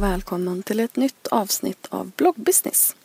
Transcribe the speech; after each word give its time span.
Hej 0.00 0.06
och 0.06 0.12
välkommen 0.12 0.62
till 0.62 0.80
ett 0.80 0.96
nytt 0.96 1.26
avsnitt 1.26 1.86
av 1.90 2.10
Bloggbusiness. 2.16 2.96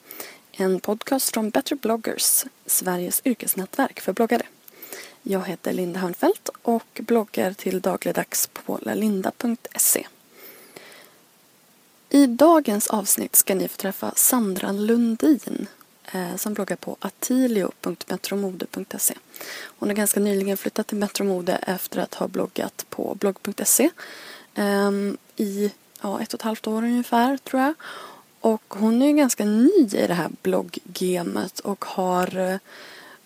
En 0.51 0.79
podcast 0.79 1.33
från 1.33 1.49
Better 1.49 1.75
bloggers, 1.75 2.45
Sveriges 2.65 3.21
yrkesnätverk 3.25 3.99
för 3.99 4.13
bloggare. 4.13 4.45
Jag 5.23 5.47
heter 5.47 5.73
Linda 5.73 5.99
Hörnfeldt 5.99 6.49
och 6.61 7.01
bloggar 7.03 7.53
till 7.53 7.81
dagligdags 7.81 8.47
på 8.47 8.79
lalinda.se. 8.81 10.07
I 12.09 12.27
dagens 12.27 12.87
avsnitt 12.87 13.35
ska 13.35 13.55
ni 13.55 13.67
få 13.67 13.77
träffa 13.77 14.13
Sandra 14.15 14.71
Lundin 14.71 15.67
eh, 16.13 16.35
som 16.35 16.53
bloggar 16.53 16.75
på 16.75 16.97
atilio.metromode.se. 16.99 19.13
Hon 19.79 19.89
har 19.89 19.95
ganska 19.95 20.19
nyligen 20.19 20.57
flyttat 20.57 20.87
till 20.87 20.97
Metromode 20.97 21.53
efter 21.53 21.99
att 21.99 22.13
ha 22.13 22.27
bloggat 22.27 22.85
på 22.89 23.15
blogg.se 23.15 23.89
ehm, 24.55 25.17
i 25.35 25.71
ja, 26.01 26.21
ett 26.21 26.33
och 26.33 26.39
ett 26.39 26.45
halvt 26.45 26.67
år 26.67 26.83
ungefär 26.83 27.37
tror 27.37 27.61
jag. 27.61 27.73
Och 28.39 28.63
hon 28.67 29.01
är 29.01 29.07
ju 29.07 29.13
ganska 29.13 29.45
ny 29.45 29.87
i 29.93 30.05
det 30.07 30.13
här 30.13 30.29
blogggamet 30.41 31.59
och 31.59 31.85
har 31.85 32.37
eh, 32.37 32.57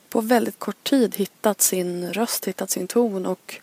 på 0.10 0.22
väldigt 0.22 0.60
kort 0.60 0.84
tid 0.84 1.16
hittat 1.16 1.62
sin 1.62 2.14
röst, 2.14 2.48
hittat 2.48 2.70
sin 2.70 2.88
ton 2.88 3.26
och 3.26 3.56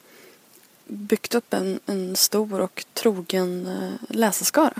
byggt 0.87 1.35
upp 1.35 1.55
en, 1.55 1.81
en 1.87 2.17
stor 2.17 2.61
och 2.61 2.85
trogen 2.95 3.67
eh, 3.67 4.17
läsarskara. 4.17 4.75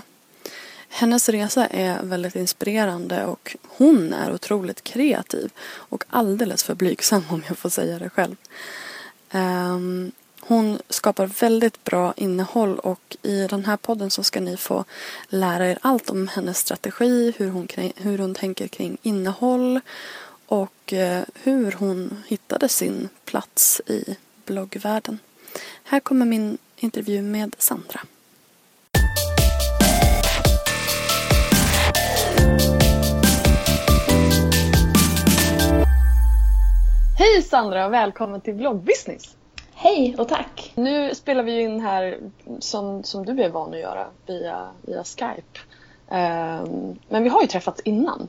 Hennes 0.89 1.29
resa 1.29 1.67
är 1.67 2.03
väldigt 2.03 2.35
inspirerande 2.35 3.25
och 3.25 3.55
hon 3.63 4.13
är 4.13 4.33
otroligt 4.33 4.83
kreativ 4.83 5.51
och 5.61 6.03
alldeles 6.09 6.63
för 6.63 6.75
blygsam 6.75 7.23
om 7.29 7.43
jag 7.47 7.57
får 7.57 7.69
säga 7.69 7.99
det 7.99 8.09
själv. 8.09 8.35
Um, 9.31 10.11
hon 10.47 10.79
skapar 10.89 11.27
väldigt 11.27 11.83
bra 11.83 12.13
innehåll 12.17 12.79
och 12.79 13.17
i 13.21 13.47
den 13.47 13.65
här 13.65 13.77
podden 13.77 14.11
så 14.11 14.23
ska 14.23 14.39
ni 14.39 14.57
få 14.57 14.85
lära 15.29 15.67
er 15.67 15.77
allt 15.81 16.09
om 16.09 16.27
hennes 16.27 16.57
strategi, 16.57 17.33
hur 17.37 17.49
hon, 17.49 17.67
hur 17.95 18.17
hon 18.17 18.35
tänker 18.35 18.67
kring 18.67 18.97
innehåll 19.01 19.79
och 20.45 20.93
eh, 20.93 21.23
hur 21.33 21.71
hon 21.71 22.23
hittade 22.27 22.69
sin 22.69 23.09
plats 23.25 23.81
i 23.87 24.17
bloggvärlden. 24.45 25.19
Här 25.83 25.99
kommer 25.99 26.25
min 26.25 26.57
intervju 26.77 27.21
med 27.21 27.55
Sandra. 27.57 27.99
Hej 37.17 37.41
Sandra 37.41 37.85
och 37.85 37.93
välkommen 37.93 38.41
till 38.41 38.55
Bloggbusiness! 38.55 39.36
Hej 39.79 40.15
och 40.17 40.27
tack! 40.27 40.71
Nu 40.75 41.15
spelar 41.15 41.43
vi 41.43 41.61
in 41.61 41.79
här 41.79 42.17
som, 42.59 43.03
som 43.03 43.25
du 43.25 43.43
är 43.43 43.49
van 43.49 43.73
att 43.73 43.79
göra 43.79 44.07
via, 44.25 44.67
via 44.81 45.03
Skype. 45.03 45.59
Um, 46.07 46.99
men 47.09 47.23
vi 47.23 47.29
har 47.29 47.41
ju 47.41 47.47
träffats 47.47 47.81
innan. 47.81 48.27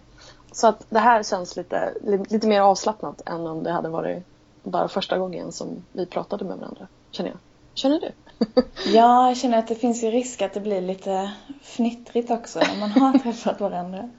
Så 0.52 0.66
att 0.66 0.86
det 0.88 0.98
här 0.98 1.22
känns 1.22 1.56
lite, 1.56 1.94
lite 2.30 2.46
mer 2.46 2.60
avslappnat 2.60 3.28
än 3.28 3.46
om 3.46 3.62
det 3.62 3.72
hade 3.72 3.88
varit 3.88 4.22
bara 4.62 4.88
första 4.88 5.18
gången 5.18 5.52
som 5.52 5.84
vi 5.92 6.06
pratade 6.06 6.44
med 6.44 6.58
varandra. 6.58 6.86
Känner 7.10 7.30
jag. 7.30 7.38
Känner 7.74 8.00
du? 8.00 8.12
ja, 8.92 9.28
jag 9.28 9.36
känner 9.36 9.58
att 9.58 9.68
det 9.68 9.74
finns 9.74 10.04
ju 10.04 10.10
risk 10.10 10.42
att 10.42 10.54
det 10.54 10.60
blir 10.60 10.80
lite 10.80 11.32
fnittrigt 11.62 12.30
också 12.30 12.58
när 12.58 12.80
man 12.80 12.90
har 12.90 13.18
träffat 13.22 13.60
varandra. 13.60 14.10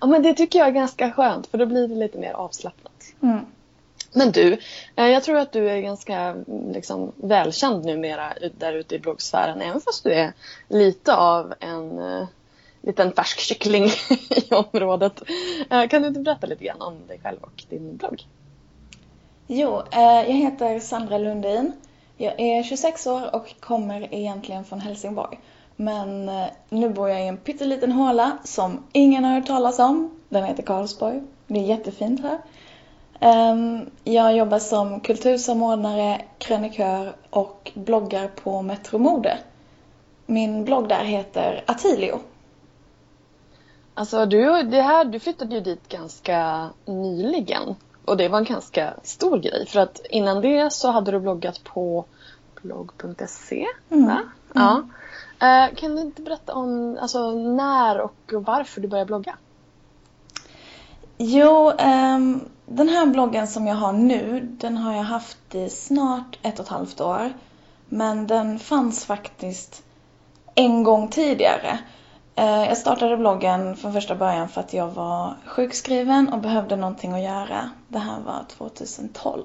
Ja, 0.00 0.06
men 0.06 0.22
det 0.22 0.34
tycker 0.34 0.58
jag 0.58 0.68
är 0.68 0.72
ganska 0.72 1.12
skönt 1.12 1.46
för 1.46 1.58
då 1.58 1.66
blir 1.66 1.88
det 1.88 1.94
lite 1.94 2.18
mer 2.18 2.32
avslappnat. 2.32 3.02
Mm. 3.22 3.40
Men 4.16 4.32
du, 4.32 4.58
eh, 4.96 5.06
jag 5.06 5.22
tror 5.22 5.36
att 5.36 5.52
du 5.52 5.70
är 5.70 5.80
ganska 5.80 6.16
mm, 6.16 6.72
liksom, 6.72 7.12
välkänd 7.16 7.84
numera 7.84 8.32
där 8.58 8.72
ute 8.72 8.94
i 8.94 8.98
bloggsfären 8.98 9.62
även 9.62 9.80
fast 9.80 10.04
du 10.04 10.12
är 10.12 10.32
lite 10.68 11.16
av 11.16 11.54
en 11.60 11.98
uh, 11.98 12.26
liten 12.80 13.12
färsk 13.12 13.38
kyckling 13.38 13.84
i 14.30 14.54
området. 14.54 15.22
Uh, 15.72 15.88
kan 15.88 16.02
du 16.02 16.08
inte 16.08 16.20
berätta 16.20 16.46
lite 16.46 16.64
grann 16.64 16.82
om 16.82 17.06
dig 17.06 17.20
själv 17.22 17.38
och 17.40 17.64
din 17.68 17.96
blogg? 17.96 18.22
Jo, 19.46 19.76
uh, 19.76 19.84
jag 20.00 20.32
heter 20.32 20.80
Sandra 20.80 21.18
Lundin. 21.18 21.72
Jag 22.16 22.40
är 22.40 22.62
26 22.62 23.06
år 23.06 23.34
och 23.34 23.54
kommer 23.60 24.14
egentligen 24.14 24.64
från 24.64 24.80
Helsingborg. 24.80 25.40
Men 25.76 26.30
nu 26.68 26.88
bor 26.88 27.08
jag 27.08 27.24
i 27.24 27.26
en 27.28 27.36
pytteliten 27.36 27.92
håla 27.92 28.38
som 28.44 28.82
ingen 28.92 29.24
har 29.24 29.34
hört 29.34 29.46
talas 29.46 29.78
om. 29.78 30.20
Den 30.28 30.44
heter 30.44 30.62
Karlsborg. 30.62 31.22
Det 31.46 31.58
är 31.58 31.64
jättefint 31.64 32.22
här. 32.22 32.38
Ehm, 33.20 33.90
jag 34.04 34.36
jobbar 34.36 34.58
som 34.58 35.00
kultursamordnare, 35.00 36.24
krönikör 36.38 37.16
och 37.30 37.72
bloggar 37.74 38.28
på 38.28 38.62
Metromode. 38.62 39.38
Min 40.26 40.64
blogg 40.64 40.88
där 40.88 41.04
heter 41.04 41.64
Atilio. 41.66 42.20
Alltså 43.94 44.26
du, 44.26 44.62
det 44.62 44.82
här, 44.82 45.04
du 45.04 45.20
flyttade 45.20 45.54
ju 45.54 45.60
dit 45.60 45.88
ganska 45.88 46.70
nyligen 46.84 47.74
och 48.04 48.16
det 48.16 48.28
var 48.28 48.38
en 48.38 48.44
ganska 48.44 48.94
stor 49.02 49.38
grej 49.38 49.66
för 49.66 49.80
att 49.80 50.00
innan 50.10 50.40
det 50.40 50.72
så 50.72 50.90
hade 50.90 51.10
du 51.10 51.20
bloggat 51.20 51.64
på 51.64 52.04
blogg.se. 52.62 53.66
Mm. 53.90 54.04
Mm. 54.04 54.22
Ja. 54.54 54.82
Uh, 55.42 55.74
kan 55.74 55.96
du 55.96 56.02
inte 56.02 56.22
berätta 56.22 56.54
om 56.54 56.98
alltså, 57.00 57.30
när 57.32 58.00
och 58.00 58.32
varför 58.32 58.80
du 58.80 58.88
började 58.88 59.06
blogga? 59.06 59.36
Jo, 61.18 61.70
um, 61.70 62.48
den 62.66 62.88
här 62.88 63.06
bloggen 63.06 63.46
som 63.46 63.66
jag 63.66 63.74
har 63.74 63.92
nu, 63.92 64.40
den 64.40 64.76
har 64.76 64.96
jag 64.96 65.02
haft 65.02 65.54
i 65.54 65.70
snart 65.70 66.38
ett 66.42 66.58
och 66.58 66.64
ett 66.64 66.70
halvt 66.70 67.00
år. 67.00 67.32
Men 67.88 68.26
den 68.26 68.58
fanns 68.58 69.04
faktiskt 69.04 69.82
en 70.54 70.82
gång 70.82 71.08
tidigare. 71.08 71.78
Uh, 72.38 72.64
jag 72.64 72.76
startade 72.76 73.16
bloggen 73.16 73.76
från 73.76 73.92
första 73.92 74.14
början 74.14 74.48
för 74.48 74.60
att 74.60 74.72
jag 74.72 74.88
var 74.88 75.34
sjukskriven 75.46 76.28
och 76.28 76.40
behövde 76.40 76.76
någonting 76.76 77.12
att 77.12 77.22
göra. 77.22 77.70
Det 77.88 77.98
här 77.98 78.20
var 78.20 78.44
2012. 78.48 79.42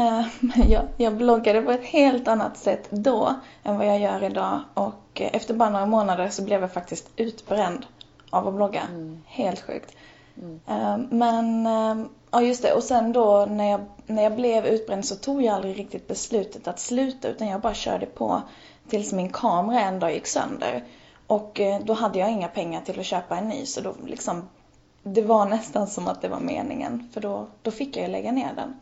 Uh, 0.00 0.26
jag, 0.70 0.82
jag 0.96 1.16
bloggade 1.16 1.62
på 1.62 1.72
ett 1.72 1.84
helt 1.84 2.28
annat 2.28 2.56
sätt 2.56 2.90
då 2.90 3.34
än 3.62 3.78
vad 3.78 3.86
jag 3.86 3.98
gör 3.98 4.22
idag 4.22 4.60
och 4.74 5.20
efter 5.20 5.54
bara 5.54 5.70
några 5.70 5.86
månader 5.86 6.28
så 6.28 6.42
blev 6.42 6.60
jag 6.60 6.72
faktiskt 6.72 7.10
utbränd 7.16 7.86
av 8.30 8.48
att 8.48 8.54
blogga. 8.54 8.80
Mm. 8.80 9.22
Helt 9.26 9.60
sjukt. 9.60 9.94
Mm. 10.42 11.08
Men, 11.10 11.66
ehm, 11.66 12.08
ja 12.30 12.42
just 12.42 12.62
det. 12.62 12.72
Och 12.72 12.82
sen 12.82 13.12
då 13.12 13.46
när 13.46 13.70
jag, 13.70 13.80
när 14.06 14.22
jag 14.22 14.36
blev 14.36 14.66
utbränd 14.66 15.04
så 15.04 15.16
tog 15.16 15.42
jag 15.42 15.54
aldrig 15.54 15.78
riktigt 15.78 16.08
beslutet 16.08 16.68
att 16.68 16.80
sluta 16.80 17.28
utan 17.28 17.48
jag 17.48 17.60
bara 17.60 17.74
körde 17.74 18.06
på 18.06 18.42
tills 18.88 19.12
min 19.12 19.28
kamera 19.28 19.80
en 19.80 20.00
dag 20.00 20.14
gick 20.14 20.26
sönder. 20.26 20.84
Och 21.26 21.60
eh, 21.60 21.80
då 21.84 21.92
hade 21.92 22.18
jag 22.18 22.32
inga 22.32 22.48
pengar 22.48 22.80
till 22.80 23.00
att 23.00 23.06
köpa 23.06 23.36
en 23.36 23.48
ny 23.48 23.66
så 23.66 23.80
då 23.80 23.94
liksom 24.06 24.48
det 25.02 25.22
var 25.22 25.46
nästan 25.46 25.86
som 25.86 26.08
att 26.08 26.22
det 26.22 26.28
var 26.28 26.40
meningen 26.40 27.08
för 27.12 27.20
då, 27.20 27.46
då 27.62 27.70
fick 27.70 27.96
jag 27.96 28.06
ju 28.06 28.12
lägga 28.12 28.32
ner 28.32 28.54
den. 28.54 28.80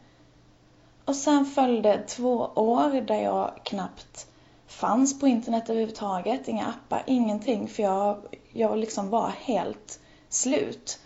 Och 1.04 1.16
sen 1.16 1.46
följde 1.46 2.02
två 2.08 2.50
år 2.54 3.00
där 3.00 3.22
jag 3.22 3.50
knappt 3.62 4.26
fanns 4.66 5.20
på 5.20 5.26
internet 5.26 5.70
överhuvudtaget. 5.70 6.48
Inga 6.48 6.66
appar, 6.66 7.02
ingenting 7.06 7.68
för 7.68 7.82
jag, 7.82 8.16
jag 8.52 8.78
liksom 8.78 9.10
var 9.10 9.28
helt 9.28 10.00
slut. 10.28 10.98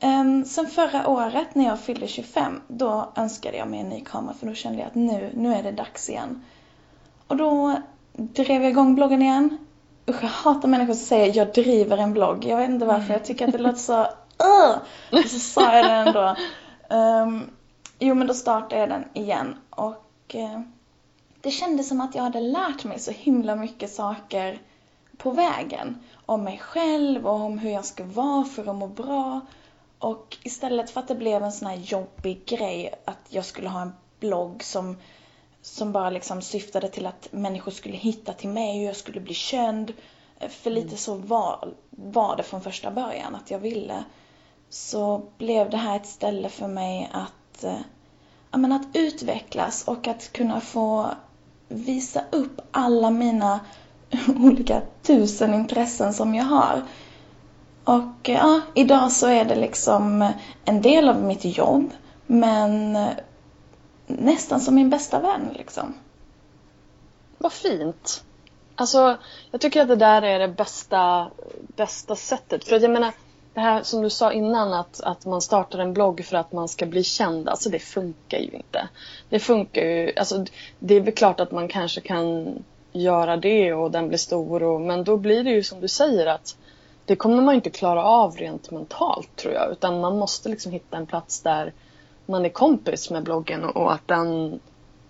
Um, 0.00 0.44
sen 0.44 0.66
förra 0.66 1.08
året 1.08 1.54
när 1.54 1.64
jag 1.64 1.80
fyllde 1.80 2.06
25, 2.06 2.60
då 2.68 3.12
önskade 3.16 3.56
jag 3.56 3.68
mig 3.68 3.80
en 3.80 3.88
ny 3.88 4.00
kamera 4.00 4.34
för 4.34 4.46
då 4.46 4.54
kände 4.54 4.78
jag 4.78 4.86
att 4.86 4.94
nu, 4.94 5.30
nu 5.34 5.54
är 5.54 5.62
det 5.62 5.72
dags 5.72 6.10
igen. 6.10 6.44
Och 7.26 7.36
då 7.36 7.76
drev 8.12 8.62
jag 8.62 8.70
igång 8.70 8.94
bloggen 8.94 9.22
igen. 9.22 9.58
Usch, 10.08 10.22
jag 10.22 10.28
hatar 10.28 10.68
människor 10.68 10.94
som 10.94 11.06
säger 11.06 11.36
jag 11.36 11.52
driver 11.52 11.98
en 11.98 12.12
blogg. 12.12 12.44
Jag 12.44 12.56
vet 12.56 12.70
inte 12.70 12.86
varför, 12.86 13.12
jag 13.12 13.24
tycker 13.24 13.46
att 13.46 13.52
det 13.52 13.58
låter 13.58 13.78
så 13.78 14.00
uh! 14.44 14.76
Och 15.12 15.30
så 15.30 15.38
sa 15.38 15.76
jag 15.76 15.84
det 15.84 15.92
ändå. 15.92 16.36
Um, 16.90 17.50
jo 17.98 18.14
men 18.14 18.26
då 18.26 18.34
startade 18.34 18.80
jag 18.80 18.88
den 18.88 19.04
igen 19.14 19.56
och 19.70 20.34
uh, 20.34 20.60
det 21.40 21.50
kändes 21.50 21.88
som 21.88 22.00
att 22.00 22.14
jag 22.14 22.22
hade 22.22 22.40
lärt 22.40 22.84
mig 22.84 22.98
så 22.98 23.10
himla 23.10 23.56
mycket 23.56 23.90
saker 23.90 24.58
på 25.16 25.30
vägen. 25.30 25.98
Om 26.26 26.44
mig 26.44 26.58
själv 26.58 27.26
och 27.26 27.40
om 27.40 27.58
hur 27.58 27.70
jag 27.70 27.84
ska 27.84 28.04
vara 28.04 28.44
för 28.44 28.70
att 28.70 28.76
må 28.76 28.86
bra. 28.86 29.40
Och 29.98 30.36
istället 30.42 30.90
för 30.90 31.00
att 31.00 31.08
det 31.08 31.14
blev 31.14 31.42
en 31.42 31.52
sån 31.52 31.68
här 31.68 31.76
jobbig 31.76 32.46
grej 32.46 32.94
att 33.04 33.26
jag 33.28 33.44
skulle 33.44 33.68
ha 33.68 33.82
en 33.82 33.92
blogg 34.20 34.62
som, 34.62 34.96
som 35.62 35.92
bara 35.92 36.10
liksom 36.10 36.42
syftade 36.42 36.88
till 36.88 37.06
att 37.06 37.28
människor 37.30 37.72
skulle 37.72 37.96
hitta 37.96 38.32
till 38.32 38.48
mig 38.48 38.78
och 38.78 38.88
jag 38.88 38.96
skulle 38.96 39.20
bli 39.20 39.34
känd. 39.34 39.92
För 40.48 40.70
lite 40.70 40.86
mm. 40.86 40.98
så 40.98 41.14
var, 41.14 41.74
var 41.90 42.36
det 42.36 42.42
från 42.42 42.60
första 42.60 42.90
början 42.90 43.34
att 43.34 43.50
jag 43.50 43.58
ville. 43.58 44.04
Så 44.68 45.22
blev 45.38 45.70
det 45.70 45.76
här 45.76 45.96
ett 45.96 46.06
ställe 46.06 46.48
för 46.48 46.68
mig 46.68 47.10
att, 47.12 47.64
eh, 47.64 47.80
ja, 48.50 48.58
men 48.58 48.72
att 48.72 48.86
utvecklas 48.96 49.84
och 49.84 50.08
att 50.08 50.32
kunna 50.32 50.60
få 50.60 51.10
visa 51.68 52.24
upp 52.30 52.60
alla 52.70 53.10
mina 53.10 53.60
olika 54.36 54.82
tusen 55.02 55.54
intressen 55.54 56.14
som 56.14 56.34
jag 56.34 56.44
har. 56.44 56.82
Och 57.86 58.28
eh, 58.28 58.36
ja, 58.36 58.60
idag 58.74 59.12
så 59.12 59.26
är 59.26 59.44
det 59.44 59.54
liksom 59.54 60.32
en 60.64 60.82
del 60.82 61.08
av 61.08 61.22
mitt 61.22 61.44
jobb, 61.44 61.90
men 62.26 62.96
eh, 62.96 63.08
nästan 64.06 64.60
som 64.60 64.74
min 64.74 64.90
bästa 64.90 65.20
vän 65.20 65.48
liksom. 65.54 65.94
Vad 67.38 67.52
fint. 67.52 68.24
Alltså, 68.74 69.16
jag 69.50 69.60
tycker 69.60 69.82
att 69.82 69.88
det 69.88 69.96
där 69.96 70.22
är 70.22 70.38
det 70.38 70.48
bästa, 70.48 71.30
bästa 71.76 72.16
sättet. 72.16 72.64
För 72.64 72.76
att 72.76 72.82
jag 72.82 72.90
menar, 72.90 73.12
det 73.54 73.60
här 73.60 73.82
som 73.82 74.02
du 74.02 74.10
sa 74.10 74.32
innan 74.32 74.74
att, 74.74 75.00
att 75.00 75.26
man 75.26 75.40
startar 75.40 75.78
en 75.78 75.92
blogg 75.92 76.24
för 76.24 76.36
att 76.36 76.52
man 76.52 76.68
ska 76.68 76.86
bli 76.86 77.02
känd. 77.02 77.48
Alltså 77.48 77.70
det 77.70 77.78
funkar 77.78 78.38
ju 78.38 78.50
inte. 78.50 78.88
Det 79.28 79.38
funkar 79.38 79.82
ju, 79.82 80.12
alltså 80.16 80.44
det 80.78 80.94
är 80.94 81.00
väl 81.00 81.14
klart 81.14 81.40
att 81.40 81.52
man 81.52 81.68
kanske 81.68 82.00
kan 82.00 82.58
göra 82.92 83.36
det 83.36 83.72
och 83.72 83.90
den 83.90 84.08
blir 84.08 84.18
stor 84.18 84.62
och, 84.62 84.80
men 84.80 85.04
då 85.04 85.16
blir 85.16 85.44
det 85.44 85.50
ju 85.50 85.62
som 85.62 85.80
du 85.80 85.88
säger 85.88 86.26
att 86.26 86.56
det 87.06 87.16
kommer 87.16 87.42
man 87.42 87.54
inte 87.54 87.70
klara 87.70 88.04
av 88.04 88.36
rent 88.36 88.70
mentalt 88.70 89.36
tror 89.36 89.54
jag. 89.54 89.72
Utan 89.72 90.00
man 90.00 90.18
måste 90.18 90.48
liksom 90.48 90.72
hitta 90.72 90.96
en 90.96 91.06
plats 91.06 91.40
där 91.40 91.72
man 92.26 92.44
är 92.44 92.48
kompis 92.48 93.10
med 93.10 93.22
bloggen 93.22 93.64
och, 93.64 93.92
att 93.92 94.08
den 94.08 94.60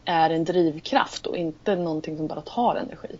är 0.04 0.30
en 0.30 0.44
drivkraft 0.44 1.26
och 1.26 1.36
inte 1.36 1.76
någonting 1.76 2.16
som 2.16 2.26
bara 2.26 2.40
tar 2.40 2.76
energi. 2.76 3.18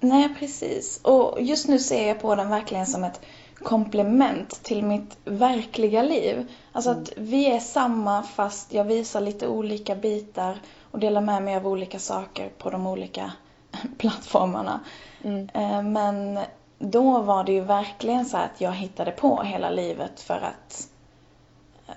Nej, 0.00 0.34
precis. 0.38 1.00
Och 1.02 1.42
just 1.42 1.68
nu 1.68 1.78
ser 1.78 2.08
jag 2.08 2.20
på 2.20 2.34
den 2.34 2.48
verkligen 2.48 2.86
som 2.86 3.04
ett 3.04 3.20
komplement 3.62 4.62
till 4.62 4.84
mitt 4.84 5.16
verkliga 5.24 6.02
liv. 6.02 6.46
Alltså 6.72 6.90
att 6.90 7.12
vi 7.16 7.46
är 7.50 7.60
samma 7.60 8.22
fast 8.22 8.74
jag 8.74 8.84
visar 8.84 9.20
lite 9.20 9.48
olika 9.48 9.94
bitar 9.94 10.58
och 10.90 10.98
delar 10.98 11.20
med 11.20 11.42
mig 11.42 11.56
av 11.56 11.66
olika 11.66 11.98
saker 11.98 12.48
på 12.58 12.70
de 12.70 12.86
olika 12.86 13.32
plattformarna. 13.98 14.80
Mm. 15.22 15.48
Eh, 15.54 15.82
men 15.82 16.38
då 16.84 17.20
var 17.20 17.44
det 17.44 17.52
ju 17.52 17.60
verkligen 17.60 18.24
så 18.24 18.36
att 18.36 18.60
jag 18.60 18.72
hittade 18.72 19.10
på 19.10 19.42
hela 19.42 19.70
livet 19.70 20.20
för 20.20 20.34
att, 20.34 20.88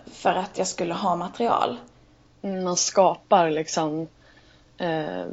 för 0.06 0.34
att 0.34 0.58
jag 0.58 0.68
skulle 0.68 0.94
ha 0.94 1.16
material. 1.16 1.78
Mm, 2.42 2.64
man 2.64 2.78
skapar 2.78 3.50
liksom 3.50 4.08
eh, 4.78 5.26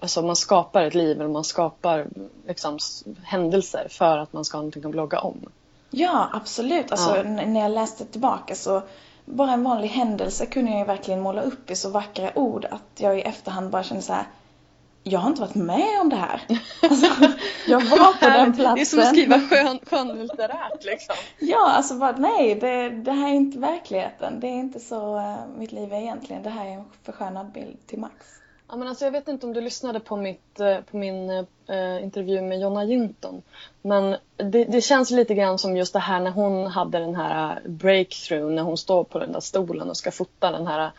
alltså 0.00 0.22
man 0.22 0.36
skapar 0.36 0.82
ett 0.82 0.94
liv 0.94 1.22
och 1.22 1.30
man 1.30 1.44
skapar 1.44 2.06
liksom, 2.46 2.78
händelser 3.22 3.86
för 3.90 4.18
att 4.18 4.32
man 4.32 4.44
ska 4.44 4.56
ha 4.56 4.62
någonting 4.62 4.84
att 4.84 4.90
blogga 4.90 5.18
om. 5.18 5.40
Ja, 5.90 6.28
absolut. 6.32 6.92
Alltså, 6.92 7.16
ja. 7.16 7.22
När 7.22 7.60
jag 7.60 7.70
läste 7.70 8.04
tillbaka 8.04 8.54
så 8.54 8.82
bara 9.24 9.52
en 9.52 9.64
vanlig 9.64 9.88
händelse 9.88 10.46
kunde 10.46 10.70
jag 10.70 10.80
ju 10.80 10.86
verkligen 10.86 11.20
måla 11.20 11.42
upp 11.42 11.70
i 11.70 11.76
så 11.76 11.90
vackra 11.90 12.38
ord 12.38 12.64
att 12.64 13.00
jag 13.00 13.18
i 13.18 13.22
efterhand 13.22 13.70
bara 13.70 13.82
kände 13.82 14.02
så 14.02 14.12
här, 14.12 14.26
jag 15.08 15.20
har 15.20 15.28
inte 15.28 15.40
varit 15.40 15.54
med 15.54 16.00
om 16.00 16.08
det 16.08 16.16
här. 16.16 16.42
Alltså, 16.82 17.06
jag 17.66 17.80
var 17.80 18.12
på 18.12 18.28
den 18.28 18.52
platsen. 18.52 18.74
Det 18.74 18.80
är 18.80 18.84
som 18.84 19.00
att 19.00 19.08
skriva 19.08 19.40
skön, 19.40 19.78
skönlitterärt 19.86 20.84
liksom. 20.84 21.16
Ja, 21.38 21.70
alltså 21.70 21.94
bara, 21.94 22.16
nej, 22.16 22.54
det, 22.54 22.88
det 22.88 23.12
här 23.12 23.28
är 23.28 23.34
inte 23.34 23.58
verkligheten. 23.58 24.40
Det 24.40 24.46
är 24.46 24.54
inte 24.54 24.80
så 24.80 25.16
uh, 25.16 25.36
mitt 25.58 25.72
liv 25.72 25.92
är 25.92 25.96
egentligen. 25.96 26.42
Det 26.42 26.50
här 26.50 26.66
är 26.66 26.70
en 26.70 26.84
förskönad 27.02 27.52
bild 27.52 27.86
till 27.86 27.98
max. 27.98 28.26
Ja, 28.68 28.76
men 28.76 28.88
alltså, 28.88 29.04
jag 29.04 29.12
vet 29.12 29.28
inte 29.28 29.46
om 29.46 29.52
du 29.52 29.60
lyssnade 29.60 30.00
på, 30.00 30.16
mitt, 30.16 30.60
eh, 30.60 30.80
på 30.80 30.96
min 30.96 31.30
eh, 31.30 32.02
intervju 32.02 32.42
med 32.42 32.60
Jonna 32.60 32.84
Jinton. 32.84 33.42
Men 33.82 34.16
det, 34.36 34.64
det, 34.64 34.80
känns 34.80 35.10
lite 35.10 35.34
grann 35.34 35.58
som 35.58 35.76
just 35.76 35.92
det 35.92 35.98
här 35.98 36.20
när 36.20 36.30
hon 36.30 36.66
hade 36.66 36.98
den 36.98 37.14
här 37.14 37.60
eh, 37.64 37.70
breakthrough 37.70 38.52
när 38.52 38.62
hon 38.62 38.76
står 38.76 39.04
på 39.04 39.18
den 39.18 39.32
där 39.32 39.40
stolen 39.40 39.90
och 39.90 39.96
ska 39.96 40.10
fota 40.10 40.50
den 40.50 40.66
här 40.66 40.84
eh, 40.84 40.90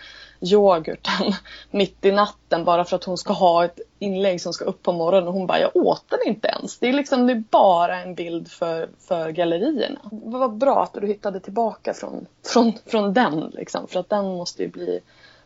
yoghurten 0.51 1.33
mitt 1.71 2.05
i 2.05 2.11
natten 2.11 2.63
bara 2.65 2.85
för 2.85 2.95
att 2.95 3.03
hon 3.03 3.17
ska 3.17 3.33
ha 3.33 3.65
ett 3.65 3.79
inlägg 3.99 4.41
som 4.41 4.53
ska 4.53 4.65
upp 4.65 4.83
på 4.83 4.93
morgonen 4.93 5.27
och 5.27 5.33
hon 5.33 5.47
bara, 5.47 5.59
jag 5.59 5.75
åt 5.75 6.03
den 6.09 6.19
inte 6.25 6.47
ens. 6.47 6.79
Det 6.79 6.89
är 6.89 6.93
liksom 6.93 7.27
det 7.27 7.33
är 7.33 7.43
bara 7.49 8.01
en 8.01 8.15
bild 8.15 8.51
för, 8.51 8.89
för 8.99 9.29
gallerierna. 9.29 9.99
Vad 10.11 10.53
bra 10.53 10.83
att 10.83 10.93
du 10.93 11.07
hittade 11.07 11.39
tillbaka 11.39 11.93
från, 11.93 12.25
från, 12.45 12.73
från 12.85 13.13
den 13.13 13.39
liksom, 13.39 13.87
för 13.87 13.99
att 13.99 14.09
den 14.09 14.25
måste 14.25 14.63
ju 14.63 14.69
bli 14.69 14.99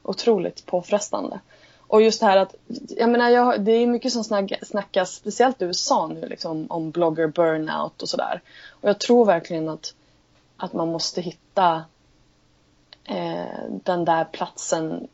otroligt 0.04 0.66
påfrestande. 0.66 1.40
Och 1.92 2.02
just 2.02 2.20
det 2.20 2.26
här 2.26 2.38
att, 2.38 2.56
jag 2.90 3.10
menar, 3.10 3.30
jag, 3.30 3.62
det 3.62 3.72
är 3.72 3.88
mycket 3.88 4.14
som 4.14 4.24
snackas, 4.62 5.14
speciellt 5.14 5.62
i 5.62 5.66
USA 5.66 6.08
nu, 6.08 6.28
liksom, 6.28 6.66
om 6.70 6.92
blogger 6.92 7.28
burnout 7.28 8.02
och 8.02 8.10
sådär. 8.10 8.42
Och 8.70 8.90
jag 8.90 9.00
tror 9.00 9.26
verkligen 9.26 9.70
att, 9.70 9.94
att 10.58 10.74
man 10.74 10.88
måste 10.88 11.22
hitta 11.22 11.84
eh, 13.04 13.64
den 13.70 14.06
där 14.06 14.24
platsen 14.24 15.08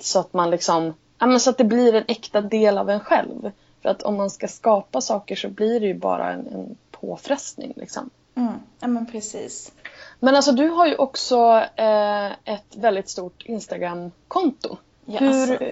så 0.00 0.18
att 0.20 0.32
man 0.32 0.50
liksom, 0.50 0.94
ja, 1.18 1.26
men 1.26 1.40
så 1.40 1.50
att 1.50 1.58
det 1.58 1.64
blir 1.64 1.94
en 1.94 2.04
äkta 2.08 2.40
del 2.40 2.78
av 2.78 2.90
en 2.90 3.00
själv. 3.00 3.50
För 3.82 3.88
att 3.88 4.02
om 4.02 4.16
man 4.16 4.30
ska 4.30 4.48
skapa 4.48 5.00
saker 5.00 5.36
så 5.36 5.48
blir 5.48 5.80
det 5.80 5.86
ju 5.86 5.94
bara 5.94 6.32
en, 6.32 6.46
en 6.46 6.76
påfrestning 6.90 7.72
liksom. 7.76 8.10
Mm, 8.34 8.52
ja 8.80 8.88
men 8.88 9.06
precis. 9.06 9.72
Men 10.20 10.36
alltså 10.36 10.52
du 10.52 10.68
har 10.68 10.86
ju 10.86 10.96
också 10.96 11.64
eh, 11.76 12.26
ett 12.26 12.76
väldigt 12.76 13.08
stort 13.08 13.42
Instagram-konto. 13.46 14.78
Ja, 15.10 15.20
hur, 15.20 15.62
uh, 15.62 15.68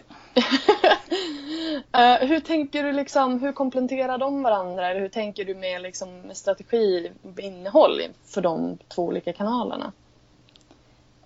hur 2.28 2.40
tänker 2.40 2.82
du 2.82 2.92
liksom, 2.92 3.40
hur 3.40 3.52
kompletterar 3.52 4.18
de 4.18 4.42
varandra? 4.42 4.90
Eller 4.90 5.00
hur 5.00 5.08
tänker 5.08 5.44
du 5.44 5.54
med, 5.54 5.82
liksom, 5.82 6.20
med 6.20 6.36
strategi, 6.36 7.12
innehåll 7.38 8.02
för 8.24 8.40
de 8.40 8.78
två 8.88 9.02
olika 9.02 9.32
kanalerna? 9.32 9.92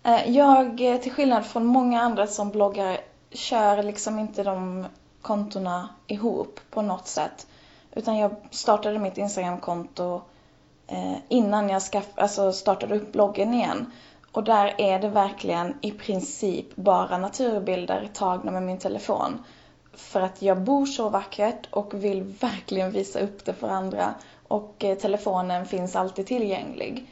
Uh, 0.06 0.30
jag, 0.30 0.78
till 1.02 1.12
skillnad 1.12 1.46
från 1.46 1.66
många 1.66 2.00
andra 2.00 2.26
som 2.26 2.50
bloggar, 2.50 3.00
kör 3.30 3.82
liksom 3.82 4.18
inte 4.18 4.42
de 4.42 4.86
kontona 5.22 5.88
ihop 6.06 6.60
på 6.70 6.82
något 6.82 7.08
sätt. 7.08 7.46
Utan 7.92 8.18
jag 8.18 8.36
startade 8.50 8.98
mitt 8.98 9.18
Instagramkonto 9.18 10.14
uh, 10.92 11.16
innan 11.28 11.68
jag 11.68 11.82
skaff, 11.82 12.08
alltså 12.14 12.52
startade 12.52 12.96
upp 12.96 13.12
bloggen 13.12 13.54
igen. 13.54 13.92
Och 14.32 14.44
där 14.44 14.74
är 14.78 14.98
det 14.98 15.08
verkligen 15.08 15.74
i 15.80 15.90
princip 15.90 16.76
bara 16.76 17.18
naturbilder 17.18 18.08
tagna 18.14 18.50
med 18.50 18.62
min 18.62 18.78
telefon. 18.78 19.44
För 19.92 20.20
att 20.20 20.42
jag 20.42 20.60
bor 20.60 20.86
så 20.86 21.08
vackert 21.08 21.68
och 21.70 22.04
vill 22.04 22.22
verkligen 22.22 22.90
visa 22.90 23.20
upp 23.20 23.44
det 23.44 23.54
för 23.54 23.68
andra. 23.68 24.14
Och 24.48 24.84
eh, 24.84 24.98
telefonen 24.98 25.66
finns 25.66 25.96
alltid 25.96 26.26
tillgänglig. 26.26 27.06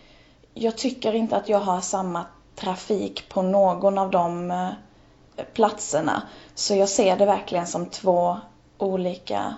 Jag 0.55 0.77
tycker 0.77 1.15
inte 1.15 1.37
att 1.37 1.49
jag 1.49 1.61
har 1.61 1.81
samma 1.81 2.25
trafik 2.55 3.29
på 3.29 3.43
någon 3.43 3.99
av 3.99 4.11
de 4.11 4.51
eh, 4.51 5.45
platserna. 5.53 6.23
Så 6.55 6.75
jag 6.75 6.89
ser 6.89 7.17
det 7.17 7.27
verkligen 7.27 7.67
som 7.67 7.87
två 7.87 8.37
olika, 8.79 9.55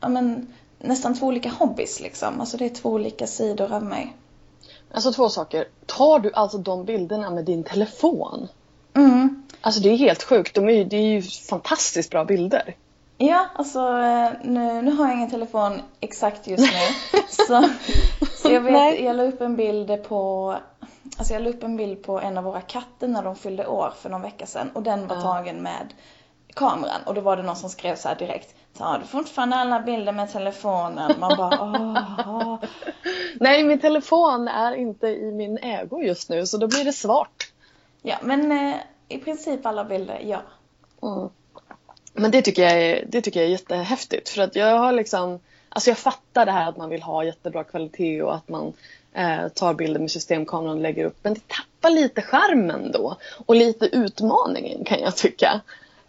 ja 0.00 0.08
men 0.08 0.54
nästan 0.78 1.18
två 1.18 1.26
olika 1.26 1.50
hobbys 1.50 2.00
liksom. 2.00 2.40
Alltså 2.40 2.56
det 2.56 2.64
är 2.64 2.68
två 2.68 2.90
olika 2.90 3.26
sidor 3.26 3.72
av 3.72 3.82
mig. 3.82 4.16
Alltså 4.92 5.12
två 5.12 5.28
saker. 5.28 5.64
Tar 5.86 6.18
du 6.18 6.32
alltså 6.32 6.58
de 6.58 6.84
bilderna 6.84 7.30
med 7.30 7.44
din 7.44 7.64
telefon? 7.64 8.48
Mm. 8.96 9.42
Alltså 9.60 9.80
det 9.80 9.88
är 9.88 9.96
helt 9.96 10.22
sjukt. 10.22 10.54
De 10.54 10.68
är, 10.68 10.84
det 10.84 10.96
är 10.96 11.12
ju 11.12 11.22
fantastiskt 11.22 12.10
bra 12.10 12.24
bilder. 12.24 12.76
Ja, 13.18 13.46
alltså 13.54 13.78
eh, 13.78 14.30
nu, 14.44 14.82
nu 14.82 14.90
har 14.90 15.06
jag 15.06 15.16
ingen 15.16 15.30
telefon 15.30 15.82
exakt 16.00 16.46
just 16.46 16.72
nu. 16.72 17.20
så, 17.28 17.68
så 18.36 18.52
jag 18.52 18.60
vet, 18.60 18.72
Nej. 18.72 19.04
jag 19.04 19.16
la 19.16 19.22
upp 19.22 19.40
en 19.40 19.56
bild 19.56 20.04
på 20.08 20.56
Alltså 21.18 21.34
jag 21.34 21.42
la 21.42 21.50
upp 21.50 21.62
en 21.62 21.76
bild 21.76 22.02
på 22.02 22.20
en 22.20 22.38
av 22.38 22.44
våra 22.44 22.60
katter 22.60 23.08
när 23.08 23.22
de 23.22 23.36
fyllde 23.36 23.66
år 23.66 23.92
för 24.00 24.10
någon 24.10 24.22
vecka 24.22 24.46
sedan 24.46 24.70
och 24.74 24.82
den 24.82 25.06
var 25.06 25.16
ja. 25.16 25.22
tagen 25.22 25.62
med 25.62 25.94
kameran 26.54 27.02
och 27.06 27.14
då 27.14 27.20
var 27.20 27.36
det 27.36 27.42
någon 27.42 27.56
som 27.56 27.70
skrev 27.70 27.96
så 27.96 28.08
här 28.08 28.16
direkt 28.16 28.54
Tar 28.78 28.98
du 28.98 29.06
fortfarande 29.06 29.56
alla 29.56 29.80
bilder 29.80 30.12
med 30.12 30.32
telefonen? 30.32 31.20
Man 31.20 31.36
bara 31.36 31.58
åh. 32.26 32.58
Nej, 33.40 33.64
min 33.64 33.80
telefon 33.80 34.48
är 34.48 34.72
inte 34.72 35.06
i 35.06 35.32
min 35.32 35.58
ägo 35.58 36.02
just 36.02 36.30
nu 36.30 36.46
så 36.46 36.56
då 36.56 36.68
blir 36.68 36.84
det 36.84 36.92
svart. 36.92 37.52
Ja, 38.02 38.16
men 38.22 38.52
eh, 38.52 38.76
i 39.08 39.18
princip 39.18 39.66
alla 39.66 39.84
bilder, 39.84 40.20
ja. 40.24 40.42
Mm. 41.02 41.28
Men 42.12 42.30
det 42.30 42.42
tycker, 42.42 42.62
jag 42.62 42.82
är, 42.82 43.04
det 43.08 43.22
tycker 43.22 43.40
jag 43.40 43.46
är 43.46 43.52
jättehäftigt 43.52 44.28
för 44.28 44.42
att 44.42 44.56
jag 44.56 44.78
har 44.78 44.92
liksom 44.92 45.40
Alltså 45.72 45.90
jag 45.90 45.98
fattar 45.98 46.46
det 46.46 46.52
här 46.52 46.68
att 46.68 46.76
man 46.76 46.90
vill 46.90 47.02
ha 47.02 47.24
jättebra 47.24 47.64
kvalitet 47.64 48.22
och 48.22 48.34
att 48.34 48.48
man 48.48 48.72
eh, 49.12 49.48
tar 49.48 49.74
bilder 49.74 50.00
med 50.00 50.10
systemkameran 50.10 50.76
och 50.76 50.82
lägger 50.82 51.04
upp. 51.04 51.16
Men 51.22 51.34
det 51.34 51.48
tappar 51.48 51.90
lite 51.90 52.22
skärmen 52.22 52.92
då. 52.92 53.16
Och 53.46 53.54
lite 53.54 53.86
utmaningen 53.86 54.84
kan 54.84 55.00
jag 55.00 55.16
tycka. 55.16 55.60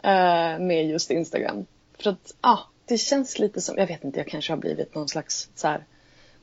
Eh, 0.03 0.59
med 0.59 0.87
just 0.89 1.11
Instagram. 1.11 1.65
För 2.03 2.09
att 2.09 2.33
ja, 2.41 2.49
ah, 2.49 2.59
det 2.85 2.97
känns 2.97 3.39
lite 3.39 3.61
som, 3.61 3.77
jag 3.77 3.87
vet 3.87 4.03
inte, 4.03 4.19
jag 4.19 4.27
kanske 4.27 4.53
har 4.53 4.57
blivit 4.57 4.95
någon 4.95 5.09
slags 5.09 5.49
så 5.55 5.67
här, 5.67 5.85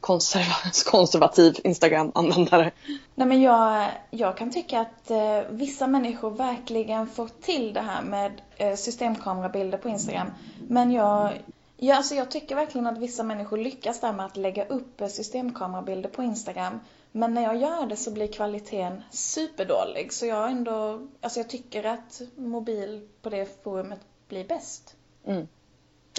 konservativ 0.84 1.56
Instagram-användare. 1.64 2.70
Nej 3.14 3.28
men 3.28 3.42
jag, 3.42 3.88
jag 4.10 4.36
kan 4.36 4.50
tycka 4.50 4.80
att 4.80 5.10
eh, 5.10 5.40
vissa 5.50 5.86
människor 5.86 6.30
verkligen 6.30 7.06
får 7.06 7.28
till 7.40 7.72
det 7.72 7.80
här 7.80 8.02
med 8.02 8.40
eh, 8.56 8.76
systemkamerabilder 8.76 9.78
på 9.78 9.88
Instagram. 9.88 10.30
Men 10.68 10.92
jag, 10.92 11.32
jag, 11.76 11.96
alltså 11.96 12.14
jag 12.14 12.30
tycker 12.30 12.54
verkligen 12.54 12.86
att 12.86 12.98
vissa 12.98 13.22
människor 13.22 13.58
lyckas 13.58 14.00
där 14.00 14.12
med 14.12 14.26
att 14.26 14.36
lägga 14.36 14.66
upp 14.66 15.00
eh, 15.00 15.08
systemkamerabilder 15.08 16.08
på 16.08 16.22
Instagram. 16.22 16.80
Men 17.12 17.34
när 17.34 17.42
jag 17.42 17.56
gör 17.56 17.86
det 17.86 17.96
så 17.96 18.10
blir 18.10 18.32
kvaliteten 18.32 19.02
superdålig. 19.10 20.12
Så 20.12 20.26
jag 20.26 20.50
ändå, 20.50 21.06
alltså 21.20 21.40
jag 21.40 21.48
tycker 21.48 21.84
att 21.84 22.20
mobil 22.36 23.08
på 23.22 23.30
det 23.30 23.64
forumet 23.64 24.00
blir 24.28 24.44
bäst. 24.44 24.94
Mm. 25.28 25.48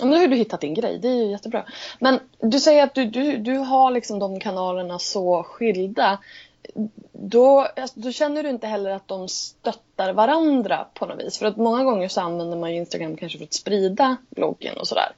Nu 0.02 0.18
har 0.18 0.28
du 0.28 0.36
hittat 0.36 0.62
din 0.62 0.74
grej, 0.74 1.00
det 1.00 1.08
är 1.08 1.14
ju 1.14 1.32
jättebra. 1.32 1.66
Men 2.00 2.20
du 2.40 2.60
säger 2.60 2.84
att 2.84 2.94
du, 2.94 3.06
du, 3.06 3.38
du 3.38 3.58
har 3.58 3.92
liksom 3.92 4.20
de 4.20 4.40
kanalerna 4.40 5.00
så 5.00 5.44
skilda. 5.44 6.18
Då, 7.12 7.60
alltså, 7.62 8.00
då 8.00 8.12
känner 8.12 8.44
du 8.44 8.50
inte 8.50 8.68
heller 8.68 8.92
att 8.92 9.08
de 9.08 9.28
stöttar 9.28 10.14
varandra 10.14 10.88
på 10.94 11.06
något 11.06 11.20
vis. 11.20 11.38
För 11.38 11.46
att 11.46 11.58
många 11.58 11.84
gånger 11.84 12.08
så 12.08 12.22
använder 12.22 12.58
man 12.58 12.72
ju 12.72 12.78
Instagram 12.78 13.18
kanske 13.18 13.38
för 13.38 13.46
att 13.46 13.54
sprida 13.54 14.18
bloggen 14.30 14.78
och 14.78 14.88
sådär. 14.88 15.12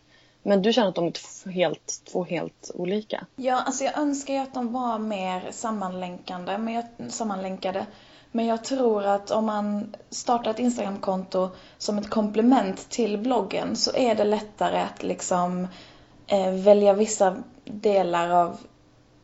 Men 0.43 0.61
du 0.61 0.73
känner 0.73 0.89
att 0.89 0.95
de 0.95 1.07
är 1.07 1.11
två 1.11 1.49
helt, 1.49 2.01
två 2.11 2.23
helt 2.23 2.71
olika? 2.73 3.25
Ja, 3.35 3.61
alltså 3.61 3.83
jag 3.83 3.97
önskar 3.97 4.33
ju 4.33 4.39
att 4.39 4.53
de 4.53 4.73
var 4.73 4.99
mer 4.99 5.51
sammanlänkande, 5.51 6.57
men 6.57 6.73
jag, 6.73 6.85
sammanlänkade. 7.09 7.85
Men 8.31 8.45
jag 8.45 8.63
tror 8.63 9.05
att 9.05 9.31
om 9.31 9.45
man 9.45 9.95
startar 10.09 10.51
ett 10.51 10.59
Instagramkonto 10.59 11.49
som 11.77 11.97
ett 11.97 12.09
komplement 12.09 12.89
till 12.89 13.17
bloggen 13.17 13.75
så 13.75 13.95
är 13.95 14.15
det 14.15 14.23
lättare 14.23 14.79
att 14.81 15.03
liksom 15.03 15.67
eh, 16.27 16.51
välja 16.51 16.93
vissa 16.93 17.35
delar 17.65 18.29
av, 18.29 18.57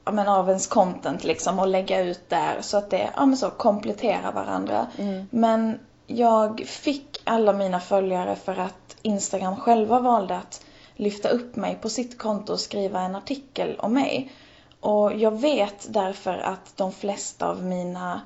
ja, 0.06 0.12
men 0.12 0.28
av 0.28 0.50
ens 0.50 0.68
content 0.68 1.24
liksom 1.24 1.60
och 1.60 1.68
lägga 1.68 2.02
ut 2.02 2.30
där 2.30 2.58
så 2.62 2.78
att 2.78 2.90
det 2.90 3.10
ja, 3.16 3.26
men 3.26 3.38
så, 3.38 3.50
kompletterar 3.50 4.32
varandra. 4.34 4.88
Mm. 4.98 5.28
Men 5.32 5.80
jag 6.08 6.64
fick 6.66 7.22
alla 7.24 7.54
mina 7.54 7.80
följare 7.80 8.36
för 8.36 8.60
att 8.60 8.98
Instagram 9.02 9.56
själva 9.56 10.00
valde 10.00 10.38
att 10.38 10.66
lyfta 10.96 11.30
upp 11.30 11.56
mig 11.56 11.78
på 11.82 11.90
sitt 11.90 12.18
konto 12.18 12.54
och 12.54 12.60
skriva 12.60 13.02
en 13.02 13.16
artikel 13.16 13.76
om 13.80 13.94
mig. 13.94 14.32
Och 14.80 15.14
jag 15.16 15.42
vet 15.42 15.94
därför 15.94 16.38
att 16.38 16.78
de 16.78 16.92
flesta 16.92 17.48
av 17.48 17.64
mina 17.64 18.22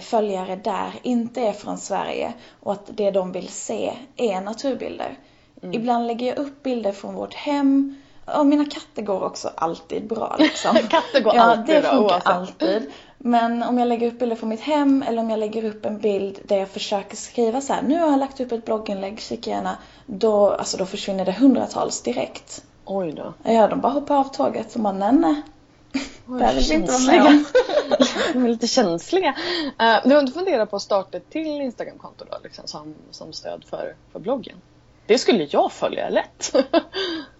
följare 0.00 0.56
där 0.56 0.92
inte 1.02 1.40
är 1.40 1.52
från 1.52 1.78
Sverige 1.78 2.32
och 2.60 2.72
att 2.72 2.90
det 2.96 3.10
de 3.10 3.32
vill 3.32 3.48
se 3.48 3.92
är 4.16 4.40
naturbilder. 4.40 5.18
Mm. 5.62 5.74
Ibland 5.74 6.06
lägger 6.06 6.26
jag 6.26 6.38
upp 6.38 6.62
bilder 6.62 6.92
från 6.92 7.14
vårt 7.14 7.34
hem. 7.34 8.00
Och 8.38 8.46
mina 8.46 8.64
katter 8.64 9.02
går 9.02 9.24
också 9.24 9.50
alltid 9.54 10.08
bra 10.08 10.36
liksom. 10.38 10.76
Katter 10.90 11.20
går 11.20 11.34
ja, 11.34 11.42
alltid 11.42 11.74
det 11.74 11.80
bra, 11.80 11.90
funkar 11.90 12.14
oavsett. 12.14 12.26
alltid. 12.26 12.90
Men 13.18 13.62
om 13.62 13.78
jag 13.78 13.88
lägger 13.88 14.06
upp 14.06 14.18
bilder 14.18 14.36
från 14.36 14.48
mitt 14.48 14.60
hem 14.60 15.04
eller 15.08 15.22
om 15.22 15.30
jag 15.30 15.38
lägger 15.38 15.64
upp 15.64 15.86
en 15.86 15.98
bild 15.98 16.38
där 16.44 16.56
jag 16.56 16.68
försöker 16.68 17.16
skriva 17.16 17.60
så 17.60 17.72
här, 17.72 17.82
nu 17.82 17.98
har 17.98 18.10
jag 18.10 18.18
lagt 18.18 18.40
upp 18.40 18.52
ett 18.52 18.64
blogginlägg, 18.64 19.20
kika 19.20 19.50
gärna. 19.50 19.76
Då, 20.06 20.50
alltså 20.50 20.76
då 20.76 20.86
försvinner 20.86 21.24
det 21.24 21.32
hundratals 21.32 22.02
direkt. 22.02 22.64
Oj 22.84 23.12
då. 23.12 23.34
Ja, 23.42 23.68
de 23.68 23.80
bara 23.80 23.92
hoppar 23.92 24.16
av 24.16 24.24
tåget 24.24 24.74
och 24.74 24.80
bara, 24.80 24.92
nej 24.92 25.12
nej. 25.12 25.42
Vill 26.26 26.64
vi 26.68 26.74
inte 26.74 26.92
vara 26.92 27.24
med. 27.24 27.44
De 28.32 28.44
är 28.44 28.48
lite 28.48 28.66
känsliga. 28.66 29.28
Uh, 29.30 29.96
du 30.04 30.14
har 30.14 30.20
inte 30.20 30.32
funderat 30.32 30.70
på 30.70 30.76
att 30.76 30.82
starta 30.82 31.16
ett 31.16 31.30
till 31.30 31.46
Instagramkonto 31.46 32.24
då, 32.30 32.38
liksom, 32.42 32.66
som, 32.66 32.94
som 33.10 33.32
stöd 33.32 33.64
för, 33.64 33.94
för 34.12 34.18
bloggen? 34.18 34.56
Det 35.06 35.18
skulle 35.18 35.44
jag 35.50 35.72
följa 35.72 36.08
lätt. 36.08 36.54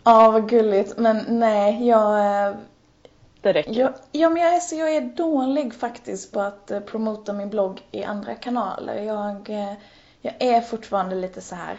Ja, 0.05 0.31
vad 0.31 0.49
gulligt. 0.49 0.97
Men 0.99 1.25
nej, 1.29 1.87
jag... 1.89 2.19
eh, 2.49 2.55
det 3.41 3.53
räcker. 3.53 3.73
jag 3.81 3.95
ja, 4.13 4.29
men 4.29 4.43
jag 4.43 4.55
är, 4.55 4.61
så, 4.61 4.75
jag 4.77 4.97
är 4.97 5.01
dålig 5.01 5.75
faktiskt 5.75 6.33
på 6.33 6.41
att 6.41 6.71
eh, 6.71 6.81
promota 6.81 7.33
min 7.33 7.51
blogg 7.51 7.83
i 7.91 8.05
andra 8.05 8.35
kanaler. 8.35 9.03
Jag, 9.03 9.49
jag 10.21 10.35
är 10.39 10.61
fortfarande 10.61 11.15
lite 11.15 11.41
så 11.41 11.55
här 11.55 11.77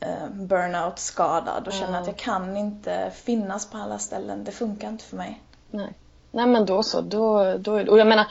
eh, 0.00 0.28
burnout 0.30 0.98
skadad 0.98 1.66
och 1.66 1.72
känner 1.72 1.88
Mm. 1.88 2.00
att 2.00 2.06
jag 2.06 2.16
kan 2.16 2.56
inte 2.56 3.10
finnas 3.14 3.70
på 3.70 3.78
alla 3.78 3.98
ställen. 3.98 4.44
Det 4.44 4.52
funkar 4.52 4.88
inte 4.88 5.04
för 5.04 5.16
mig. 5.16 5.42
Nej. 5.70 5.92
Nej 6.30 6.46
men 6.46 6.66
då 6.66 6.82
så. 6.82 7.00
Då, 7.00 7.56
då, 7.58 7.72
och 7.72 7.98
jag 7.98 8.06
menar, 8.06 8.26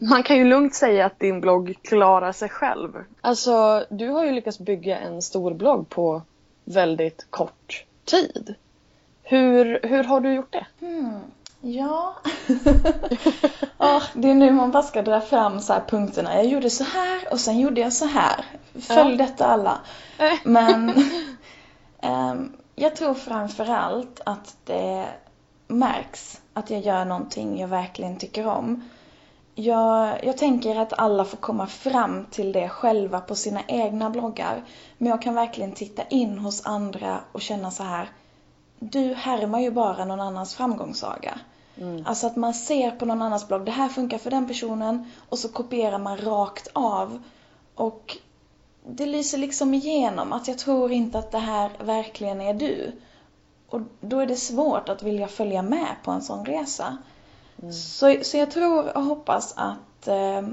man 0.00 0.22
kan 0.22 0.36
ju 0.36 0.44
lugnt 0.44 0.74
säga 0.74 1.06
att 1.06 1.18
din 1.18 1.40
blogg 1.40 1.74
klarar 1.82 2.32
sig 2.32 2.48
själv. 2.48 3.04
Alltså, 3.20 3.84
du 3.90 4.08
har 4.08 4.24
ju 4.24 4.32
lyckats 4.32 4.58
bygga 4.58 4.98
en 4.98 5.22
stor 5.22 5.54
blogg 5.54 5.88
på 5.88 6.22
väldigt 6.64 7.26
kort 7.30 7.84
tid. 8.04 8.54
Hur, 9.22 9.80
hur 9.82 10.04
har 10.04 10.20
du 10.20 10.34
gjort 10.34 10.52
det? 10.52 10.66
Hmm. 10.80 11.20
Ja. 11.60 12.14
Ja, 13.78 14.02
det 14.14 14.30
är 14.30 14.34
nu 14.34 14.50
man 14.50 14.70
bara 14.70 14.82
ska 14.82 15.02
dra 15.02 15.20
fram 15.20 15.60
så 15.60 15.72
här 15.72 15.82
punkterna. 15.88 16.34
Jag 16.36 16.46
gjorde 16.46 16.70
så 16.70 16.84
här 16.84 17.32
och 17.32 17.40
sen 17.40 17.58
gjorde 17.60 17.80
jag 17.80 17.92
så 17.92 18.06
här. 18.06 18.44
Följ 18.80 19.10
Ja. 19.10 19.16
detta 19.16 19.46
alla. 19.46 19.78
Men 20.44 20.92
ehm, 22.00 22.52
jag 22.74 22.96
tror 22.96 23.14
framförallt 23.14 24.20
att 24.24 24.56
det 24.64 25.06
märks 25.70 26.40
att 26.52 26.70
jag 26.70 26.80
gör 26.80 27.04
någonting 27.04 27.60
jag 27.60 27.68
verkligen 27.68 28.18
tycker 28.18 28.46
om. 28.46 28.88
Jag, 29.54 30.24
jag 30.24 30.36
tänker 30.36 30.76
att 30.76 30.98
alla 30.98 31.24
får 31.24 31.36
komma 31.36 31.66
fram 31.66 32.26
till 32.30 32.52
det 32.52 32.68
själva 32.68 33.20
på 33.20 33.34
sina 33.34 33.60
egna 33.66 34.10
bloggar. 34.10 34.64
Men 34.98 35.08
jag 35.08 35.22
kan 35.22 35.34
verkligen 35.34 35.72
titta 35.72 36.02
in 36.02 36.38
hos 36.38 36.66
andra 36.66 37.20
och 37.32 37.40
känna 37.40 37.70
så 37.70 37.82
här. 37.82 38.10
Du 38.78 39.14
härmar 39.14 39.60
ju 39.60 39.70
bara 39.70 40.04
någon 40.04 40.20
annans 40.20 40.54
framgångssaga. 40.54 41.40
Mm. 41.76 42.06
Alltså 42.06 42.26
att 42.26 42.36
man 42.36 42.54
ser 42.54 42.90
på 42.90 43.04
någon 43.04 43.22
annans 43.22 43.48
blogg, 43.48 43.64
det 43.64 43.70
här 43.70 43.88
funkar 43.88 44.18
för 44.18 44.30
den 44.30 44.48
personen 44.48 45.10
och 45.28 45.38
så 45.38 45.48
kopierar 45.48 45.98
man 45.98 46.16
rakt 46.16 46.68
av. 46.72 47.22
Och 47.74 48.16
det 48.86 49.06
lyser 49.06 49.38
liksom 49.38 49.74
igenom 49.74 50.32
att 50.32 50.48
jag 50.48 50.58
tror 50.58 50.92
inte 50.92 51.18
att 51.18 51.32
det 51.32 51.38
här 51.38 51.70
verkligen 51.80 52.40
är 52.40 52.54
du. 52.54 52.92
Och 53.70 53.80
då 54.00 54.20
är 54.20 54.26
det 54.26 54.36
svårt 54.36 54.88
att 54.88 55.02
vilja 55.02 55.28
följa 55.28 55.62
med 55.62 55.96
på 56.04 56.10
en 56.10 56.22
sån 56.22 56.46
resa. 56.46 56.96
Så, 57.72 58.16
så 58.22 58.36
jag 58.36 58.50
tror 58.50 58.96
och 58.96 59.04
hoppas 59.04 59.54
att, 59.56 60.08
eh, 60.08 60.48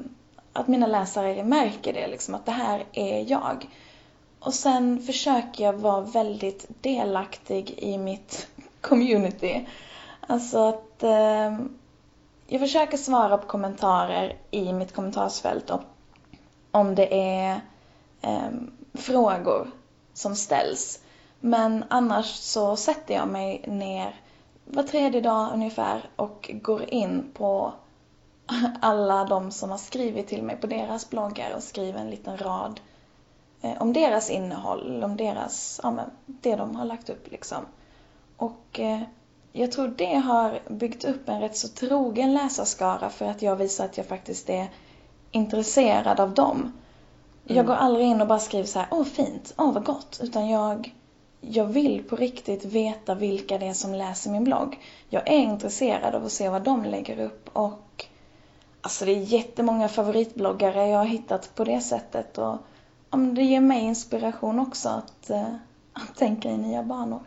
att 0.53 0.67
mina 0.67 0.87
läsare 0.87 1.43
märker 1.43 1.93
det, 1.93 2.07
liksom, 2.07 2.35
att 2.35 2.45
det 2.45 2.51
här 2.51 2.83
är 2.93 3.31
jag. 3.31 3.69
Och 4.39 4.53
sen 4.53 5.01
försöker 5.01 5.63
jag 5.63 5.73
vara 5.73 6.01
väldigt 6.01 6.65
delaktig 6.81 7.73
i 7.77 7.97
mitt 7.97 8.47
community. 8.81 9.67
Alltså 10.27 10.67
att 10.67 11.03
eh, 11.03 11.57
jag 12.47 12.59
försöker 12.59 12.97
svara 12.97 13.37
på 13.37 13.47
kommentarer 13.47 14.35
i 14.51 14.73
mitt 14.73 14.93
kommentarsfält 14.93 15.69
om, 15.69 15.81
om 16.71 16.95
det 16.95 17.19
är 17.19 17.61
eh, 18.21 18.49
frågor 18.93 19.71
som 20.13 20.35
ställs. 20.35 20.99
Men 21.39 21.85
annars 21.89 22.35
så 22.35 22.75
sätter 22.75 23.13
jag 23.13 23.27
mig 23.27 23.63
ner 23.67 24.21
var 24.65 24.83
tredje 24.83 25.21
dag 25.21 25.49
ungefär 25.53 26.09
och 26.15 26.51
går 26.53 26.89
in 26.89 27.31
på 27.33 27.73
alla 28.81 29.25
de 29.25 29.51
som 29.51 29.69
har 29.69 29.77
skrivit 29.77 30.27
till 30.27 30.43
mig 30.43 30.57
på 30.57 30.67
deras 30.67 31.09
bloggar 31.09 31.55
och 31.55 31.63
skriver 31.63 31.99
en 31.99 32.09
liten 32.09 32.37
rad 32.37 32.79
eh, 33.61 33.81
om 33.81 33.93
deras 33.93 34.29
innehåll, 34.29 35.03
om 35.03 35.17
deras, 35.17 35.79
ja 35.83 35.91
men 35.91 36.09
det 36.25 36.55
de 36.55 36.75
har 36.75 36.85
lagt 36.85 37.09
upp 37.09 37.31
liksom. 37.31 37.65
Och 38.37 38.79
eh, 38.79 39.01
jag 39.51 39.71
tror 39.71 39.87
det 39.87 40.15
har 40.15 40.59
byggt 40.69 41.05
upp 41.05 41.29
en 41.29 41.41
rätt 41.41 41.57
så 41.57 41.67
trogen 41.67 42.33
läsarskara 42.33 43.09
för 43.09 43.25
att 43.25 43.41
jag 43.41 43.55
visar 43.55 43.85
att 43.85 43.97
jag 43.97 44.05
faktiskt 44.05 44.49
är 44.49 44.67
intresserad 45.31 46.19
av 46.19 46.33
dem. 46.33 46.73
Jag 47.43 47.65
går 47.65 47.75
aldrig 47.75 48.05
in 48.05 48.21
och 48.21 48.27
bara 48.27 48.39
skriver 48.39 48.65
så 48.65 48.79
här, 48.79 48.87
åh 48.91 49.03
fint, 49.03 49.53
åh 49.57 49.73
vad 49.73 49.85
gott, 49.85 50.19
utan 50.23 50.49
jag, 50.49 50.95
jag 51.41 51.65
vill 51.65 52.03
på 52.03 52.15
riktigt 52.15 52.65
veta 52.65 53.15
vilka 53.15 53.57
det 53.57 53.67
är 53.67 53.73
som 53.73 53.93
läser 53.93 54.31
min 54.31 54.43
blogg. 54.43 54.79
Jag 55.09 55.27
är 55.27 55.37
intresserad 55.37 56.15
av 56.15 56.25
att 56.25 56.31
se 56.31 56.49
vad 56.49 56.61
de 56.61 56.85
lägger 56.85 57.19
upp 57.19 57.49
och 57.53 58.05
alltså 58.81 59.05
det 59.05 59.11
är 59.11 59.15
jättemånga 59.15 59.87
favoritbloggare 59.87 60.87
jag 60.87 60.97
har 60.97 61.05
hittat 61.05 61.55
på 61.55 61.63
det 61.63 61.81
sättet 61.81 62.37
och 62.37 62.57
ja, 63.11 63.17
men 63.17 63.35
det 63.35 63.43
ger 63.43 63.61
mig 63.61 63.81
inspiration 63.81 64.59
också 64.59 64.89
att, 64.89 65.29
eh, 65.29 65.55
att 65.93 66.15
tänka 66.17 66.49
i 66.49 66.57
nya 66.57 66.83
banor. 66.83 67.21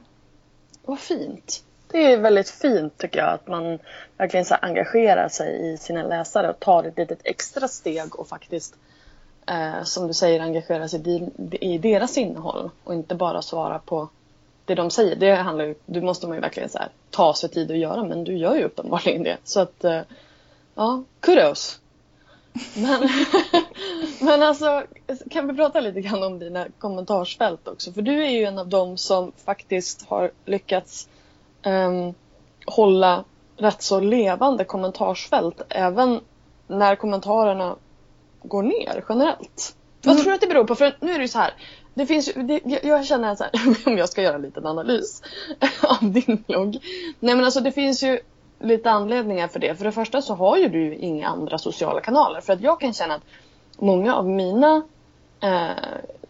Vad 0.85 0.99
fint. 0.99 1.65
Det 1.93 2.13
är 2.13 2.19
väldigt 2.19 2.51
fint 2.51 2.99
tycker 2.99 3.19
jag 3.19 3.35
att 3.35 3.49
man 3.49 3.79
verkligen 4.17 4.47
så 4.47 4.55
engagerar 4.55 5.29
sig 5.29 5.73
i 5.73 5.77
sina 5.77 6.03
läsare 6.03 6.51
och 6.51 6.61
tar 6.61 6.85
ett 6.85 6.99
litet 6.99 7.21
extra 7.25 7.69
steg 7.69 8.17
och 8.17 8.29
faktiskt 8.29 8.75
eh, 9.51 9.83
som 9.85 10.07
du 10.07 10.15
säger 10.15 10.41
engagera 10.41 10.89
sig 10.89 11.01
i, 11.09 11.29
i 11.61 11.79
deras 11.79 12.19
innehåll 12.19 12.71
och 12.85 12.95
inte 12.95 13.15
bara 13.15 13.43
svara 13.43 13.79
på 13.79 14.09
det 14.65 14.75
de 14.75 14.91
säger. 14.91 15.17
Det 15.17 15.35
handlar 15.35 15.65
ju, 15.65 15.75
du 15.87 16.01
måste 16.01 16.27
man 16.27 16.37
ju 16.37 16.41
verkligen 16.41 16.69
så 16.69 16.79
här, 16.79 16.89
ta 17.11 17.35
sig 17.35 17.49
tid 17.49 17.71
att 17.71 17.79
göra 17.79 18.05
men 18.05 18.25
du 18.25 18.37
gör 18.37 18.57
ju 18.57 18.65
uppenbarligen 18.65 19.23
det. 19.23 19.37
Så 19.45 19.61
att 19.61 19.85
eh, 19.85 20.01
ja, 20.75 21.03
kudos. 21.21 21.81
Men, 22.77 23.09
men 24.21 24.43
alltså, 24.43 24.83
kan 25.31 25.47
vi 25.47 25.55
prata 25.55 25.81
lite 25.81 26.01
grann 26.01 26.23
om 26.23 26.39
dina 26.39 26.67
kommentarsfält 26.79 27.69
också? 27.69 27.93
För 27.93 28.03
du 28.03 28.25
är 28.25 28.31
ju 28.31 28.45
en 28.45 28.59
av 28.59 28.69
dem 28.69 28.97
som 28.97 29.33
faktiskt 29.45 30.07
har 30.09 30.31
lyckats 30.45 31.09
ehm, 31.63 32.15
hålla 32.67 33.25
rätt 33.57 33.83
så 33.83 34.01
levande 34.01 34.65
kommentarsfält 34.65 35.63
även 35.69 36.21
när 36.67 36.97
kommentarerna 36.97 37.77
går 38.43 38.63
ner 38.63 39.05
generellt. 39.09 39.77
Vad 40.03 40.13
Mm. 40.13 40.23
tror 40.23 40.31
du 40.31 40.35
att 40.35 40.41
det 40.41 40.47
beror 40.47 40.65
på? 40.65 40.75
För 40.75 40.97
nu 41.01 41.13
är 41.13 41.19
det 41.19 41.23
ju 41.25 41.29
så 41.29 41.39
här. 41.39 41.55
Det 41.95 42.07
finns 42.07 42.31
det, 42.35 42.61
jag- 42.83 43.05
känner 43.07 43.35
så 43.35 43.45
här, 43.45 43.53
om 43.93 43.99
jag 43.99 44.09
ska 44.09 44.23
göra 44.23 44.35
en 44.35 44.43
liten 44.43 44.67
analys 44.67 45.23
av 46.01 46.11
din 46.13 46.45
blogg. 46.47 46.79
Nej 47.21 47.35
men 47.35 47.45
alltså 47.45 47.61
det 47.61 47.73
finns 47.73 48.03
ju 48.03 48.19
lite 48.61 48.91
anledningar 48.91 49.49
för 49.49 49.61
det. 49.61 49.75
För 49.75 49.85
det 49.85 49.93
första 49.93 50.23
så 50.23 50.35
har 50.35 50.57
ju 50.57 50.69
du 50.69 50.95
inga 50.95 51.29
andra 51.29 51.59
sociala 51.59 52.01
kanaler. 52.01 52.41
För 52.41 52.53
att 52.53 52.61
jag 52.61 52.81
kan 52.81 52.93
känna 52.95 53.15
att 53.15 53.23
många 53.79 54.15
av 54.17 54.29
mina 54.29 54.83
eh, 55.41 55.71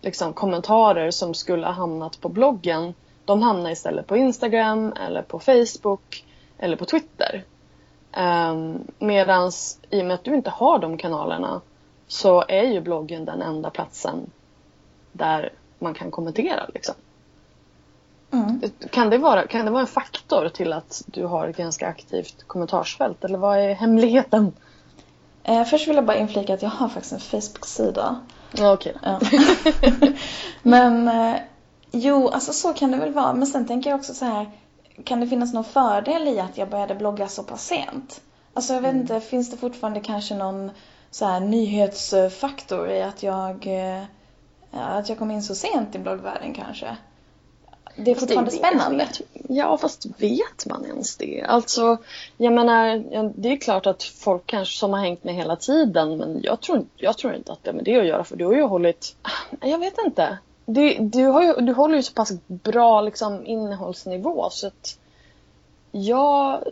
liksom 0.00 0.32
kommentarer 0.32 1.10
som 1.10 1.34
skulle 1.34 1.66
ha 1.66 1.72
hamnat 1.72 2.20
på 2.20 2.28
bloggen 2.28 2.94
de 3.24 3.42
hamnar 3.42 3.70
istället 3.70 4.06
på 4.06 4.16
Instagram 4.16 4.92
eller 5.06 5.22
på 5.22 5.38
Facebook 5.38 6.24
eller 6.58 6.76
på 6.76 6.84
Twitter. 6.84 7.44
Um, 8.16 8.78
medans 8.98 9.78
i 9.90 10.02
och 10.02 10.06
med 10.06 10.14
att 10.14 10.24
du 10.24 10.34
inte 10.34 10.50
har 10.50 10.78
de 10.78 10.98
kanalerna 10.98 11.60
så 12.10 12.44
är 12.48 12.62
ju 12.62 12.80
bloggen 12.80 13.24
den 13.24 13.42
enda 13.42 13.70
platsen 13.70 14.30
där 15.12 15.52
man 15.78 15.94
kan 15.94 16.10
kommentera 16.10 16.66
liksom. 16.74 16.94
Mm. 18.32 18.60
Kan 18.90 19.10
det, 19.10 19.18
vara, 19.18 19.46
kan 19.46 19.64
det 19.64 19.70
vara 19.70 19.80
en 19.80 19.86
faktor 19.86 20.48
till 20.48 20.72
att 20.72 21.02
du 21.06 21.24
har 21.26 21.48
ett 21.48 21.56
ganska 21.56 21.88
aktivt 21.88 22.44
kommentarsfält? 22.46 23.24
Eller 23.24 23.38
vad 23.38 23.58
är 23.58 23.74
hemligheten? 23.74 24.52
Eh, 25.44 25.64
först 25.64 25.88
vill 25.88 25.96
jag 25.96 26.04
bara 26.06 26.16
inflika 26.16 26.54
att 26.54 26.62
jag 26.62 26.70
har 26.70 26.88
faktiskt 26.88 27.12
en 27.12 27.20
Facebook-sida. 27.20 28.20
Ja, 28.52 28.72
okej. 28.72 28.96
Ja. 29.02 29.20
Men 30.62 31.08
eh, 31.08 31.36
jo, 31.90 32.28
alltså 32.28 32.52
så 32.52 32.72
kan 32.74 32.90
det 32.90 32.96
väl 32.96 33.12
vara. 33.12 33.32
Men 33.32 33.46
sen 33.46 33.66
tänker 33.66 33.90
jag 33.90 33.98
också 33.98 34.14
så 34.14 34.24
här, 34.24 34.50
kan 35.04 35.20
det 35.20 35.26
finnas 35.26 35.52
någon 35.52 35.64
fördel 35.64 36.28
i 36.28 36.40
att 36.40 36.58
jag 36.58 36.68
började 36.70 36.94
blogga 36.94 37.28
så 37.28 37.42
pass 37.42 37.66
sent? 37.66 38.20
Alltså 38.54 38.72
jag 38.74 38.80
vet 38.80 38.90
Mm. 38.90 39.02
inte, 39.02 39.20
finns 39.20 39.50
det 39.50 39.56
fortfarande 39.56 40.00
kanske 40.00 40.34
någon 40.34 40.70
så 41.10 41.24
här 41.24 41.40
nyhetsfaktor 41.40 42.90
i 42.90 43.02
att 43.02 43.22
jag, 43.22 43.66
eh, 43.66 44.02
att 44.72 45.08
jag 45.08 45.18
kom 45.18 45.30
in 45.30 45.42
så 45.42 45.54
sent 45.54 45.94
i 45.94 45.98
bloggvärlden 45.98 46.54
kanske? 46.54 46.96
Det 47.96 48.10
är 48.10 48.14
fortfarande 48.14 48.50
det- 48.50 48.56
spännande. 48.56 48.96
vet- 49.04 49.20
Ja, 49.48 49.78
fast 49.78 50.06
vet 50.18 50.66
man 50.66 50.86
ens 50.86 51.16
det? 51.16 51.42
Alltså, 51.48 51.96
jag 52.36 52.52
menar, 52.52 53.02
det 53.40 53.48
är 53.52 53.56
klart 53.56 53.86
att 53.86 54.02
folk 54.02 54.42
kanske 54.46 54.78
som 54.78 54.92
har 54.92 55.00
hängt 55.00 55.24
med 55.24 55.34
hela 55.34 55.56
tiden, 55.56 56.16
men 56.16 56.40
jag 56.42 56.60
tror, 56.60 56.84
jag 56.96 57.18
tror 57.18 57.34
inte 57.34 57.52
att 57.52 57.58
det 57.64 57.70
har 57.70 57.74
med 57.76 57.84
det 57.84 58.00
att 58.00 58.06
göra, 58.06 58.24
för 58.24 58.36
du 58.36 58.46
har 58.46 58.52
ju 58.54 58.62
hållit... 58.62 59.16
Jag 59.60 59.78
vet 59.78 59.94
inte. 60.06 60.38
Du, 60.66 60.94
du, 60.98 61.24
har 61.26 61.42
ju, 61.42 61.52
du 61.52 61.72
håller 61.72 61.96
ju 61.96 62.02
så 62.02 62.12
pass 62.12 62.32
bra 62.46 63.00
liksom, 63.00 63.46
innehållsnivå, 63.46 64.48
så 64.50 64.66
att 64.66 64.98
jag, 65.92 66.62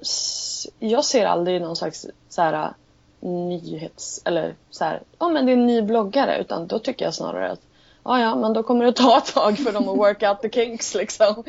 jag 0.78 1.04
ser 1.04 1.26
aldrig 1.26 1.61
någon 1.61 1.76
slags 1.76 2.07
så 2.28 2.42
här, 2.42 2.73
nyhets... 3.21 4.23
Eller 4.25 4.55
så 4.71 4.85
här, 4.85 5.03
ja 5.19 5.29
men 5.29 5.47
det 5.47 5.53
är 5.53 5.57
en 5.57 5.67
ny 5.67 5.83
bloggare, 5.83 6.39
utan 6.41 6.67
då 6.67 6.79
tycker 6.79 7.05
jag 7.05 7.15
snarare 7.15 7.51
att 7.51 7.61
Ja, 8.05 8.21
ja, 8.21 8.35
men 8.35 8.53
då 8.53 8.63
kommer 8.63 8.85
det 8.85 8.93
ta 8.93 9.19
ett 9.19 9.35
tag 9.35 9.59
för 9.59 9.73
dem 9.73 9.89
att 9.89 9.97
work 9.97 10.23
out 10.23 10.41
the 10.41 10.51
kinks 10.51 10.95
liksom. 10.95 11.45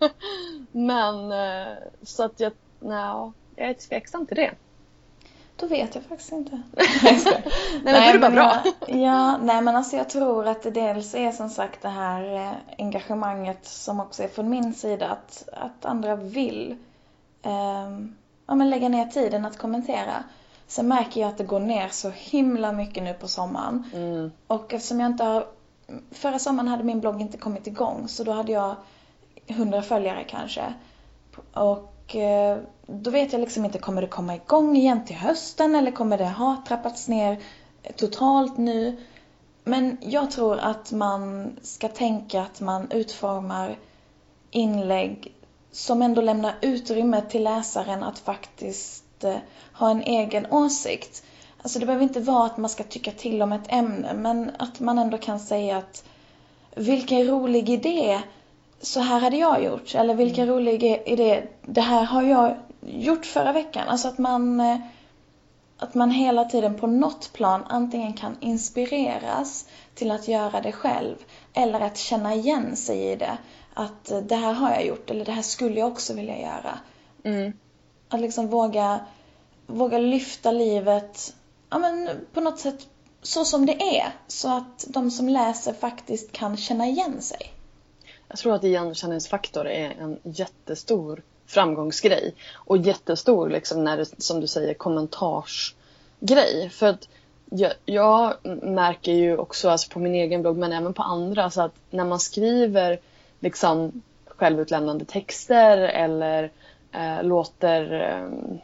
men 0.72 1.32
eh, 1.32 1.72
så 2.02 2.24
att 2.24 2.40
jag, 2.40 2.52
nej, 2.80 3.32
jag 3.56 3.68
är 3.68 3.74
tveksam 3.74 4.26
till 4.26 4.36
det. 4.36 4.50
Då 5.56 5.66
vet 5.66 5.94
jag 5.94 6.04
faktiskt 6.04 6.32
inte. 6.32 6.62
Nej, 6.76 7.20
men 7.84 7.94
då 7.94 8.00
är 8.00 8.12
det 8.12 8.18
bara 8.18 8.30
bra. 8.30 8.62
Jag, 8.64 8.98
ja, 9.00 9.36
nej 9.36 9.62
men 9.62 9.76
alltså 9.76 9.96
jag 9.96 10.10
tror 10.10 10.48
att 10.48 10.62
det 10.62 10.70
dels 10.70 11.14
är 11.14 11.32
som 11.32 11.50
sagt 11.50 11.82
det 11.82 11.88
här 11.88 12.34
eh, 12.34 12.52
engagemanget 12.78 13.66
som 13.66 14.00
också 14.00 14.22
är 14.22 14.28
från 14.28 14.48
min 14.48 14.74
sida 14.74 15.08
att, 15.08 15.48
att 15.52 15.84
andra 15.84 16.16
vill 16.16 16.76
ehm, 17.42 18.16
ja, 18.46 18.54
men 18.54 18.70
lägga 18.70 18.88
ner 18.88 19.06
tiden 19.06 19.44
att 19.44 19.58
kommentera. 19.58 20.24
Sen 20.72 20.88
märker 20.88 21.20
jag 21.20 21.28
att 21.28 21.38
det 21.38 21.44
går 21.44 21.60
ner 21.60 21.88
så 21.88 22.10
himla 22.10 22.72
mycket 22.72 23.02
nu 23.02 23.14
på 23.14 23.28
sommaren. 23.28 23.84
Mm. 23.94 24.32
Och 24.46 24.74
eftersom 24.74 25.00
jag 25.00 25.10
inte 25.10 25.24
har... 25.24 25.46
Förra 26.10 26.38
sommaren 26.38 26.68
hade 26.68 26.84
min 26.84 27.00
blogg 27.00 27.20
inte 27.20 27.38
kommit 27.38 27.66
igång 27.66 28.08
så 28.08 28.24
då 28.24 28.32
hade 28.32 28.52
jag 28.52 28.74
100 29.46 29.82
följare 29.82 30.24
kanske. 30.24 30.74
Och 31.52 32.16
eh, 32.16 32.58
då 32.86 33.10
vet 33.10 33.32
jag 33.32 33.40
liksom 33.40 33.64
inte, 33.64 33.78
kommer 33.78 34.02
det 34.02 34.08
komma 34.08 34.34
igång 34.34 34.76
igen 34.76 35.04
till 35.04 35.16
hösten 35.16 35.74
eller 35.74 35.90
kommer 35.90 36.18
det 36.18 36.28
ha 36.28 36.62
trappats 36.68 37.08
ner 37.08 37.40
totalt 37.96 38.58
nu? 38.58 38.96
Men 39.64 39.98
jag 40.00 40.30
tror 40.30 40.58
att 40.58 40.92
man 40.92 41.52
ska 41.62 41.88
tänka 41.88 42.42
att 42.42 42.60
man 42.60 42.90
utformar 42.90 43.78
inlägg 44.50 45.34
som 45.72 46.02
ändå 46.02 46.20
lämnar 46.20 46.54
utrymme 46.60 47.22
till 47.30 47.44
läsaren 47.44 48.02
att 48.02 48.18
faktiskt 48.18 49.01
ha 49.72 49.90
en 49.90 50.02
egen 50.02 50.46
åsikt. 50.52 51.22
Alltså 51.62 51.78
det 51.78 51.86
behöver 51.86 52.04
inte 52.04 52.20
vara 52.20 52.46
att 52.46 52.56
man 52.56 52.70
ska 52.70 52.84
tycka 52.84 53.10
till 53.10 53.42
om 53.42 53.52
ett 53.52 53.72
ämne, 53.72 54.14
men 54.14 54.50
att 54.58 54.80
man 54.80 54.98
ändå 54.98 55.18
kan 55.18 55.40
säga 55.40 55.76
att 55.76 56.04
vilken 56.74 57.26
rolig 57.26 57.70
idé, 57.70 58.20
så 58.80 59.00
här 59.00 59.20
hade 59.20 59.36
jag 59.36 59.64
gjort. 59.64 59.94
Eller 59.94 60.14
vilken 60.14 60.46
rolig 60.46 60.84
idé, 61.06 61.42
det 61.62 61.80
här 61.80 62.04
har 62.04 62.22
jag 62.22 62.56
gjort 62.80 63.26
förra 63.26 63.52
veckan. 63.52 63.88
Alltså 63.88 64.08
att 64.08 64.18
man, 64.18 64.60
att 65.78 65.94
man 65.94 66.10
hela 66.10 66.44
tiden 66.44 66.78
på 66.78 66.86
något 66.86 67.32
plan 67.32 67.64
antingen 67.68 68.12
kan 68.12 68.36
inspireras 68.40 69.66
till 69.94 70.10
att 70.10 70.28
göra 70.28 70.60
det 70.60 70.72
själv 70.72 71.16
eller 71.52 71.80
att 71.80 71.98
känna 71.98 72.34
igen 72.34 72.76
sig 72.76 73.12
i 73.12 73.16
det. 73.16 73.38
Att 73.74 74.12
det 74.22 74.36
här 74.36 74.52
har 74.52 74.70
jag 74.70 74.86
gjort 74.86 75.10
eller 75.10 75.24
det 75.24 75.32
här 75.32 75.42
skulle 75.42 75.80
jag 75.80 75.88
också 75.88 76.14
vilja 76.14 76.40
göra. 76.40 76.78
Mm. 77.24 77.52
Att 78.12 78.20
liksom 78.20 78.48
våga, 78.48 79.00
våga 79.66 79.98
lyfta 79.98 80.50
livet 80.50 81.34
ja, 81.70 81.78
men 81.78 82.08
på 82.32 82.40
något 82.40 82.58
sätt 82.58 82.86
så 83.22 83.44
som 83.44 83.66
det 83.66 83.98
är. 83.98 84.12
Så 84.26 84.56
att 84.56 84.84
de 84.88 85.10
som 85.10 85.28
läser 85.28 85.72
faktiskt 85.72 86.32
kan 86.32 86.56
känna 86.56 86.86
igen 86.86 87.22
sig. 87.22 87.52
Jag 88.28 88.38
tror 88.38 88.54
att 88.54 88.64
igenkänningsfaktor 88.64 89.66
är 89.66 89.90
en 90.00 90.18
jättestor 90.22 91.22
framgångsgrej. 91.46 92.34
Och 92.54 92.76
jättestor, 92.76 93.48
liksom, 93.48 93.84
när 93.84 93.96
det, 93.96 94.22
som 94.22 94.40
du 94.40 94.46
säger, 94.46 94.74
kommentarsgrej. 94.74 96.70
För 96.70 96.86
att 96.86 97.08
jag, 97.50 97.72
jag 97.84 98.34
märker 98.62 99.12
ju 99.12 99.36
också 99.36 99.68
alltså 99.68 99.90
på 99.90 99.98
min 99.98 100.14
egen 100.14 100.42
blogg, 100.42 100.56
men 100.56 100.72
även 100.72 100.94
på 100.94 101.02
andra, 101.02 101.50
så 101.50 101.62
att 101.62 101.74
när 101.90 102.04
man 102.04 102.20
skriver 102.20 103.00
liksom, 103.40 104.02
självutlämnande 104.26 105.04
texter 105.04 105.78
eller 105.78 106.50
eh, 106.92 107.22
låter 107.22 108.10
eh, 108.10 108.58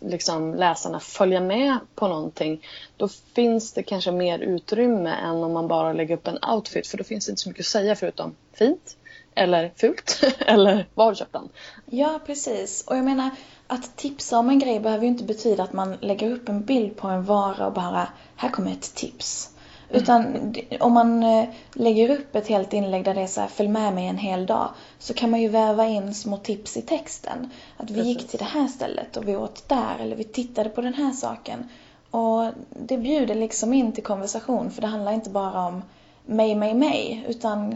liksom, 0.00 0.54
läsarna 0.54 1.00
följa 1.00 1.40
med 1.40 1.78
på 1.94 2.08
någonting, 2.08 2.66
då 2.96 3.08
finns 3.08 3.72
det 3.72 3.82
kanske 3.82 4.12
mer 4.12 4.38
utrymme 4.38 5.10
än 5.10 5.44
om 5.44 5.52
man 5.52 5.68
bara 5.68 5.92
lägger 5.92 6.14
upp 6.16 6.28
en 6.28 6.38
outfit, 6.54 6.86
för 6.86 6.98
då 6.98 7.04
finns 7.04 7.26
det 7.26 7.30
inte 7.30 7.42
så 7.42 7.48
mycket 7.48 7.62
att 7.62 7.66
säga 7.66 7.96
förutom 7.96 8.34
fint 8.52 8.96
eller 9.34 9.72
fult 9.76 10.20
eller 10.38 10.86
var 10.94 11.04
har 11.04 11.12
du 11.12 11.16
köpt 11.16 11.32
den? 11.32 11.48
Ja, 11.86 12.20
precis. 12.26 12.84
Och 12.86 12.96
jag 12.96 13.04
menar, 13.04 13.30
att 13.66 13.96
tipsa 13.96 14.38
om 14.38 14.48
en 14.48 14.58
grej 14.58 14.80
behöver 14.80 15.02
ju 15.02 15.08
inte 15.08 15.24
betyda 15.24 15.62
att 15.62 15.72
man 15.72 15.96
lägger 16.00 16.30
upp 16.30 16.48
en 16.48 16.64
bild 16.64 16.96
på 16.96 17.08
en 17.08 17.24
vara 17.24 17.66
och 17.66 17.72
bara, 17.72 18.08
här 18.36 18.48
kommer 18.48 18.72
ett 18.72 18.94
tips. 18.94 19.50
Utan 19.90 20.52
det- 20.52 20.80
om 20.80 20.92
man 20.92 21.22
eh, 21.22 21.48
lägger 21.72 22.10
upp 22.10 22.36
ett 22.36 22.48
helt 22.48 22.72
inlägg 22.72 23.04
där 23.04 23.14
det 23.14 23.20
är 23.20 23.26
så 23.26 23.40
här, 23.40 23.48
följ 23.48 23.68
med 23.68 23.94
mig 23.94 24.06
en 24.06 24.18
hel 24.18 24.46
dag, 24.46 24.68
så 24.98 25.14
kan 25.14 25.30
man 25.30 25.40
ju 25.40 25.48
väva 25.48 25.86
in 25.86 26.14
små 26.14 26.36
tips 26.36 26.76
i 26.76 26.82
texten. 26.82 27.50
Att 27.76 27.90
vi 27.90 28.02
gick 28.02 28.16
Precis. 28.18 28.30
till 28.30 28.38
det 28.38 28.44
här 28.44 28.68
stället 28.68 29.16
och 29.16 29.28
vi 29.28 29.36
åt 29.36 29.68
där, 29.68 29.96
eller 30.00 30.16
vi 30.16 30.24
tittade 30.24 30.68
på 30.70 30.80
den 30.80 30.94
här 30.94 31.12
saken. 31.12 31.68
Och 32.10 32.44
det 32.86 32.98
bjuder 32.98 33.34
liksom 33.34 33.74
in 33.74 33.92
till 33.92 34.04
konversation, 34.04 34.70
för 34.70 34.80
det 34.80 34.86
handlar 34.88 35.12
inte 35.12 35.30
bara 35.30 35.66
om 35.66 35.82
mig, 36.26 36.54
mig, 36.54 36.74
mig, 36.74 37.24
utan 37.28 37.74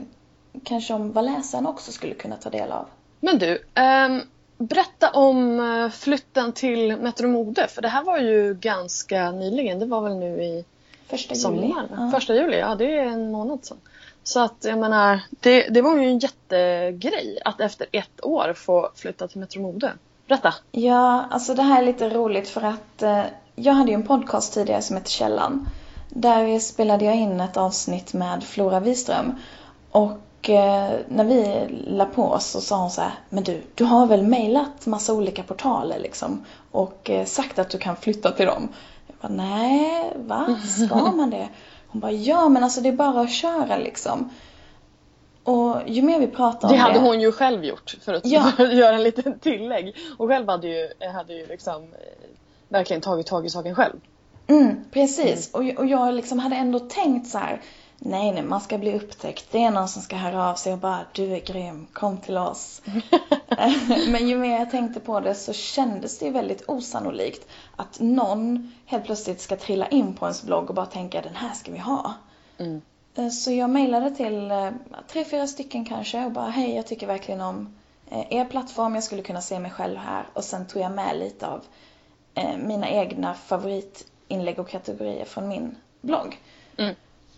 kanske 0.65 0.95
om 0.95 1.13
vad 1.13 1.25
läsaren 1.25 1.67
också 1.67 1.93
skulle 1.93 2.15
kunna 2.15 2.37
ta 2.37 2.51
del 2.51 2.73
av. 2.73 2.87
Men 3.21 3.39
du, 3.39 3.65
ehm, 3.75 4.21
berätta 4.59 5.11
om 5.11 5.61
eh, 5.61 5.91
flytten 5.91 6.53
till 6.53 6.97
Metro 6.97 7.29
Mode, 7.29 7.69
för 7.69 7.83
det 7.83 7.89
här 7.89 8.03
var 8.05 8.19
ju 8.19 8.55
ganska 8.55 9.31
nyligen, 9.31 9.79
det 9.79 9.87
var 9.87 10.01
väl 10.01 10.17
nu 10.17 10.43
i 10.43 10.65
Första 11.13 11.35
juli. 11.35 11.75
Ja. 11.91 12.11
Första 12.11 12.35
juli, 12.35 12.59
ja 12.59 12.75
det 12.75 12.99
är 12.99 13.05
en 13.05 13.33
månad 13.33 13.65
sedan. 13.65 13.79
Så 14.23 14.41
att 14.41 14.57
jag 14.61 14.79
menar, 14.79 15.21
det, 15.31 15.69
det 15.69 15.83
var 15.83 15.97
ju 15.97 16.09
en 16.09 16.19
jättegrej 16.19 17.39
att 17.45 17.61
efter 17.61 17.87
ett 17.93 18.25
år 18.25 18.53
få 18.53 18.91
flytta 18.95 19.29
till 19.29 19.41
Metro 19.41 19.63
Mode. 19.63 19.93
Berätta! 20.29 20.55
Ja, 20.71 21.25
alltså 21.31 21.55
det 21.55 21.63
här 21.63 21.83
är 21.83 21.87
lite 21.87 22.09
roligt 22.09 22.49
för 22.49 22.63
att 22.63 23.03
eh, 23.03 23.23
jag 23.55 23.73
hade 23.73 23.91
ju 23.91 23.95
en 23.95 24.07
podcast 24.07 24.55
tidigare 24.55 24.83
som 24.83 24.97
heter 24.97 25.11
Källan. 25.11 25.69
Där 26.09 26.59
spelade 26.59 27.05
jag 27.05 27.17
in 27.17 27.41
ett 27.41 27.57
avsnitt 27.57 28.13
med 28.13 28.45
Flora 28.45 28.81
Wiström. 28.81 29.35
Och 29.91 30.51
eh, 30.51 30.91
när 31.09 31.25
vi 31.25 31.67
la 31.87 32.05
på 32.05 32.23
oss 32.23 32.47
så 32.47 32.61
sa 32.61 32.77
hon 32.81 32.91
så 32.91 33.01
här, 33.01 33.13
men 33.29 33.45
du, 33.45 33.63
du 33.75 33.85
har 33.85 34.07
väl 34.07 34.23
mejlat 34.23 34.87
massa 34.87 35.13
olika 35.13 35.43
portaler 35.43 35.99
liksom 35.99 36.45
och 36.71 37.11
eh, 37.11 37.25
sagt 37.25 37.59
att 37.59 37.71
du 37.71 37.79
kan 37.79 37.97
flytta 37.97 38.31
till 38.31 38.47
dem? 38.47 38.69
Bara, 39.23 39.33
nej, 39.33 40.13
va? 40.17 40.59
Ska 40.87 40.97
man 41.13 41.31
det? 41.31 41.49
Hon 41.89 42.01
bara, 42.01 42.13
ja 42.13 42.49
men 42.49 42.65
alltså 42.65 42.81
det 42.81 42.89
är 42.89 42.93
bara 42.93 43.21
att 43.21 43.31
köra 43.33 43.77
liksom. 43.77 44.31
Och 45.45 45.77
ju 45.87 46.03
mer 46.03 46.21
vi 46.21 46.27
pratar 46.27 46.69
om 46.69 46.75
Det 46.75 46.81
hade 46.81 46.95
det 46.95 47.01
hon 47.01 47.21
ju 47.21 47.33
själv 47.33 47.65
gjort 47.65 47.95
för 48.05 48.15
att 48.15 48.27
Ja. 48.27 48.53
göra 48.59 48.95
en 48.95 49.03
liten 49.03 49.39
tillägg. 49.39 49.97
Och 50.19 50.29
själv 50.29 50.49
hade 50.49 50.69
ju, 50.69 50.89
hade 51.15 51.35
ju 51.35 51.47
liksom 51.47 51.83
eh, 51.83 51.89
verkligen 52.69 53.03
tagit 53.03 53.27
tag 53.27 53.47
i 53.47 53.51
saken 53.51 53.75
själv. 53.75 53.95
Mm, 54.47 54.85
precis. 54.91 55.55
Och, 55.55 55.61
och 55.77 55.87
jag 55.87 56.15
liksom 56.15 56.39
hade 56.39 56.57
ändå 56.57 56.79
tänkt 56.79 57.29
så 57.29 57.39
här. 57.39 57.61
Nej, 58.05 58.33
nej, 58.33 58.43
man 58.43 58.61
ska 58.61 58.79
bli 58.79 58.97
upptäckt. 58.97 59.47
Det 59.51 59.63
är 59.65 59.71
någon 59.71 59.89
som 59.89 60.03
ska 60.03 60.17
höra 60.17 60.51
av 60.51 60.55
sig 60.55 60.73
och 60.73 60.79
bara 60.79 61.01
du 61.13 61.35
är 61.35 61.41
grym, 61.41 61.87
kom 61.93 62.19
till 62.19 62.39
oss. 62.39 62.83
Men 64.09 64.29
ju 64.29 64.39
mer 64.39 64.59
jag 64.59 64.71
tänkte 64.71 65.01
på 65.01 65.21
det 65.21 65.35
så 65.35 65.53
kändes 65.53 66.19
det 66.19 66.25
ju 66.27 66.31
väldigt 66.33 66.69
osannolikt 66.69 67.47
att 67.77 68.01
någon 68.01 68.73
helt 68.87 69.05
plötsligt 69.05 69.41
ska 69.41 69.57
trilla 69.57 69.89
in 69.89 70.15
på 70.15 70.25
ens 70.27 70.43
blogg 70.43 70.69
och 70.69 70.75
bara 70.75 70.87
tänka 70.87 71.21
den 71.21 71.35
här 71.35 71.53
ska 71.55 71.73
vi 71.73 71.79
ha. 71.79 72.15
Mm. 72.59 72.83
Eh, 73.15 73.29
Så 73.29 73.53
jag 73.53 73.71
mejlade 73.71 74.11
till 74.11 74.51
eh, 74.51 74.71
tre, 75.09 75.25
fyra 75.25 75.47
stycken 75.47 75.85
kanske 75.85 76.25
och 76.25 76.33
bara 76.33 76.49
hej, 76.51 76.75
jag 76.77 76.87
tycker 76.87 77.07
verkligen 77.07 77.41
om 77.41 77.75
eh, 78.11 78.33
er 78.33 78.45
plattform, 78.45 78.95
jag 78.95 79.05
skulle 79.05 79.23
kunna 79.23 79.41
se 79.41 79.59
mig 79.59 79.71
själv 79.71 79.97
här. 79.99 80.25
Och 80.33 80.45
sen 80.45 80.67
tog 80.67 80.83
jag 80.83 80.93
med 80.93 81.17
lite 81.19 81.47
av 81.47 81.61
eh, 82.35 82.57
mina 82.57 82.89
egna 82.89 83.35
favoritinlägg 83.35 84.59
och 84.59 84.69
kategorier 84.69 85.25
från 85.25 85.49
min 85.49 85.77
blogg. 86.01 86.39
Mm. 86.77 86.95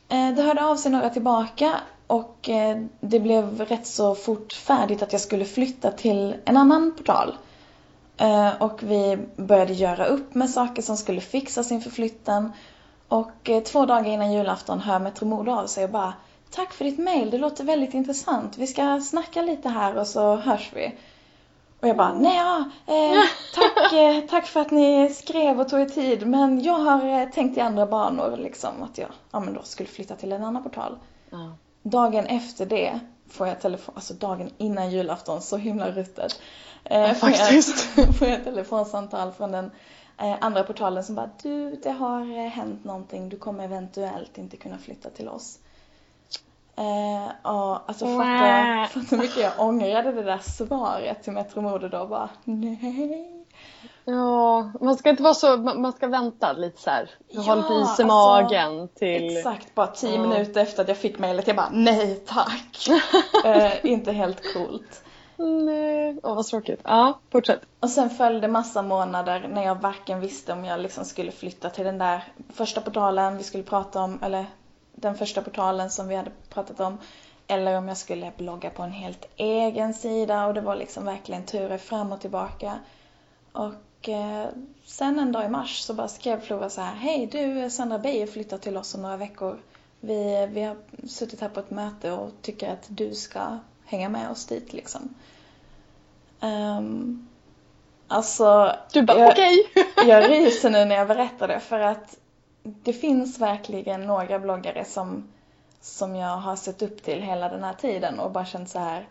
Eh, 0.09 0.35
det 0.35 0.43
hörde 0.43 0.65
av 0.65 0.77
sig 0.77 0.93
några 0.93 1.11
tillbaka 1.11 1.81
och 2.07 2.49
eh, 2.49 2.79
det 3.01 3.21
blev 3.21 3.61
rätt 3.61 3.87
så 3.87 4.15
fort 4.15 4.53
färdigt 4.53 5.03
att 5.03 5.13
jag 5.13 5.21
skulle 5.21 5.45
flytta 5.45 5.91
till 5.91 6.35
en 6.45 6.57
annan 6.57 6.93
portal. 6.97 7.37
Eh, 8.17 8.63
och 8.63 8.83
vi 8.83 9.19
började 9.37 9.73
göra 9.73 10.05
upp 10.05 10.35
med 10.35 10.51
saker 10.51 10.83
som 10.83 10.97
skulle 10.97 11.21
fixas 11.21 11.73
inför 11.73 11.91
flytten. 11.91 12.53
Och 13.09 13.51
två 13.65 13.87
dagar 13.87 14.11
innan 14.11 14.33
julafton 14.33 14.81
hör 14.81 14.99
Metromodo 14.99 15.53
av 15.53 15.67
sig 15.67 15.85
och 15.85 15.91
bara 15.91 16.15
Tack 16.55 16.73
för 16.73 16.85
ditt 16.85 16.99
mail, 16.99 17.31
det 17.31 17.39
låter 17.39 17.65
väldigt 17.65 17.95
intressant. 17.95 18.59
Vi 18.59 18.67
ska 18.67 19.01
snacka 19.01 19.43
lite 19.43 19.69
här 19.69 19.97
och 19.97 20.07
så 20.07 20.37
hörs 20.37 20.71
vi. 20.75 20.95
Och 21.85 21.91
jag 21.91 21.97
bara, 21.97 22.13
nej 22.13 22.37
ja, 22.37 22.65
eh, 22.95 23.23
tack, 23.55 23.93
eh, 23.93 24.21
tack 24.21 24.47
för 24.47 24.61
att 24.61 24.71
ni 24.71 25.11
skrev 25.15 25.61
och 25.61 25.69
tog 25.69 25.81
er 25.81 25.89
tid 25.89 26.27
men 26.27 26.63
jag 26.63 26.79
har 26.79 27.21
eh, 27.21 27.29
tänkt 27.29 27.57
i 27.57 27.61
andra 27.61 27.87
banor 27.87 28.37
liksom 28.37 28.83
att 28.83 28.99
jag 28.99 29.09
ja, 29.31 29.41
men 29.41 29.55
då 29.55 29.63
skulle 29.63 29.89
flytta 29.89 30.17
till 30.17 30.33
en 30.33 30.45
annan 30.45 30.63
portal. 30.63 30.99
Ja. 31.31 31.57
Dagen 31.83 32.27
efter 32.27 32.67
det 32.67 33.01
får 33.29 33.47
jag 33.49 33.61
telefon, 33.61 33.95
alltså 33.95 34.15
dagen 34.15 34.51
innan 34.59 34.91
julafton, 34.91 35.43
så 35.43 35.57
himla 35.57 35.91
ruttet. 35.91 36.41
Eh, 36.85 37.01
Ja, 37.01 37.15
får, 37.15 37.31
jag, 37.31 37.65
får 38.19 38.29
jag 38.29 38.45
telefonsamtal 38.45 39.33
från 39.33 39.53
den 39.53 39.71
eh, 40.19 40.37
andra 40.41 40.63
portalen 40.63 41.05
som 41.05 41.15
bara 41.15 41.31
du, 41.43 41.77
det 41.83 41.91
har 41.91 42.21
eh, 42.21 42.51
hänt 42.51 42.85
någonting, 42.85 43.29
du 43.29 43.37
kommer 43.39 43.65
eventuellt 43.65 44.39
inte 44.39 44.57
kunna 44.57 44.79
flytta 44.79 45.11
till 45.11 45.29
oss. 45.29 45.59
Eh, 46.77 47.53
och 47.53 47.89
alltså 47.89 48.07
fatta, 48.07 48.87
fatta 48.91 49.07
hur 49.11 49.19
mycket 49.19 49.37
jag 49.37 49.53
ångrade 49.59 50.13
det 50.13 50.23
där 50.23 50.39
svaret 50.39 51.23
till 51.23 51.33
Metromodo 51.33 51.89
då 51.89 52.07
bara 52.07 52.29
nej. 52.45 53.31
Ja, 54.05 54.71
man 54.81 54.97
ska 54.97 55.11
inte 55.11 55.23
vara 55.23 55.35
så, 55.35 55.57
man 55.57 55.93
ska 55.93 56.07
vänta 56.07 56.53
lite 56.53 56.81
så 56.81 56.91
här. 56.91 57.11
Ja, 57.29 57.41
ha 57.41 57.55
lite 57.55 57.73
is 57.75 57.79
i 57.79 57.83
alltså, 57.83 58.07
magen 58.07 58.89
till... 58.89 59.37
Exakt, 59.37 59.75
bara 59.75 59.87
tio 59.87 60.15
Ja. 60.15 60.21
minuter 60.23 60.61
efter 60.61 60.83
att 60.83 60.89
jag 60.89 60.97
fick 60.97 61.19
mejlet, 61.19 61.47
jag 61.47 61.57
bara 61.57 61.71
nej 61.73 62.23
tack. 62.27 62.89
eh, 63.45 63.87
inte 63.87 64.13
helt 64.13 64.55
coolt. 64.55 65.05
Nej, 65.37 66.19
åh 66.23 66.35
vad 66.35 66.47
tråkigt. 66.47 66.81
Ja, 66.85 67.19
fortsätt. 67.33 67.61
Och 67.81 67.91
sen 67.91 68.11
följde 68.11 68.49
massa 68.49 68.83
månader 68.83 69.49
när 69.49 69.65
jag 69.65 69.81
varken 69.81 70.21
visste 70.21 70.53
om 70.53 70.65
jag 70.65 70.81
liksom 70.81 71.05
skulle 71.05 71.33
flytta 71.33 71.71
till 71.71 71.85
den 71.85 71.99
där 71.99 72.25
första 72.55 72.81
portalen 72.81 73.37
vi 73.37 73.43
skulle 73.43 73.63
prata 73.65 74.01
om, 74.01 74.19
eller 74.23 74.47
den 74.95 75.15
första 75.15 75.43
portalen 75.43 75.91
som 75.91 76.09
vi 76.09 76.17
hade 76.17 76.31
pratat 76.49 76.81
om, 76.81 76.99
eller 77.47 77.79
om 77.79 77.89
jag 77.89 77.97
skulle 77.97 78.33
blogga 78.37 78.71
på 78.71 78.83
en 78.83 78.93
helt 78.93 79.27
egen 79.37 79.95
sida 79.95 80.47
och 80.47 80.55
det 80.55 80.61
var 80.61 80.77
liksom 80.77 81.05
verkligen 81.05 81.45
turer 81.45 81.79
fram 81.79 82.13
och 82.13 82.21
tillbaka. 82.21 82.79
Och 83.53 84.09
eh, 84.09 84.47
sen 84.85 85.19
en 85.19 85.33
dag 85.33 85.45
i 85.45 85.49
mars 85.49 85.81
så 85.81 85.95
bara 85.95 86.09
skrev 86.09 86.41
Flora 86.41 86.71
så 86.71 86.81
här, 86.81 86.95
hej 86.95 87.27
du 87.27 87.71
Sandra 87.71 87.99
Beijer 87.99 88.27
flyttar 88.27 88.59
till 88.59 88.77
oss 88.77 88.95
om 88.95 89.03
några 89.03 89.17
veckor. 89.17 89.61
Vi, 90.01 90.49
vi 90.53 90.63
har 90.63 90.77
suttit 91.09 91.41
här 91.41 91.49
på 91.49 91.61
ett 91.61 91.71
möte 91.71 92.13
och 92.13 92.31
tycker 92.43 92.73
att 92.73 92.85
du 92.89 93.15
ska 93.15 93.59
hänga 93.85 94.09
med 94.09 94.31
oss 94.31 94.47
dit 94.47 94.73
liksom. 94.73 95.15
Um, 96.41 97.29
alltså, 98.09 98.77
Du 98.93 99.03
bara 99.03 99.19
jag, 99.19 99.31
okej. 99.31 99.73
jag 100.07 100.31
ryser 100.31 100.71
nu 100.71 100.85
när 100.85 100.97
jag 100.97 101.09
berättar 101.09 101.49
det 101.49 101.61
för 101.61 101.81
att 101.81 102.17
det 102.65 102.93
finns 102.93 103.39
verkligen 103.39 104.01
några 104.07 104.39
bloggare 104.39 104.85
som, 104.85 105.29
som 105.81 106.17
jag 106.17 106.37
har 106.37 106.57
sett 106.57 106.83
upp 106.83 107.03
till 107.03 107.23
hela 107.23 107.49
den 107.49 107.65
här 107.65 107.75
tiden 107.75 108.21
och 108.21 108.31
bara 108.31 108.45
känt 108.45 108.69
så 108.69 108.79
här 108.79 109.09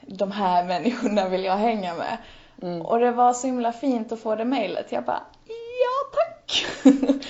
de 0.00 0.32
här 0.32 0.64
människorna 0.68 1.28
vill 1.28 1.44
jag 1.44 1.56
hänga 1.56 1.94
med. 1.94 2.18
Mm. 2.62 2.82
Och 2.82 2.98
det 2.98 3.10
var 3.10 3.32
så 3.32 3.46
himla 3.46 3.72
fint 3.72 4.12
att 4.12 4.20
få 4.20 4.34
det 4.36 4.44
mejlet. 4.44 4.92
Jag 4.92 5.04
bara, 5.04 5.22
ja 5.46 6.18
tack! 6.18 6.66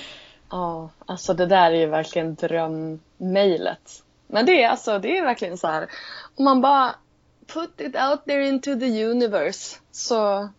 Ja, 0.51 0.89
alltså 1.05 1.33
det 1.33 1.45
där 1.45 1.71
är 1.71 1.75
ju 1.75 1.85
verkligen 1.85 2.35
drömmejlet. 2.35 4.03
Men 4.27 4.45
det 4.45 4.63
är 4.63 4.69
alltså, 4.69 4.99
det 4.99 5.17
är 5.17 5.23
verkligen 5.23 5.57
så 5.57 5.67
här. 5.67 5.89
Om 6.35 6.45
man 6.45 6.61
bara 6.61 6.95
put 7.53 7.81
it 7.81 7.95
out 7.95 8.25
there 8.25 8.47
into 8.47 8.79
the 8.79 9.05
universe 9.05 9.77
så 9.91 10.49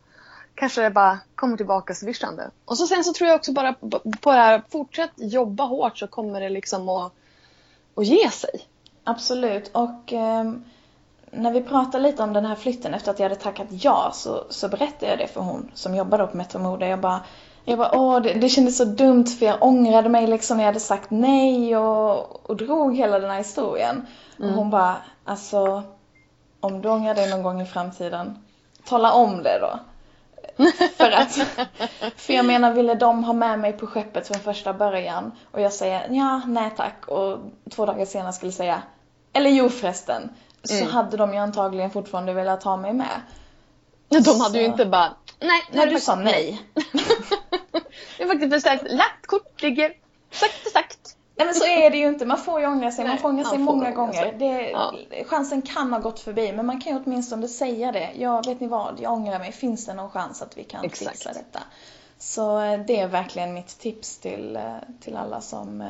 kanske 0.55 0.83
det 0.83 0.91
bara 0.91 1.19
kommer 1.35 1.57
tillbaka 1.57 1.95
svischande. 1.95 2.51
Och 2.65 2.79
så 2.79 2.87
sen 2.87 3.05
så 3.05 3.13
tror 3.13 3.29
jag 3.29 3.37
också 3.37 3.53
bara 3.53 3.75
på 4.21 4.33
det 4.33 4.39
här, 4.39 4.63
fortsätt 4.69 5.11
jobba 5.17 5.65
hårt 5.65 5.99
så 5.99 6.07
kommer 6.07 6.41
det 6.41 6.49
liksom 6.49 6.89
att, 6.89 7.13
att 7.95 8.07
ge 8.07 8.31
sig. 8.31 8.51
Absolut. 9.05 9.71
Och 9.75 10.13
ehm, 10.13 10.65
när 11.31 11.53
vi 11.53 11.63
pratade 11.63 12.05
lite 12.05 12.23
om 12.23 12.33
den 12.33 12.47
här 12.47 12.55
flytten 12.55 12.95
efter 12.95 13.11
att 13.11 13.19
jag 13.19 13.25
hade 13.25 13.41
tackat 13.41 13.67
ja 13.71 14.11
så, 14.15 14.45
så 14.51 14.69
berättade 14.69 15.07
jag 15.07 15.19
det 15.19 15.29
för 15.29 15.41
hon 15.41 15.71
som 15.75 15.95
jobbade 15.95 16.27
på 16.27 16.37
Metromode. 16.37 16.89
Jag 16.89 17.01
bara, 17.01 17.21
jag 17.65 17.79
bara 17.79 17.99
åh 17.99 18.23
det, 18.23 18.33
det 18.33 18.49
kändes 18.49 18.77
så 18.77 18.85
dumt 18.85 19.27
för 19.27 19.47
jag 19.47 19.63
ångrade 19.63 20.09
mig 20.09 20.27
liksom 20.27 20.57
när 20.57 20.65
jag 20.65 20.69
hade 20.69 20.81
sagt 20.81 21.11
nej 21.11 21.77
och, 21.77 22.51
och 22.51 22.57
drog 22.57 22.97
hela 22.97 23.19
den 23.19 23.31
här 23.31 23.39
historien. 23.39 24.07
Och 24.39 24.49
hon 24.49 24.71
bara, 24.71 24.97
alltså 25.25 25.83
om 26.61 26.81
du 26.81 26.89
ångrar 26.89 27.15
dig 27.15 27.31
någon 27.31 27.43
gång 27.43 27.61
i 27.61 27.67
framtiden, 27.67 28.39
tala 28.85 29.13
om 29.13 29.43
det 29.43 29.59
då. 29.61 29.79
För 30.97 31.11
att, 31.11 31.33
för 32.17 32.33
jag 32.33 32.45
menar 32.45 32.73
ville 32.73 32.95
de 32.95 33.25
ha 33.25 33.33
med 33.33 33.59
mig 33.59 33.73
på 33.73 33.87
skeppet 33.87 34.27
från 34.27 34.39
första 34.41 34.73
början 34.75 35.33
och 35.51 35.61
jag 35.61 35.73
säger 35.73 36.09
ja, 36.11 36.41
nej 36.47 36.71
tack 36.77 37.09
och 37.09 37.39
två 37.71 37.87
dagar 37.87 38.05
senare 38.05 38.33
skulle 38.33 38.53
säga 38.53 38.83
eller 39.33 39.51
jo 39.51 39.69
förresten 39.69 40.29
så 40.65 40.75
Mm. 40.75 40.89
hade 40.93 41.17
de 41.17 41.33
ju 41.33 41.39
antagligen 41.39 41.91
fortfarande 41.91 42.33
velat 42.33 42.63
ha 42.63 42.77
mig 42.77 42.93
med. 42.93 43.21
De 44.09 44.41
hade 44.41 44.59
ju 44.59 44.65
Så- 44.65 44.71
inte 44.71 44.87
bara, 44.87 45.15
nej, 45.41 45.63
När 45.71 45.87
du 45.87 45.95
är 45.95 45.99
sa 46.01 46.15
nej. 46.15 46.63
Det 48.17 48.23
är 48.23 48.27
faktiskt 48.29 48.51
bestämt, 48.51 48.83
lagt 48.83 49.27
kort 49.27 49.63
ligger, 49.63 49.93
sakta 50.31 50.71
sagt. 50.73 51.17
Nej 51.45 51.47
men 51.47 51.55
så 51.55 51.65
är 51.65 51.91
det 51.91 51.97
ju 51.97 52.09
inte, 52.09 52.27
man 52.27 52.39
får 52.39 52.61
ju 52.61 52.67
ångra 52.67 52.93
sig, 52.93 53.05
man 53.05 53.19
får 53.19 53.29
ångra 53.29 53.45
sig 53.45 53.59
många 53.59 53.79
ångra 53.79 53.91
gånger. 53.91 54.13
sig. 54.13 54.35
Det, 54.39 54.71
Ja. 54.71 54.95
Chansen 55.27 55.63
kan 55.63 55.93
ha 55.93 55.99
gått 56.01 56.21
förbi 56.21 56.53
men 56.53 56.67
man 56.67 56.81
kan 56.81 56.93
ju 56.93 57.03
åtminstone 57.05 57.49
säga 57.49 57.93
det. 57.93 58.11
Ja, 58.19 58.43
vet 58.47 58.61
ni 58.61 58.67
vad, 58.67 58.99
jag 59.01 59.13
ångrar 59.13 59.39
mig, 59.39 59.53
finns 59.53 59.87
det 59.87 59.95
någon 59.95 60.11
chans 60.11 60.43
att 60.43 60.59
vi 60.59 60.65
kan 60.65 60.85
Exakt. 60.85 61.11
fixa 61.11 61.33
detta? 61.33 61.61
Så 62.19 62.61
eh, 62.61 62.81
det 62.87 63.01
är 63.01 63.09
verkligen 63.09 63.55
mitt 63.55 63.79
tips 63.79 64.19
till, 64.19 64.57
eh, 64.57 64.63
till 65.01 65.17
alla 65.17 65.41
som, 65.41 65.81
eh, 65.81 65.87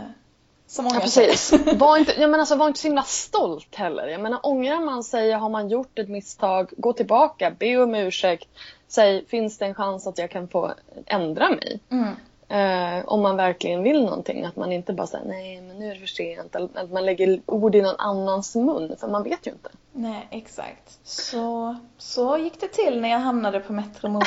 som 0.66 0.86
ångrar 0.86 0.96
Ja, 0.96 1.00
precis. 1.00 1.52
Var 1.74 1.98
inte, 1.98 2.12
jag 2.12 2.30
menar, 2.30 2.38
alltså, 2.38 2.56
var 2.56 2.66
inte 2.66 2.80
så 2.80 2.86
himla 2.86 3.02
stolt 3.02 3.74
heller. 3.74 4.06
Jag 4.06 4.20
menar, 4.20 4.40
ångrar 4.42 4.80
man 4.80 5.04
sig, 5.04 5.32
har 5.32 5.48
man 5.48 5.68
gjort 5.68 5.98
ett 5.98 6.08
misstag, 6.08 6.70
gå 6.76 6.92
tillbaka, 6.92 7.50
be 7.50 7.76
om 7.76 7.94
ursäkt. 7.94 8.48
Säg, 8.88 9.26
finns 9.26 9.58
det 9.58 9.64
en 9.64 9.74
chans 9.74 10.06
att 10.06 10.18
jag 10.18 10.30
kan 10.30 10.48
få 10.48 10.72
ändra 11.06 11.50
mig? 11.50 11.80
Mm. 11.90 12.16
Eh, 12.52 13.04
om 13.04 13.22
man 13.22 13.36
verkligen 13.36 13.82
vill 13.82 14.04
någonting. 14.04 14.44
Att 14.44 14.56
man 14.56 14.72
inte 14.72 14.92
bara 14.92 15.06
säger 15.06 15.24
nej 15.24 15.60
men 15.60 15.78
nu 15.78 15.90
är 15.90 15.94
det 15.94 16.00
för 16.00 16.06
sent. 16.06 16.54
Eller 16.54 16.68
att 16.74 16.90
man 16.90 17.06
lägger 17.06 17.40
ord 17.46 17.74
i 17.74 17.82
någon 17.82 17.96
annans 17.98 18.54
mun. 18.54 18.96
För 19.00 19.08
man 19.08 19.22
vet 19.22 19.46
ju 19.46 19.50
inte. 19.50 19.70
Nej, 19.92 20.28
exakt. 20.30 20.98
Så, 21.04 21.76
så 21.98 22.38
gick 22.38 22.60
det 22.60 22.68
till 22.68 23.00
när 23.00 23.08
jag 23.08 23.18
hamnade 23.18 23.60
på 23.60 23.72
Metro 23.72 24.08
Mode. 24.08 24.26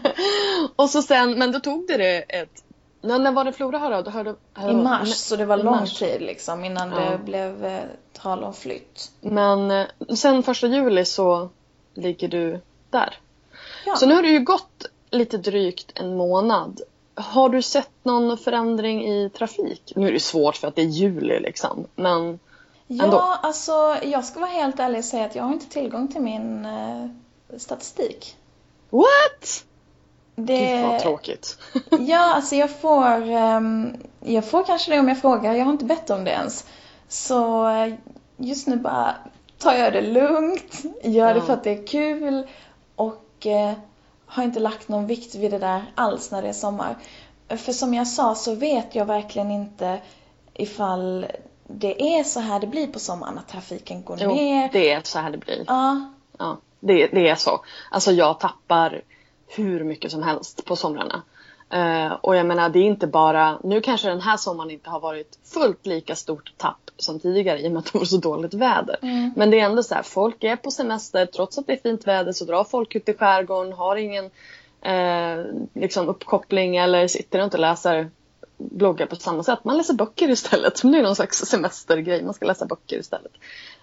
Och 0.76 0.90
så 0.90 1.02
sen, 1.02 1.38
men 1.38 1.52
då 1.52 1.60
tog 1.60 1.86
det 1.88 1.96
det 1.96 2.18
ett... 2.18 2.64
När, 3.00 3.18
när 3.18 3.32
var 3.32 3.44
det 3.44 3.52
Flora 3.52 3.78
hörde 3.78 3.96
av? 3.96 4.04
Du 4.04 4.10
hörde, 4.10 4.34
hörde 4.54 4.72
I 4.72 4.76
mars, 4.76 5.08
så 5.08 5.36
det 5.36 5.44
var 5.44 5.56
lång 5.56 5.76
mars. 5.76 5.98
tid 5.98 6.20
liksom 6.22 6.64
innan 6.64 6.90
Ja. 6.90 7.10
det 7.10 7.18
blev 7.18 7.64
eh, 7.64 7.80
tal 8.12 8.44
om 8.44 8.54
flytt. 8.54 9.10
Men 9.20 9.70
eh, 9.70 9.86
sen 10.14 10.42
första 10.42 10.66
juli 10.66 11.04
så 11.04 11.48
ligger 11.94 12.28
du 12.28 12.60
där. 12.90 13.18
Ja. 13.86 13.96
Så 13.96 14.06
nu 14.06 14.14
har 14.14 14.22
det 14.22 14.28
ju 14.28 14.40
gått 14.40 14.86
lite 15.10 15.38
drygt 15.38 15.92
en 15.94 16.16
månad. 16.16 16.80
Har 17.14 17.48
du 17.48 17.62
sett 17.62 17.90
någon 18.02 18.38
förändring 18.38 19.04
i 19.08 19.30
trafik? 19.30 19.92
Nu 19.96 20.08
är 20.08 20.12
det 20.12 20.20
svårt 20.20 20.56
för 20.56 20.68
att 20.68 20.76
det 20.76 20.82
är 20.82 20.86
juli 20.86 21.40
liksom. 21.40 21.86
Men 21.94 22.38
Ja, 22.86 23.04
ändå. 23.04 23.18
alltså 23.42 23.96
jag 24.02 24.24
ska 24.24 24.40
vara 24.40 24.50
helt 24.50 24.80
ärlig 24.80 24.98
och 24.98 25.04
säga 25.04 25.24
att 25.24 25.34
jag 25.34 25.42
har 25.44 25.52
inte 25.52 25.68
tillgång 25.68 26.08
till 26.08 26.20
min 26.20 26.64
eh, 26.66 27.06
statistik. 27.58 28.36
what? 28.90 29.64
Det, 30.34 30.66
Gud 30.76 30.82
vad 30.86 31.00
tråkigt. 31.00 31.58
Ja, 32.00 32.34
alltså 32.34 32.56
jag 32.56 32.70
får, 32.80 33.22
ehm, 33.30 33.96
jag 34.20 34.44
får 34.44 34.64
kanske 34.64 34.90
det 34.90 34.98
om 35.00 35.08
jag 35.08 35.20
frågar. 35.20 35.54
Jag 35.54 35.64
har 35.64 35.72
inte 35.72 35.84
bett 35.84 36.10
om 36.10 36.24
det 36.24 36.30
ens. 36.30 36.66
Så 37.08 37.68
eh, 37.68 37.94
just 38.36 38.66
nu 38.66 38.76
bara 38.76 39.14
tar 39.58 39.74
jag 39.74 39.92
det 39.92 40.00
lugnt, 40.02 40.82
gör 41.04 41.34
det 41.34 41.40
Ja. 41.40 41.46
för 41.46 41.52
att 41.52 41.64
det 41.64 41.70
är 41.70 41.86
kul 41.86 42.46
och 42.96 43.46
eh, 43.46 43.72
har 44.32 44.42
inte 44.42 44.60
lagt 44.60 44.88
någon 44.88 45.06
vikt 45.06 45.34
vid 45.34 45.50
det 45.50 45.58
där 45.58 45.82
alls 45.94 46.30
när 46.30 46.42
det 46.42 46.48
är 46.48 46.52
sommar. 46.52 46.96
För 47.48 47.72
som 47.72 47.94
jag 47.94 48.08
sa 48.08 48.34
så 48.34 48.54
vet 48.54 48.94
jag 48.94 49.04
verkligen 49.04 49.50
inte 49.50 50.00
ifall 50.54 51.26
det 51.66 52.02
är 52.18 52.24
så 52.24 52.40
här 52.40 52.60
det 52.60 52.66
blir 52.66 52.86
på 52.86 52.98
sommaren, 52.98 53.38
att 53.38 53.48
trafiken 53.48 54.02
går 54.02 54.18
Jo, 54.20 54.34
ner. 54.34 54.68
det 54.72 54.90
är 54.90 55.00
så 55.04 55.18
här 55.18 55.30
det 55.30 55.38
blir. 55.38 55.64
Ja, 55.66 56.10
Ja, 56.38 56.56
det, 56.80 57.06
det 57.06 57.28
är 57.28 57.34
så. 57.34 57.64
Alltså 57.90 58.12
jag 58.12 58.40
tappar 58.40 59.02
hur 59.46 59.84
mycket 59.84 60.10
som 60.10 60.22
helst 60.22 60.64
på 60.64 60.76
somrarna. 60.76 61.22
Eh, 61.70 62.12
och 62.12 62.36
jag 62.36 62.46
menar 62.46 62.68
det 62.68 62.78
är 62.78 62.84
inte 62.84 63.06
bara, 63.06 63.58
nu 63.64 63.80
kanske 63.80 64.08
den 64.08 64.20
här 64.20 64.36
sommaren 64.36 64.70
inte 64.70 64.90
har 64.90 65.00
varit 65.00 65.38
fullt 65.44 65.86
lika 65.86 66.16
stort 66.16 66.52
tapp 66.56 66.90
som 67.04 67.20
tidigare 67.20 67.60
i 67.60 67.68
och 67.68 67.72
med 67.72 67.78
att 67.78 67.92
det 67.92 67.98
var 67.98 68.04
så 68.04 68.16
dåligt 68.16 68.54
väder. 68.54 68.98
Mm. 69.02 69.32
Men 69.36 69.50
det 69.50 69.60
är 69.60 69.64
ändå 69.64 69.82
så 69.82 69.94
här, 69.94 70.02
folk 70.02 70.44
är 70.44 70.56
på 70.56 70.70
semester, 70.70 71.26
trots 71.26 71.58
att 71.58 71.66
det 71.66 71.72
är 71.72 71.76
fint 71.82 72.06
väder 72.06 72.32
så 72.32 72.44
drar 72.44 72.64
folk 72.64 72.94
ut 72.94 73.08
i 73.08 73.14
skärgården, 73.14 73.72
har 73.72 73.96
ingen 73.96 74.30
eh, 74.82 75.44
liksom 75.74 76.08
uppkoppling 76.08 76.76
eller 76.76 77.08
sitter 77.08 77.38
och 77.38 77.44
inte 77.44 77.58
läser 77.58 78.10
blogga 78.70 79.06
på 79.06 79.16
samma 79.16 79.42
sätt. 79.42 79.64
Man 79.64 79.76
läser 79.76 79.94
böcker 79.94 80.30
istället. 80.30 80.82
Det 80.82 80.98
är 80.98 81.02
någon 81.02 81.16
slags 81.16 81.38
semestergrej. 81.38 82.22
Man 82.22 82.34
ska 82.34 82.46
läsa 82.46 82.66
böcker 82.66 82.98
istället. 82.98 83.32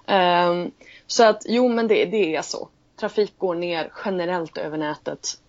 Um, 0.07 0.71
så 1.07 1.23
att 1.23 1.45
jo, 1.45 1.69
men 1.69 1.87
det, 1.87 2.05
det 2.05 2.35
är 2.35 2.41
så. 2.41 2.69
Trafik 2.99 3.37
går 3.37 3.55
ner 3.55 3.91
generellt 4.05 4.57
över 4.57 4.77
nätet 4.77 5.39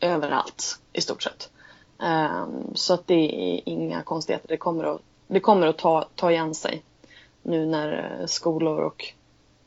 överallt 0.00 0.78
i 0.92 1.00
stort 1.00 1.22
sett. 1.22 1.50
Um, 1.98 2.74
så 2.74 2.94
att 2.94 3.06
det 3.06 3.54
är 3.54 3.60
inga 3.64 4.02
konstigheter. 4.02 4.48
Det 4.48 4.56
kommer 4.56 4.84
att, 4.84 5.00
det 5.26 5.40
kommer 5.40 5.66
att 5.66 5.78
ta, 5.78 6.08
ta 6.14 6.30
igen 6.30 6.54
sig 6.54 6.82
nu 7.42 7.66
när 7.66 8.20
eh, 8.20 8.26
skolor 8.26 8.80
och 8.80 9.12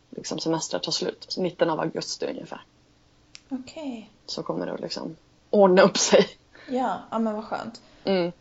liksom 0.10 0.40
semestrar 0.40 0.80
tar 0.80 0.92
slut. 0.92 1.26
Så 1.28 1.42
mitten 1.42 1.70
av 1.70 1.80
augusti 1.80 2.26
ungefär. 2.26 2.62
Okej. 3.50 3.84
Okay. 3.84 4.06
Så 4.26 4.44
kommer 4.44 4.66
det 4.66 4.74
att 4.74 4.80
liksom 4.80 5.16
ordna 5.50 5.82
upp 5.82 5.98
sig. 5.98 6.28
Ja, 6.70 7.00
ja 7.12 7.20
men 7.20 7.36
vad 7.36 7.46
skönt. 7.46 7.82
Mm. 8.04 8.32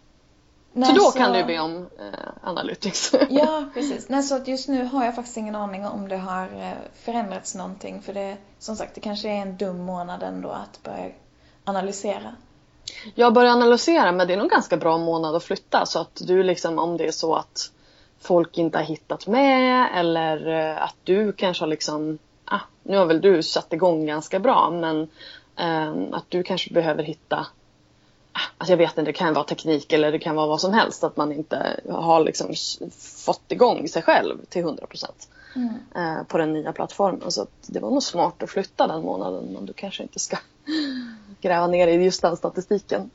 Nej, 0.73 0.89
så 0.89 0.95
då 0.95 1.11
så... 1.11 1.19
kan 1.19 1.33
du 1.33 1.45
be 1.45 1.59
om 1.59 1.77
eh, 1.77 2.49
Analytics. 2.49 3.15
ja, 3.31 3.65
precis. 3.75 4.09
Nej, 4.09 4.23
så 4.23 4.37
att 4.37 4.49
just 4.49 4.69
nu 4.69 4.85
har 4.85 5.05
jag 5.05 5.15
faktiskt 5.15 5.37
ingen 5.37 5.57
aning 5.57 5.87
om 5.87 6.09
det 6.09 6.17
har 6.17 6.45
eh, 6.45 6.73
förändrats 6.95 7.55
någonting. 7.55 8.03
För 8.03 8.15
det, 8.15 8.37
som 8.59 8.77
sagt, 8.77 8.95
det 8.95 9.01
kanske 9.01 9.29
är 9.29 9.43
en 9.43 9.57
dum 9.57 9.79
månad 9.79 10.23
ändå 10.23 10.49
att 10.49 10.83
börja 10.83 11.11
analysera. 11.65 12.35
Jag 13.15 13.35
börjar 13.35 13.53
analysera, 13.53 14.13
men 14.13 14.27
det 14.27 14.33
är 14.33 14.39
nog 14.39 14.51
ganska 14.51 14.77
bra 14.77 14.99
månad 14.99 15.35
att 15.35 15.45
flytta. 15.45 15.87
Så 15.87 15.99
att 15.99 16.23
du 16.27 16.43
liksom, 16.43 16.79
om 16.79 16.97
det 16.97 17.07
är 17.07 17.13
så 17.13 17.35
att 17.35 17.71
folk 18.25 18.59
inte 18.59 18.79
har 18.79 18.85
hittat 18.85 19.27
med 19.27 19.89
eller 19.95 20.47
eh, 20.49 20.83
att 20.83 20.97
du 21.05 21.33
kanske 21.33 21.63
har 21.63 21.69
liksom, 21.69 22.19
ah, 22.45 22.61
nu 22.83 22.97
har 22.97 23.07
väl 23.07 23.21
du 23.21 23.43
satt 23.43 23.73
igång 23.73 24.07
ganska 24.07 24.39
bra, 24.39 24.71
men 24.71 25.09
eh, 25.57 26.17
att 26.17 26.25
du 26.29 26.43
kanske 26.43 26.75
behöver 26.75 27.03
hitta 27.03 27.47
Alltså 28.59 28.73
jag 28.73 28.79
vet 28.79 28.91
inte, 28.91 29.03
det 29.03 29.13
kan 29.13 29.35
vara 29.35 29.45
teknik 29.45 29.93
eller 29.93 30.13
det 30.13 30.19
kan 30.19 30.37
vara 30.37 30.47
vad 30.47 30.61
som 30.61 30.73
helst. 30.73 31.05
Att 31.05 31.17
man 31.17 31.33
inte 31.33 31.81
har 31.89 32.25
liksom 32.25 32.55
fått 33.25 33.53
igång 33.53 33.89
sig 33.89 34.03
själv 34.03 34.45
till 34.49 34.63
100 34.63 34.87
procent 34.87 35.29
mm. 35.57 35.75
Eh, 35.97 36.25
på 36.25 36.39
den 36.39 36.53
nya 36.53 36.73
plattformen. 36.73 37.31
Så 37.31 37.47
det 37.67 37.81
var 37.81 37.91
nog 37.91 38.03
smart 38.03 38.43
att 38.43 38.51
flytta 38.51 38.87
den 38.87 39.03
månaden 39.03 39.45
men 39.45 39.67
du 39.67 39.73
kanske 39.73 40.03
inte 40.03 40.19
ska 40.19 40.37
gräva 41.41 41.67
ner 41.67 41.89
i 41.89 42.05
just 42.05 42.23
den 42.23 42.37
statistiken. 42.37 43.11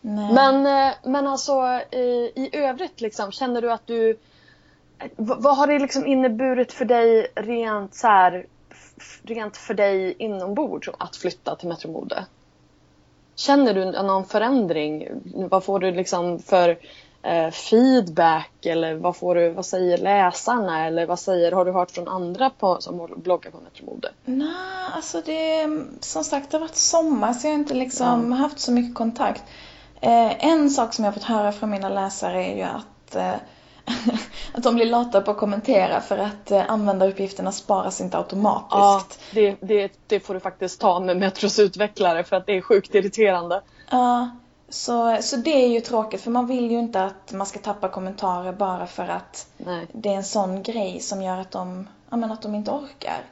Nej. 0.00 0.32
Men, 0.32 0.66
eh, 0.66 0.94
men 1.04 1.26
alltså 1.26 1.52
i, 1.90 2.32
i 2.34 2.50
övrigt 2.52 3.00
liksom, 3.00 3.32
känner 3.32 3.62
du 3.62 3.72
att 3.72 3.86
du 3.86 4.18
vad 5.16 5.56
har 5.56 5.66
det 5.66 5.78
liksom 5.78 6.06
inneburit 6.06 6.72
för 6.72 6.84
dig 6.84 7.26
rent 7.34 7.94
så 7.94 8.06
här, 8.06 8.46
rent 9.22 9.56
för 9.56 9.74
dig 9.74 10.14
inombords 10.18 10.88
att 10.98 11.16
flytta 11.16 11.56
till 11.56 11.68
Metromode? 11.68 12.24
Känner 13.34 13.74
du 13.74 13.84
någon 13.84 14.24
förändring? 14.24 15.08
Vad 15.50 15.64
får 15.64 15.78
du 15.78 15.90
liksom 15.90 16.38
för 16.38 16.78
eh, 17.22 17.50
feedback 17.50 18.66
eller 18.66 18.94
vad, 18.94 19.16
får 19.16 19.34
du, 19.34 19.50
vad 19.50 19.66
säger 19.66 19.98
läsarna 19.98 20.86
eller 20.86 21.06
vad 21.06 21.18
säger, 21.18 21.52
har 21.52 21.64
du 21.64 21.72
hört 21.72 21.90
från 21.90 22.08
andra 22.08 22.50
på, 22.50 22.76
som 22.80 23.08
bloggar 23.16 23.50
på 23.50 23.58
Metromode? 23.60 24.08
Nej, 24.24 24.48
alltså 24.92 25.22
det 25.26 25.68
som 26.00 26.24
sagt 26.24 26.50
det 26.50 26.56
har 26.56 26.60
varit 26.60 26.76
sommar 26.76 27.32
så 27.32 27.46
jag 27.46 27.52
har 27.52 27.58
inte 27.58 27.74
liksom 27.74 28.32
ja. 28.32 28.36
haft 28.36 28.58
så 28.60 28.72
mycket 28.72 28.94
kontakt. 28.94 29.42
Eh, 30.00 30.44
en 30.44 30.70
sak 30.70 30.94
som 30.94 31.04
jag 31.04 31.12
har 31.12 31.18
fått 31.18 31.28
höra 31.28 31.52
från 31.52 31.70
mina 31.70 31.88
läsare 31.88 32.44
är 32.44 32.56
ju 32.56 32.62
att 32.62 33.16
eh, 33.16 33.34
att 34.52 34.62
de 34.62 34.74
blir 34.74 34.86
lata 34.86 35.20
på 35.20 35.30
att 35.30 35.38
kommentera 35.38 36.00
för 36.00 36.18
att 36.18 36.50
eh, 36.50 36.70
användaruppgifterna 36.70 37.52
sparas 37.52 38.00
inte 38.00 38.18
automatiskt. 38.18 38.70
Ja, 38.70 39.04
det, 39.32 39.56
det, 39.60 39.92
det 40.06 40.20
får 40.20 40.34
du 40.34 40.40
faktiskt 40.40 40.80
ta 40.80 41.00
med 41.00 41.16
Metros 41.16 41.58
utvecklare 41.58 42.24
för 42.24 42.36
att 42.36 42.46
det 42.46 42.56
är 42.56 42.60
sjukt 42.60 42.94
irriterande. 42.94 43.62
Ja, 43.90 44.30
så, 44.68 45.18
så 45.22 45.36
det 45.36 45.64
är 45.64 45.68
ju 45.68 45.80
tråkigt 45.80 46.20
för 46.20 46.30
man 46.30 46.46
vill 46.46 46.70
ju 46.70 46.78
inte 46.78 47.04
att 47.04 47.32
man 47.32 47.46
ska 47.46 47.58
tappa 47.58 47.88
kommentarer 47.88 48.52
bara 48.52 48.86
för 48.86 49.08
att 49.08 49.46
Nej. 49.56 49.86
det 49.92 50.08
är 50.08 50.16
en 50.16 50.24
sån 50.24 50.62
grej 50.62 51.00
som 51.00 51.22
gör 51.22 51.38
att 51.38 51.50
de, 51.50 51.88
ja, 52.10 52.16
men 52.16 52.32
att 52.32 52.42
de 52.42 52.54
inte 52.54 52.70
orkar. 52.70 53.24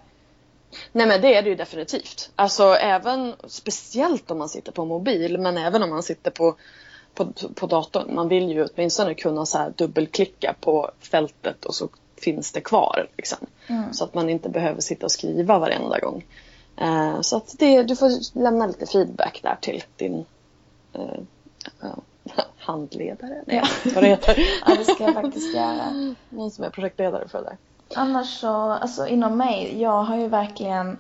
Nej 0.93 1.07
men 1.07 1.21
det 1.21 1.35
är 1.35 1.43
det 1.43 1.49
ju 1.49 1.55
definitivt. 1.55 2.31
Alltså 2.37 2.65
även 2.65 3.35
speciellt 3.47 4.31
om 4.31 4.39
man 4.39 4.49
sitter 4.49 4.73
på 4.73 4.85
mobil 4.85 5.39
men 5.39 5.59
även 5.59 5.83
om 5.83 5.91
man 5.91 6.03
sitter 6.03 6.31
på 6.31 6.57
på, 7.18 7.33
på 7.54 7.66
datorn. 7.66 8.14
Man 8.14 8.28
vill 8.28 8.48
ju 8.48 8.64
åtminstone 8.64 9.14
kunna 9.14 9.46
så 9.46 9.59
här 9.59 9.72
dubbelklicka 9.76 10.54
på 10.61 10.90
fältet 11.00 11.64
och 11.64 11.74
så 11.74 11.88
finns 12.16 12.52
det 12.52 12.61
kvar. 12.61 13.09
Liksom. 13.16 13.38
Mm. 13.66 13.92
Så 13.92 14.04
att 14.04 14.14
man 14.14 14.31
inte 14.31 14.48
behöver 14.48 14.81
sitta 14.81 15.07
och 15.07 15.12
skriva 15.12 15.59
varenda 15.59 15.98
gång. 15.98 16.24
Uh, 16.83 17.20
så 17.20 17.37
att 17.37 17.54
det, 17.59 17.83
du 17.83 17.96
får 17.96 18.38
lämna 18.38 18.66
lite 18.66 18.87
feedback 18.87 19.40
där 19.42 19.57
till 19.61 19.85
din 19.96 20.24
uh, 20.98 21.94
handledare. 22.59 23.42
Nej, 23.46 23.57
ja. 23.57 23.90
vad 23.94 24.04
det 24.04 24.09
heter. 24.09 24.38
ja, 24.66 24.74
det 24.74 24.85
ska 24.85 25.04
jag 25.04 25.14
faktiskt 25.14 25.57
göra. 25.57 26.14
Någon 26.28 26.50
som 26.50 26.64
är 26.64 26.70
projektledare 26.70 27.28
för 27.28 27.38
det 27.38 27.44
där. 27.44 27.57
Annars 27.94 28.40
så, 28.40 28.48
alltså 28.48 29.07
inom 29.07 29.37
mig, 29.37 29.81
jag 29.81 30.02
har 30.02 30.16
ju 30.16 30.28
verkligen 30.28 30.98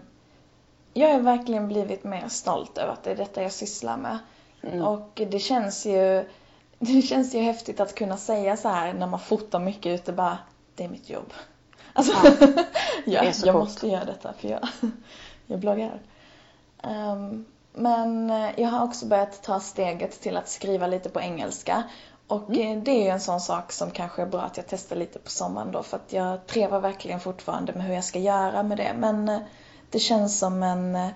jag 0.92 1.12
har 1.12 1.20
verkligen 1.20 1.68
blivit 1.68 2.04
mer 2.04 2.28
stolt 2.28 2.78
över 2.78 2.92
att 2.92 3.04
det 3.04 3.10
är 3.10 3.16
detta 3.16 3.42
jag 3.42 3.52
sysslar 3.52 3.96
med. 3.96 4.18
Mm. 4.62 4.82
Och 4.82 5.22
det 5.30 5.38
känns 5.38 5.86
ju 5.86 6.24
det 6.78 7.02
känns 7.02 7.34
ju 7.34 7.40
häftigt 7.40 7.80
att 7.80 7.94
kunna 7.94 8.16
säga 8.16 8.56
så 8.56 8.68
här 8.68 8.92
när 8.92 9.06
man 9.06 9.20
fotar 9.20 9.60
mycket 9.60 10.00
ute 10.00 10.12
bara 10.12 10.38
det 10.74 10.84
är 10.84 10.88
mitt 10.88 11.10
jobb. 11.10 11.32
Alltså, 11.92 12.12
ja, 12.12 12.46
ja 13.04 13.24
jag 13.24 13.34
coolt. 13.34 13.54
måste 13.54 13.88
göra 13.88 14.04
detta 14.04 14.32
för 14.32 14.48
jag, 14.48 14.68
jag 15.46 15.58
bloggar. 15.58 16.00
Um, 16.82 17.44
men 17.72 18.28
jag 18.56 18.68
har 18.68 18.84
också 18.84 19.06
börjat 19.06 19.42
ta 19.42 19.60
steget 19.60 20.20
till 20.20 20.36
att 20.36 20.48
skriva 20.48 20.86
lite 20.86 21.08
på 21.08 21.20
engelska. 21.20 21.82
Och 22.26 22.50
mm. 22.50 22.84
det 22.84 22.90
är 22.90 23.02
ju 23.02 23.08
en 23.08 23.20
sån 23.20 23.40
sak 23.40 23.72
som 23.72 23.90
kanske 23.90 24.22
är 24.22 24.26
bra 24.26 24.40
att 24.40 24.56
jag 24.56 24.66
testar 24.68 24.96
lite 24.96 25.18
på 25.18 25.30
sommaren 25.30 25.72
då 25.72 25.82
för 25.82 25.96
att 25.96 26.12
jag 26.12 26.46
trevar 26.46 26.80
verkligen 26.80 27.20
fortfarande 27.20 27.72
med 27.72 27.84
hur 27.84 27.94
jag 27.94 28.04
ska 28.04 28.18
göra 28.18 28.62
med 28.62 28.76
det. 28.76 28.92
Men 28.98 29.28
eh, 29.28 29.40
det 29.90 29.98
känns 29.98 30.38
som 30.38 30.62
en 30.62 30.96
Eh, 30.96 31.08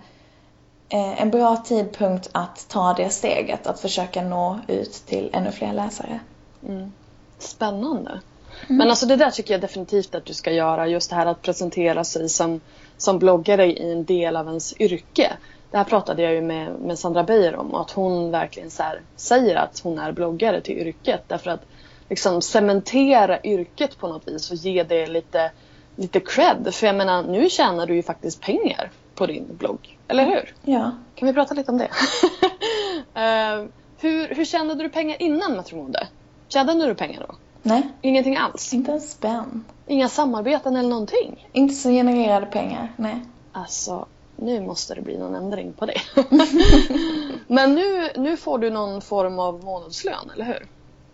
en 0.92 1.30
bra 1.30 1.56
tidpunkt 1.56 2.30
att 2.32 2.66
ta 2.68 2.94
det 2.94 3.10
steget, 3.10 3.66
att 3.66 3.80
försöka 3.80 4.22
nå 4.22 4.58
ut 4.68 4.92
till 4.92 5.30
ännu 5.32 5.52
fler 5.52 5.72
läsare. 5.72 6.20
Mm. 6.68 6.92
Spännande. 7.38 8.10
Mm. 8.10 8.22
Men 8.66 8.90
alltså 8.90 9.06
det 9.06 9.16
där 9.16 9.30
tycker 9.30 9.54
jag 9.54 9.60
definitivt 9.60 10.14
att 10.14 10.24
du 10.24 10.34
ska 10.34 10.52
göra, 10.52 10.86
just 10.86 11.10
det 11.10 11.16
här 11.16 11.26
att 11.26 11.42
presentera 11.42 12.04
sig 12.04 12.28
som, 12.28 12.60
som 12.96 13.18
bloggare 13.18 13.66
i 13.66 13.92
en 13.92 14.04
del 14.04 14.36
av 14.36 14.46
ens 14.46 14.80
yrke. 14.80 15.32
Det 15.70 15.76
här 15.76 15.84
pratade 15.84 16.22
jag 16.22 16.34
ju 16.34 16.42
med, 16.42 16.72
med 16.72 16.98
Sandra 16.98 17.22
Beijer 17.22 17.56
om, 17.56 17.74
att 17.74 17.90
hon 17.90 18.30
verkligen 18.30 18.70
så 18.70 18.82
säger 19.16 19.56
att 19.56 19.80
hon 19.80 19.98
är 19.98 20.12
bloggare 20.12 20.60
till 20.60 20.78
yrket. 20.78 21.22
Därför 21.26 21.50
att 21.50 21.62
liksom 22.08 22.42
cementera 22.42 23.40
yrket 23.42 23.98
på 23.98 24.08
något 24.08 24.28
vis 24.28 24.50
och 24.50 24.56
ge 24.56 24.82
det 24.82 25.06
lite, 25.06 25.50
lite 25.96 26.20
cred. 26.20 26.74
För 26.74 26.86
jag 26.86 26.96
menar, 26.96 27.22
nu 27.22 27.48
tjänar 27.48 27.86
du 27.86 27.94
ju 27.94 28.02
faktiskt 28.02 28.40
pengar 28.40 28.90
på 29.14 29.26
din 29.26 29.56
blogg. 29.58 29.98
Eller 30.08 30.24
hur? 30.24 30.54
Ja. 30.62 30.90
Kan 31.14 31.28
vi 31.28 31.34
prata 31.34 31.54
lite 31.54 31.70
om 31.70 31.78
det? 31.78 31.84
uh, 31.84 33.68
hur, 34.00 34.34
hur 34.34 34.44
tjänade 34.44 34.82
du 34.82 34.88
pengar 34.88 35.22
innan 35.22 35.56
Metromode? 35.56 36.08
Tjänade 36.48 36.86
du 36.86 36.94
pengar 36.94 37.26
då? 37.28 37.34
Nej. 37.62 37.88
Ingenting 38.00 38.36
alls? 38.36 38.74
Inte 38.74 38.92
en 38.92 39.00
spänn. 39.00 39.64
Inga 39.86 40.08
samarbeten 40.08 40.76
eller 40.76 40.88
någonting? 40.88 41.48
Inte 41.52 41.74
så 41.74 41.90
genererade 41.90 42.46
pengar, 42.46 42.92
nej. 42.96 43.16
Alltså, 43.52 44.06
nu 44.36 44.60
måste 44.60 44.94
det 44.94 45.00
bli 45.00 45.18
någon 45.18 45.34
ändring 45.34 45.72
på 45.72 45.86
det. 45.86 46.00
Men 47.46 47.74
nu, 47.74 48.08
nu 48.16 48.36
får 48.36 48.58
du 48.58 48.70
någon 48.70 49.00
form 49.00 49.38
av 49.38 49.64
månadslön, 49.64 50.30
eller 50.34 50.44
hur? 50.44 50.66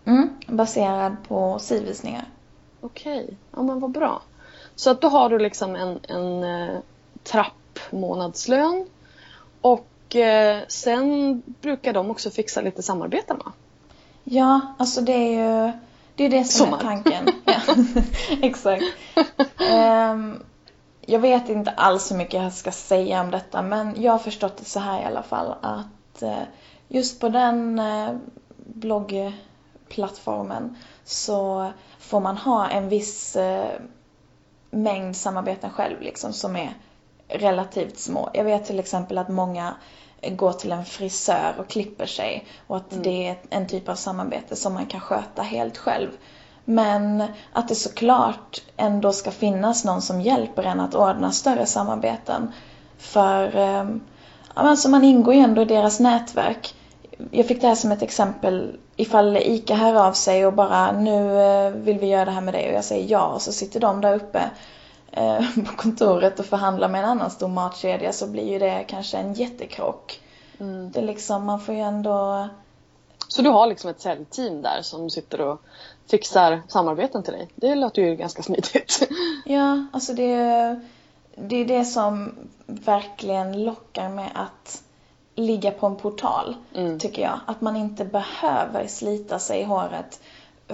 Mm, 0.05 0.29
baserad 0.47 1.15
på 1.27 1.59
sidvisningar. 1.59 2.25
Okej, 2.81 3.23
okay. 3.23 3.35
ja 3.55 3.63
men 3.63 3.79
vad 3.79 3.91
bra. 3.91 4.21
Så 4.75 4.89
att 4.89 5.01
då 5.01 5.07
har 5.07 5.29
du 5.29 5.39
liksom 5.39 5.75
en, 5.75 5.99
en 6.07 6.43
uh, 6.43 6.79
trapp 7.23 7.53
månadslön. 7.91 8.85
Och 9.61 10.15
eh, 10.15 10.59
sen 10.67 11.41
brukar 11.61 11.93
de 11.93 12.11
också 12.11 12.29
fixa 12.29 12.61
lite 12.61 12.83
samarbeten 12.83 13.37
va? 13.37 13.51
Ja, 14.23 14.61
alltså 14.79 15.01
det 15.01 15.13
är 15.13 15.31
ju 15.31 15.71
det, 16.15 16.23
är 16.23 16.29
det 16.29 16.43
som 16.43 16.65
Sommar. 16.65 16.79
är 16.79 16.83
tanken. 16.83 17.27
ja, 17.45 17.61
exakt. 18.41 18.83
Um, 19.71 20.43
jag 21.05 21.19
vet 21.19 21.49
inte 21.49 21.71
alls 21.71 22.11
hur 22.11 22.15
mycket 22.15 22.43
jag 22.43 22.53
ska 22.53 22.71
säga 22.71 23.21
om 23.21 23.31
detta 23.31 23.61
men 23.61 24.01
jag 24.01 24.11
har 24.11 24.19
förstått 24.19 24.57
det 24.57 24.65
så 24.65 24.79
här 24.79 25.01
i 25.01 25.05
alla 25.05 25.23
fall 25.23 25.55
att 25.61 26.23
uh, 26.23 26.39
just 26.87 27.19
på 27.19 27.29
den 27.29 27.79
uh, 27.79 28.09
bloggplattformen 28.57 30.75
så 31.05 31.71
får 31.99 32.19
man 32.19 32.37
ha 32.37 32.67
en 32.67 32.89
viss 32.89 33.35
uh, 33.35 33.65
mängd 34.71 35.15
samarbeten 35.15 35.69
själv 35.69 36.01
liksom 36.01 36.33
som 36.33 36.55
är 36.55 36.73
relativt 37.29 37.99
små. 37.99 38.29
Jag 38.33 38.43
vet 38.43 38.65
till 38.65 38.79
exempel 38.79 39.17
att 39.17 39.29
många 39.29 39.73
går 40.21 40.51
till 40.51 40.71
en 40.71 40.85
frisör 40.85 41.53
och 41.59 41.67
klipper 41.67 42.05
sig 42.05 42.45
och 42.67 42.77
att 42.77 42.91
mm. 42.91 43.03
det 43.03 43.27
är 43.27 43.37
en 43.49 43.67
typ 43.67 43.89
av 43.89 43.95
samarbete 43.95 44.55
som 44.55 44.73
man 44.73 44.85
kan 44.85 44.99
sköta 44.99 45.41
helt 45.41 45.77
själv. 45.77 46.09
Men 46.65 47.23
att 47.53 47.67
det 47.67 47.75
såklart 47.75 48.61
ändå 48.77 49.11
ska 49.11 49.31
finnas 49.31 49.85
någon 49.85 50.01
som 50.01 50.21
hjälper 50.21 50.63
en 50.63 50.79
att 50.79 50.95
ordna 50.95 51.31
större 51.31 51.65
samarbeten. 51.65 52.51
För 52.97 53.57
um, 53.57 54.01
alltså 54.53 54.89
man 54.89 55.03
ingår 55.03 55.33
ju 55.33 55.39
ändå 55.39 55.61
i 55.61 55.65
deras 55.65 55.99
nätverk. 55.99 56.75
jag 57.31 57.47
fick 57.47 57.61
det 57.61 57.67
här 57.67 57.75
som 57.75 57.91
ett 57.91 58.01
exempel 58.01 58.77
ifall 58.95 59.37
ICA 59.37 59.75
hör 59.75 60.07
av 60.07 60.13
sig 60.13 60.45
och 60.45 60.53
bara 60.53 60.91
nu 60.91 61.41
eh, 61.41 61.71
vill 61.71 61.99
vi 61.99 62.07
göra 62.07 62.25
det 62.25 62.31
här 62.31 62.41
med 62.41 62.53
dig 62.53 62.69
och 62.69 62.75
jag 62.75 62.83
säger 62.83 63.11
ja 63.11 63.27
och 63.27 63.41
så 63.41 63.51
sitter 63.51 63.79
de 63.79 64.01
där 64.01 64.15
uppe 64.15 64.49
på 65.65 65.75
kontoret 65.75 66.39
och 66.39 66.45
förhandlar 66.45 66.89
med 66.89 67.03
en 67.03 67.09
annan 67.09 67.31
stor 67.31 67.47
matkedja 67.47 68.13
så 68.13 68.27
blir 68.27 68.51
ju 68.51 68.59
det 68.59 68.85
kanske 68.87 69.17
en 69.17 69.33
jättekrock. 69.33 70.19
Mm. 70.59 70.91
Det 70.91 70.99
är 70.99 71.03
liksom, 71.03 71.45
man 71.45 71.59
får 71.59 71.75
ju 71.75 71.81
ändå... 71.81 72.47
Så 73.27 73.41
du 73.41 73.49
har 73.49 73.67
liksom 73.67 73.89
ett 73.89 74.01
säljteam 74.01 74.61
där 74.61 74.81
som 74.81 75.09
sitter 75.09 75.41
och 75.41 75.61
fixar 76.07 76.61
samarbeten 76.67 77.23
till 77.23 77.33
dig? 77.33 77.47
Det 77.55 77.75
låter 77.75 78.01
ju 78.01 78.15
ganska 78.15 78.43
smidigt. 78.43 79.09
Ja, 79.45 79.85
alltså 79.93 80.13
det, 80.13 80.35
det 81.35 81.55
är 81.55 81.65
det 81.65 81.85
som 81.85 82.31
verkligen 82.65 83.63
lockar 83.63 84.09
med 84.09 84.29
att 84.35 84.83
ligga 85.35 85.71
på 85.71 85.87
en 85.87 85.95
portal, 85.95 86.55
mm. 86.75 86.99
tycker 86.99 87.21
jag. 87.21 87.39
Att 87.45 87.61
man 87.61 87.75
inte 87.75 88.05
behöver 88.05 88.87
slita 88.87 89.39
sig 89.39 89.61
i 89.61 89.63
håret 89.63 90.19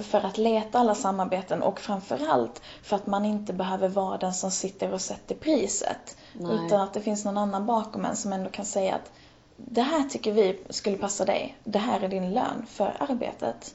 för 0.02 0.26
att 0.26 0.38
leta 0.38 0.78
alla 0.78 0.94
samarbeten 0.94 1.62
och 1.62 1.80
framförallt 1.80 2.62
för 2.82 2.96
att 2.96 3.06
man 3.06 3.24
inte 3.24 3.52
behöver 3.52 3.88
vara 3.88 4.18
den 4.18 4.34
som 4.34 4.50
sitter 4.50 4.92
och 4.92 5.00
sätter 5.00 5.34
priset. 5.34 6.16
Nej. 6.32 6.66
Utan 6.66 6.80
att 6.80 6.94
det 6.94 7.00
finns 7.00 7.24
någon 7.24 7.38
annan 7.38 7.66
bakom 7.66 8.04
en 8.04 8.16
som 8.16 8.32
ändå 8.32 8.50
kan 8.50 8.64
säga 8.64 8.94
att 8.94 9.12
det 9.56 9.82
här 9.82 10.08
tycker 10.08 10.32
vi 10.32 10.58
skulle 10.70 10.96
passa 10.96 11.24
dig. 11.24 11.56
Det 11.64 11.78
här 11.78 12.00
är 12.00 12.08
din 12.08 12.34
lön 12.34 12.66
för 12.68 12.96
arbetet. 12.98 13.74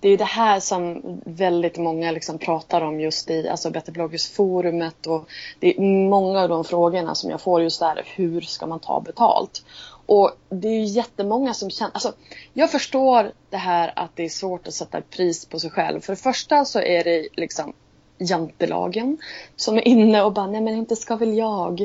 Det 0.00 0.08
är 0.08 0.18
det 0.18 0.24
här 0.24 0.60
som 0.60 1.02
väldigt 1.24 1.78
många 1.78 2.10
liksom 2.10 2.38
pratar 2.38 2.80
om 2.80 3.00
just 3.00 3.30
i 3.30 3.48
alltså 3.48 3.70
Betterbloggers-forumet 3.70 5.06
och 5.06 5.28
det 5.60 5.76
är 5.76 5.80
många 6.08 6.40
av 6.40 6.48
de 6.48 6.64
frågorna 6.64 7.14
som 7.14 7.30
jag 7.30 7.40
får 7.40 7.62
just 7.62 7.80
där. 7.80 8.02
Hur 8.04 8.40
ska 8.40 8.66
man 8.66 8.80
ta 8.80 9.00
betalt? 9.00 9.64
Och 10.06 10.30
det 10.48 10.68
är 10.68 10.78
ju 10.78 10.84
jättemånga 10.84 11.54
som 11.54 11.70
känner, 11.70 11.92
alltså 11.94 12.12
jag 12.52 12.70
förstår 12.70 13.32
det 13.50 13.56
här 13.56 13.92
att 13.96 14.10
det 14.14 14.24
är 14.24 14.28
svårt 14.28 14.66
att 14.66 14.74
sätta 14.74 15.00
pris 15.00 15.46
på 15.46 15.58
sig 15.58 15.70
själv. 15.70 16.00
För 16.00 16.12
det 16.12 16.22
första 16.22 16.64
så 16.64 16.80
är 16.80 17.04
det 17.04 17.28
liksom 17.32 17.72
jantelagen 18.18 19.18
som 19.56 19.76
är 19.76 19.88
inne 19.88 20.22
och 20.22 20.32
bara, 20.32 20.46
nej 20.46 20.60
men 20.60 20.74
inte 20.74 20.96
ska 20.96 21.16
väl 21.16 21.36
jag. 21.36 21.80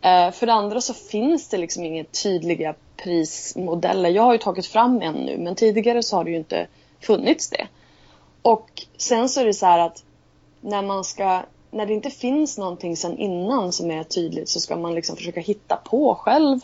Eh, 0.00 0.30
för 0.30 0.46
det 0.46 0.52
andra 0.52 0.80
så 0.80 0.94
finns 0.94 1.48
det 1.48 1.58
liksom 1.58 1.84
inga 1.84 2.04
tydliga 2.04 2.74
prismodeller. 2.96 4.10
Jag 4.10 4.22
har 4.22 4.32
ju 4.32 4.38
tagit 4.38 4.66
fram 4.66 5.02
en 5.02 5.14
nu 5.14 5.38
men 5.38 5.54
tidigare 5.54 6.02
så 6.02 6.16
har 6.16 6.24
det 6.24 6.30
ju 6.30 6.36
inte 6.36 6.66
funnits 7.00 7.50
det. 7.50 7.68
Och 8.42 8.70
sen 8.96 9.28
så 9.28 9.40
är 9.40 9.44
det 9.44 9.54
så 9.54 9.66
här 9.66 9.78
att 9.78 10.04
när 10.60 10.82
man 10.82 11.04
ska 11.04 11.42
när 11.70 11.86
det 11.86 11.94
inte 11.94 12.10
finns 12.10 12.58
någonting 12.58 12.96
sen 12.96 13.18
innan 13.18 13.72
som 13.72 13.90
är 13.90 14.04
tydligt 14.04 14.48
så 14.48 14.60
ska 14.60 14.76
man 14.76 14.94
liksom 14.94 15.16
försöka 15.16 15.40
hitta 15.40 15.76
på 15.76 16.14
själv 16.14 16.60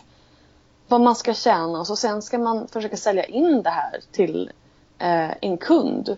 vad 0.87 1.01
man 1.01 1.15
ska 1.15 1.33
tjäna 1.33 1.79
och 1.79 1.87
så 1.87 1.95
sen 1.95 2.21
ska 2.21 2.37
man 2.37 2.67
försöka 2.67 2.97
sälja 2.97 3.25
in 3.25 3.63
det 3.63 3.69
här 3.69 3.99
till 4.11 4.51
eh, 4.99 5.31
en 5.41 5.57
kund 5.57 6.17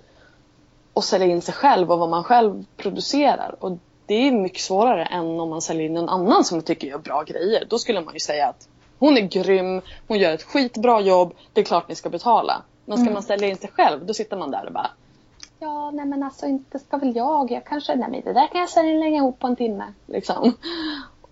och 0.94 1.04
sälja 1.04 1.28
in 1.28 1.42
sig 1.42 1.54
själv 1.54 1.92
och 1.92 2.00
vad 2.00 2.10
man 2.10 2.24
själv 2.24 2.66
producerar. 2.78 3.56
Och 3.60 3.78
det 4.06 4.28
är 4.28 4.32
mycket 4.32 4.62
svårare 4.62 5.06
än 5.06 5.40
om 5.40 5.50
man 5.50 5.62
säljer 5.62 5.86
in 5.86 5.94
någon 5.94 6.10
annan 6.10 6.44
som 6.44 6.62
tycker 6.62 6.88
gör 6.88 6.98
bra 6.98 7.24
grejer. 7.24 7.66
Då 7.70 7.80
skulle 7.80 8.02
man 8.02 8.14
ju 8.14 8.20
säga 8.20 8.48
att 8.48 8.68
hon 9.00 9.18
är 9.18 9.22
grym, 9.22 9.82
hon 10.08 10.20
gör 10.20 10.34
ett 10.34 10.44
skitbra 10.44 11.02
jobb, 11.02 11.34
det 11.54 11.62
är 11.62 11.66
klart 11.66 11.90
ni 11.90 11.96
ska 11.96 12.10
betala. 12.10 12.62
Men 12.86 12.98
ska 12.98 13.02
mm. 13.02 13.14
man 13.14 13.24
sälja 13.24 13.48
in 13.48 13.58
sig 13.58 13.70
själv, 13.74 14.06
då 14.06 14.14
sitter 14.14 14.38
man 14.38 14.52
där 14.52 14.66
och 14.66 14.74
bara 14.74 14.92
Ja, 15.60 15.92
nej 15.92 16.06
men 16.06 16.24
alltså 16.24 16.46
inte 16.46 16.80
ska 16.80 16.98
väl 16.98 17.16
jag. 17.16 17.52
Jag 17.52 17.66
kanske, 17.66 17.96
nej 17.96 18.10
men 18.10 18.22
det 18.22 18.34
där 18.34 18.48
kan 18.48 18.62
jag 18.62 18.70
sälja 18.70 19.08
ihop 19.08 19.40
på 19.40 19.48
en 19.48 19.56
timme. 19.56 19.94
Liksom. 20.06 20.54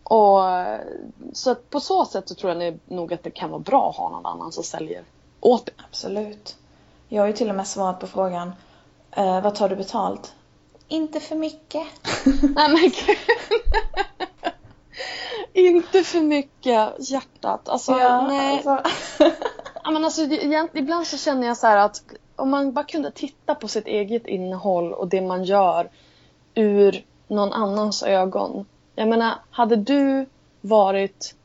Och, 0.10 0.42
så 1.34 1.56
på 1.56 1.80
så 1.80 2.06
sätt 2.06 2.30
så 2.30 2.36
tror 2.36 2.64
jag 2.64 2.80
nog 2.86 3.14
att 3.14 3.24
det 3.24 3.32
kan 3.32 3.50
vara 3.50 3.60
bra 3.60 3.90
att 3.90 3.96
ha 3.96 4.10
någon 4.10 4.26
annan 4.26 4.52
som 4.52 4.64
säljer 4.64 5.04
åt 5.40 5.66
det. 5.66 5.72
Absolut. 5.90 6.56
Jag 7.08 7.22
har 7.22 7.28
ju 7.28 7.34
till 7.34 7.50
och 7.50 7.56
med 7.56 7.68
svarat 7.68 8.00
på 8.00 8.08
frågan 8.08 8.52
eh, 9.12 9.42
Vad 9.42 9.56
tar 9.56 9.70
du 9.70 9.76
betalt? 9.76 10.34
Inte 10.88 11.20
för 11.20 11.36
mycket. 11.36 11.88
nej 12.56 12.70
men 12.70 12.92
Inte 15.54 16.04
för 16.04 16.22
mycket 16.22 17.10
hjärtat. 17.10 17.70
Alltså, 17.70 17.92
ja, 17.92 18.28
nej. 18.28 18.64
Alltså. 18.66 18.92
ja, 19.84 19.92
men 19.92 20.06
alltså, 20.06 20.22
ibland 20.74 21.08
så 21.08 21.18
känner 21.18 21.48
jag 21.48 21.58
så 21.58 21.68
att 21.68 22.04
om 22.36 22.50
man 22.50 22.74
bara 22.74 22.86
kunde 22.86 23.12
titta 23.12 23.56
på 23.56 23.68
sitt 23.68 23.88
eget 23.88 24.28
innehåll 24.28 24.94
och 24.94 25.08
det 25.08 25.22
man 25.22 25.44
gör 25.44 25.90
ur 26.56 27.06
någon 27.28 27.54
annans 27.54 28.04
ögon 28.04 28.66
jag 28.96 29.08
menar, 29.08 29.36
hade 29.52 29.76
du 29.76 30.26
varit... 30.62 31.36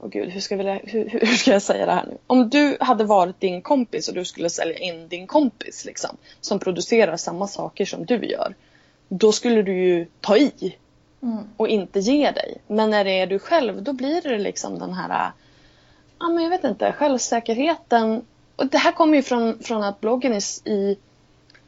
Åh 0.00 0.06
oh 0.06 0.10
gud, 0.10 0.28
hur 0.28 0.40
ska, 0.40 0.56
vi, 0.56 0.80
hur, 0.84 1.08
hur 1.08 1.36
ska 1.36 1.52
jag 1.52 1.62
säga 1.62 1.86
det 1.86 1.92
här 1.92 2.06
nu? 2.06 2.16
Om 2.26 2.50
du 2.50 2.76
hade 2.80 3.04
varit 3.04 3.40
din 3.40 3.62
kompis 3.62 4.08
och 4.08 4.14
du 4.14 4.24
skulle 4.24 4.50
sälja 4.50 4.78
in 4.78 5.08
din 5.08 5.26
kompis 5.26 5.84
liksom, 5.84 6.16
som 6.40 6.58
producerar 6.58 7.16
samma 7.16 7.46
saker 7.46 7.84
som 7.84 8.04
du 8.04 8.26
gör. 8.26 8.54
Då 9.08 9.32
skulle 9.32 9.62
du 9.62 9.72
ju 9.72 10.06
ta 10.20 10.36
i 10.36 10.76
mm. 11.22 11.44
och 11.56 11.68
inte 11.68 12.00
ge 12.00 12.30
dig. 12.30 12.56
Men 12.66 12.90
när 12.90 13.04
det 13.04 13.20
är 13.20 13.26
du 13.26 13.38
själv, 13.38 13.82
då 13.82 13.92
blir 13.92 14.22
det 14.22 14.38
liksom 14.38 14.78
den 14.78 14.92
här, 14.92 15.30
ja 16.18 16.28
men 16.28 16.42
jag 16.42 16.50
vet 16.50 16.64
inte, 16.64 16.92
självsäkerheten. 16.92 18.24
Och 18.56 18.66
det 18.66 18.78
här 18.78 18.92
kommer 18.92 19.16
ju 19.16 19.22
från, 19.22 19.58
från 19.58 19.82
att 19.82 20.00
bloggen 20.00 20.40
i 20.64 20.96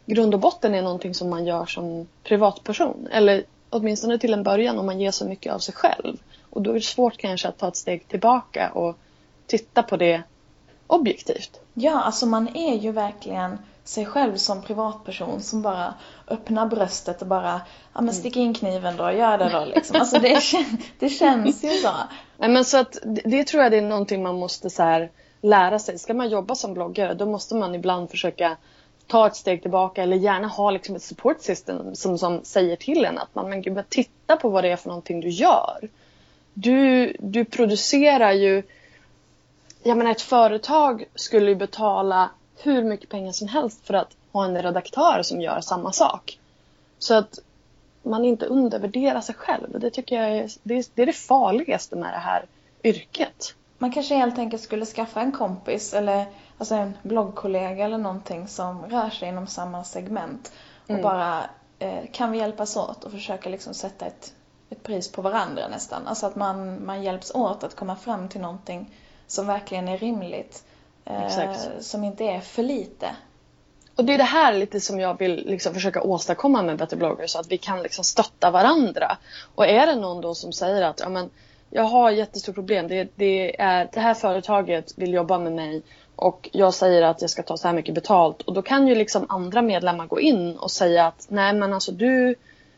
grund 0.07 0.35
och 0.35 0.41
botten 0.41 0.75
är 0.75 0.83
någonting 0.83 1.15
som 1.15 1.31
man 1.31 1.47
gör 1.47 1.67
som 1.67 2.09
privatperson. 2.25 3.09
Eller 3.13 3.45
åtminstone 3.71 4.19
till 4.19 4.33
en 4.33 4.43
början 4.43 4.79
om 4.79 4.87
man 4.87 5.01
ger 5.01 5.11
så 5.11 5.25
mycket 5.25 5.53
av 5.53 5.59
sig 5.59 5.75
själv. 5.75 6.17
Och 6.51 6.63
då 6.63 6.71
är 6.71 6.75
det 6.75 6.81
svårt 6.81 7.17
kanske 7.17 7.49
att 7.49 7.59
ta 7.59 7.69
ett 7.69 7.77
steg 7.77 8.09
tillbaka 8.09 8.71
och 8.71 8.97
titta 9.47 9.83
på 9.83 9.97
det 9.97 10.23
objektivt. 10.87 11.61
Ja, 11.75 12.03
alltså 12.03 12.27
man 12.27 12.57
är 12.57 12.75
ju 12.75 12.93
verkligen 12.93 13.59
sig 13.85 14.07
själv 14.07 14.37
som 14.37 14.63
privatperson 14.63 15.41
som 15.41 15.63
bara 15.63 15.95
öppnar 16.29 16.67
bröstet 16.67 17.23
och 17.23 17.29
bara, 17.29 17.61
ja 17.95 18.01
men 18.01 18.15
stick 18.15 18.37
in 18.37 18.55
kniven 18.55 18.97
då, 18.97 19.13
gör 19.13 19.39
det 19.39 19.51
då 19.53 19.65
liksom. 19.65 20.01
Alltså 20.01 20.19
det, 20.19 20.41
det 20.99 21.09
känns 21.09 21.65
ju 21.65 21.69
så. 21.69 21.93
Nej 22.37 22.49
men 22.49 22.65
så 22.65 22.79
att 22.79 22.97
det 23.03 23.45
tror 23.45 23.63
jag 23.63 23.73
det 23.73 23.79
är 23.79 23.83
någonting 23.83 24.23
man 24.23 24.39
måste 24.39 24.71
så 24.71 24.83
här 24.83 25.11
lära 25.41 25.79
sig. 25.79 25.99
Ska 25.99 26.15
man 26.15 26.29
jobba 26.29 26.55
som 26.55 26.75
bloggare 26.75 27.15
då 27.15 27.27
måste 27.27 27.55
man 27.55 27.75
ibland 27.75 28.11
försöka 28.11 28.57
ta 29.11 29.27
ett 29.27 29.37
steg 29.37 29.63
tillbaka 29.63 30.03
eller 30.03 30.17
gärna 30.17 30.49
ha 30.49 30.71
liksom 30.71 30.97
ett 30.97 31.03
support 31.03 31.41
system 31.41 31.95
som, 31.95 32.19
som 32.19 32.41
säger 32.45 32.77
till 32.77 33.05
en 33.05 33.19
att 33.19 33.35
man 33.35 33.51
men 33.51 33.63
gud, 33.63 33.89
titta 33.89 34.37
på 34.37 34.49
vad 34.49 34.65
det 34.65 34.71
är 34.71 34.77
för 34.77 34.89
någonting 34.89 35.21
du 35.21 35.29
gör. 35.29 35.89
Du, 36.55 37.13
du 37.19 37.45
producerar 37.45 38.33
ju, 38.33 38.63
jag 39.83 39.99
menar 39.99 40.11
ett 40.11 40.23
företag 40.23 41.05
skulle 41.15 41.51
ju 41.51 41.55
betala 41.55 42.31
hur 42.59 42.85
mycket 42.85 43.09
pengar 43.09 43.33
som 43.33 43.49
helst 43.49 43.87
för 43.87 43.95
att 43.95 44.17
ha 44.33 44.45
en 44.45 44.63
redaktör 44.63 45.23
som 45.23 45.41
gör 45.41 45.61
samma 45.61 45.93
sak. 45.93 46.39
Så 46.99 47.15
att 47.15 47.39
man 48.03 48.25
inte 48.25 48.47
undervärderar 48.47 49.21
sig 49.21 49.35
själv. 49.35 49.81
Det 49.81 49.91
tycker 49.91 50.17
jag 50.17 50.31
är 50.31 50.51
det, 50.63 50.75
är, 50.75 50.85
det, 50.95 51.03
är 51.03 51.07
det 51.07 51.13
farligaste 51.13 51.97
med 51.97 52.13
det 52.13 52.19
här 52.19 52.45
yrket. 52.85 53.55
Man 53.79 53.93
kanske 53.93 54.15
helt 54.15 54.39
enkelt 54.39 54.63
skulle 54.63 54.87
skaffa 54.87 55.21
en 55.21 55.33
kompis 55.33 55.95
eller 55.95 56.27
alltså 56.61 56.75
en 56.75 56.99
bloggkollega 57.03 57.85
eller 57.85 57.99
någonting 57.99 58.49
som 58.49 58.87
rör 58.87 59.11
sig 59.11 59.29
inom 59.29 59.47
samma 59.47 59.85
segment 59.85 60.53
och 60.85 60.91
mm. 60.91 61.03
bara 61.03 61.45
eh, 61.79 62.05
kan 62.13 62.33
vi 62.33 62.39
hjälpas 62.39 62.77
åt 62.77 63.05
och 63.05 63.11
försöka 63.11 63.49
liksom 63.49 63.75
sätta 63.75 64.07
ett, 64.07 64.33
ett 64.71 64.83
pris 64.83 65.13
på 65.13 65.23
varandra 65.23 65.69
nästan. 65.69 66.07
Alltså 66.07 66.27
att 66.27 66.37
man, 66.37 66.87
man 66.87 67.03
hjälps 67.03 67.35
åt 67.35 67.65
att 67.65 67.77
komma 67.77 67.97
fram 67.97 68.29
till 68.29 68.41
någonting 68.41 68.91
som 69.27 69.47
verkligen 69.47 69.89
är 69.89 69.99
rimligt. 69.99 70.65
Eh, 71.05 71.53
som 71.81 72.05
inte 72.05 72.25
är 72.25 72.41
för 72.41 72.63
lite. 72.63 73.07
Och 73.97 74.05
det 74.05 74.15
är 74.15 74.19
det 74.19 74.25
här 74.25 74.53
lite 74.53 74.81
som 74.81 75.01
jag 75.01 75.19
vill 75.19 75.47
liksom 75.47 75.75
försöka 75.75 76.03
åstadkomma 76.03 76.63
med 76.63 76.77
Better 76.77 76.97
Blogger 76.97 77.27
så 77.27 77.41
att 77.41 77.53
vi 77.53 77.59
kan 77.59 77.83
liksom 77.83 78.05
stötta 78.05 78.51
varandra. 78.51 79.17
Och 79.55 79.67
är 79.67 79.87
det 79.87 79.95
någon 79.95 80.21
då 80.21 80.35
som 80.35 80.53
säger 80.53 80.83
att 80.83 81.01
ja, 81.01 81.09
men, 81.09 81.31
jag 81.71 81.83
har 81.83 82.11
jättestort 82.11 82.55
problem. 82.55 82.89
Det, 82.89 83.09
det, 83.15 83.61
är, 83.61 83.89
det 83.93 84.01
här 84.01 84.15
företaget 84.15 84.99
vill 84.99 85.13
jobba 85.13 85.39
med 85.39 85.53
mig 85.53 85.83
och 86.21 86.49
jag 86.53 86.75
säger 86.75 87.03
att 87.03 87.21
jag 87.21 87.31
ska 87.31 87.43
ta 87.43 87.57
så 87.57 87.69
här 87.69 87.75
mycket 87.75 87.95
betalt 87.95 88.43
och 88.43 88.55
då 88.55 88.63
kan 88.63 88.89
ju 88.89 88.95
liksom 88.95 89.27
andra 89.29 89.63
medlemmar 89.63 90.07
gå 90.07 90.21
in 90.21 90.57
och 90.57 90.71
säga 90.71 91.07
att 91.07 91.27
nej 91.29 91.53
men 91.53 91.73
alltså 91.73 91.93
du 91.93 92.35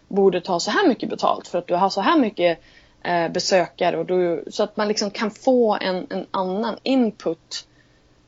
borde 0.09 0.41
ta 0.41 0.61
så 0.61 0.71
här 0.71 0.89
mycket 0.89 1.11
betalt 1.11 1.49
för 1.49 1.59
att 1.59 1.67
du 1.67 1.75
har 1.75 1.91
så 1.91 2.01
här 2.01 2.19
mycket 2.19 2.59
eh, 3.03 3.29
besökare 3.29 3.99
och 3.99 4.07
du, 4.07 4.45
så 4.51 4.63
att 4.63 4.77
man 4.77 4.89
liksom 4.89 5.11
kan 5.11 5.31
få 5.31 5.79
en, 5.81 6.07
en 6.11 6.27
annan 6.31 6.77
input 6.83 7.67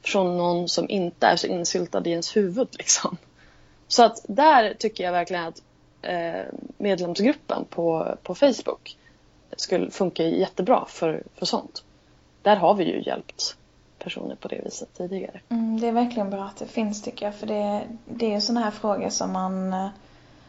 från 0.03 0.37
någon 0.37 0.69
som 0.69 0.91
inte 0.91 1.27
är 1.27 1.37
så 1.37 1.47
insyltad 1.47 2.03
i 2.07 2.11
ens 2.11 2.37
huvud 2.37 2.69
liksom. 2.73 3.17
Så 3.89 4.03
att 4.03 4.25
där 4.29 4.75
tycker 4.79 5.05
jag 5.05 5.13
verkligen 5.13 5.45
att 5.45 5.63
eh, 6.03 6.43
medlemsgruppen 6.79 7.65
på, 7.71 8.17
på 8.23 8.35
Facebook 8.35 8.97
skulle 9.57 9.91
funka 9.91 10.23
jättebra 10.23 10.85
för, 10.89 11.23
för 11.35 11.47
sånt. 11.47 11.85
Där 12.43 12.57
har 12.57 12.75
vi 12.75 12.85
ju 12.85 13.03
hjälpt 13.03 13.57
personer 14.05 14.35
på 14.35 14.49
det 14.49 14.61
viset 14.65 14.95
tidigare. 14.97 15.41
Mm, 15.49 15.81
det 15.81 15.89
är 15.89 15.93
verkligen 15.93 16.31
bra 16.31 16.45
att 16.45 16.57
det 16.57 16.67
finns 16.67 17.03
tycker 17.03 17.27
jag 17.27 17.35
för 17.35 17.47
det, 17.47 17.83
det 18.05 18.27
är 18.27 18.35
ju 18.35 18.41
sådana 18.41 18.61
här 18.65 18.71
frågor 18.71 19.09
som 19.09 19.33
man, 19.33 19.89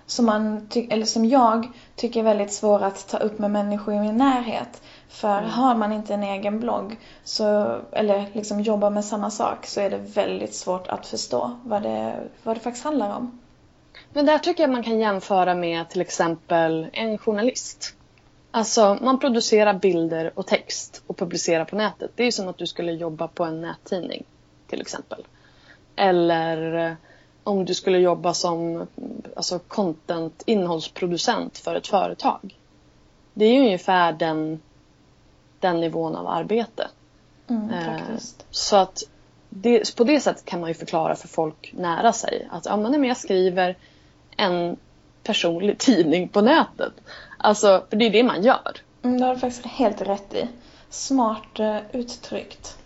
som, 0.05 0.25
man 0.25 0.69
eller 0.89 1.05
som 1.05 1.25
jag 1.25 1.67
tycker 1.95 2.19
är 2.19 2.23
väldigt 2.23 2.53
svåra 2.53 2.85
att 2.85 3.07
ta 3.07 3.17
upp 3.17 3.39
med 3.39 3.51
människor 3.51 3.93
i 3.93 3.99
min 3.99 4.17
närhet. 4.17 4.81
För 5.09 5.37
Mm. 5.37 5.49
har 5.49 5.75
man 5.75 5.91
inte 5.91 6.13
en 6.13 6.23
egen 6.23 6.59
blogg 6.59 6.97
så, 7.23 7.77
eller 7.91 8.25
liksom 8.33 8.61
jobbar 8.61 8.89
med 8.89 9.05
samma 9.05 9.31
sak 9.31 9.65
så 9.65 9.81
är 9.81 9.89
det 9.89 9.97
väldigt 9.97 10.55
svårt 10.55 10.87
att 10.87 11.07
förstå 11.07 11.59
vad 11.63 11.81
det, 11.81 12.19
vad 12.43 12.55
det 12.55 12.59
faktiskt 12.59 12.85
handlar 12.85 13.17
om. 13.17 13.39
Men 14.13 14.25
där 14.25 14.39
tycker 14.39 14.63
jag 14.63 14.71
man 14.71 14.83
kan 14.83 14.99
jämföra 14.99 15.55
med 15.55 15.89
till 15.89 16.01
exempel 16.01 16.87
en 16.93 17.17
journalist. 17.17 17.94
Alltså 18.55 18.97
man 19.01 19.19
producerar 19.19 19.73
bilder 19.73 20.31
och 20.35 20.47
text 20.47 21.03
och 21.07 21.17
publicerar 21.17 21.65
på 21.65 21.75
nätet. 21.75 22.11
Det 22.15 22.23
är 22.23 22.31
som 22.31 22.47
att 22.47 22.57
du 22.57 22.67
skulle 22.67 22.91
jobba 22.91 23.27
på 23.27 23.43
en 23.43 23.61
nättidning 23.61 24.23
till 24.67 24.81
exempel. 24.81 25.27
Eller 25.95 26.87
eh, 26.89 26.93
om 27.43 27.65
du 27.65 27.73
skulle 27.73 27.97
jobba 27.97 28.33
som 28.33 28.87
alltså 29.35 29.59
content, 29.59 30.43
innehållsproducent 30.45 31.57
för 31.57 31.75
ett 31.75 31.87
företag. 31.87 32.57
Det 33.33 33.45
är 33.45 33.53
ju 33.53 33.59
ungefär 33.59 34.13
den, 34.13 34.61
den 35.59 35.79
nivån 35.79 36.15
av 36.15 36.27
arbete. 36.27 36.87
Mm, 37.47 37.69
Eh. 37.69 38.01
Så 38.49 38.75
att 38.75 39.03
det, 39.49 39.95
på 39.95 40.03
det 40.03 40.19
sättet 40.19 40.45
kan 40.45 40.59
man 40.59 40.69
ju 40.69 40.73
förklara 40.73 41.15
för 41.15 41.27
folk 41.27 41.73
nära 41.77 42.13
sig 42.13 42.47
att 42.51 42.65
ja, 42.65 42.77
men 42.77 43.03
jag 43.03 43.17
skriver 43.17 43.77
en 44.37 44.77
personlig 45.25 45.77
tidning 45.77 46.27
på 46.27 46.41
nätet. 46.41 46.93
Alltså, 47.37 47.83
för 47.89 47.97
det 47.97 48.05
är 48.05 48.09
det 48.09 48.23
man 48.23 48.43
gör. 48.43 48.77
Mm, 49.03 49.19
det 49.19 49.25
har 49.25 49.33
du 49.33 49.39
faktiskt 49.39 49.65
helt 49.65 50.01
rätt 50.01 50.33
i. 50.33 50.47
Smart 50.89 51.59
eh, 51.59 51.77
uttryckt. 51.91 52.77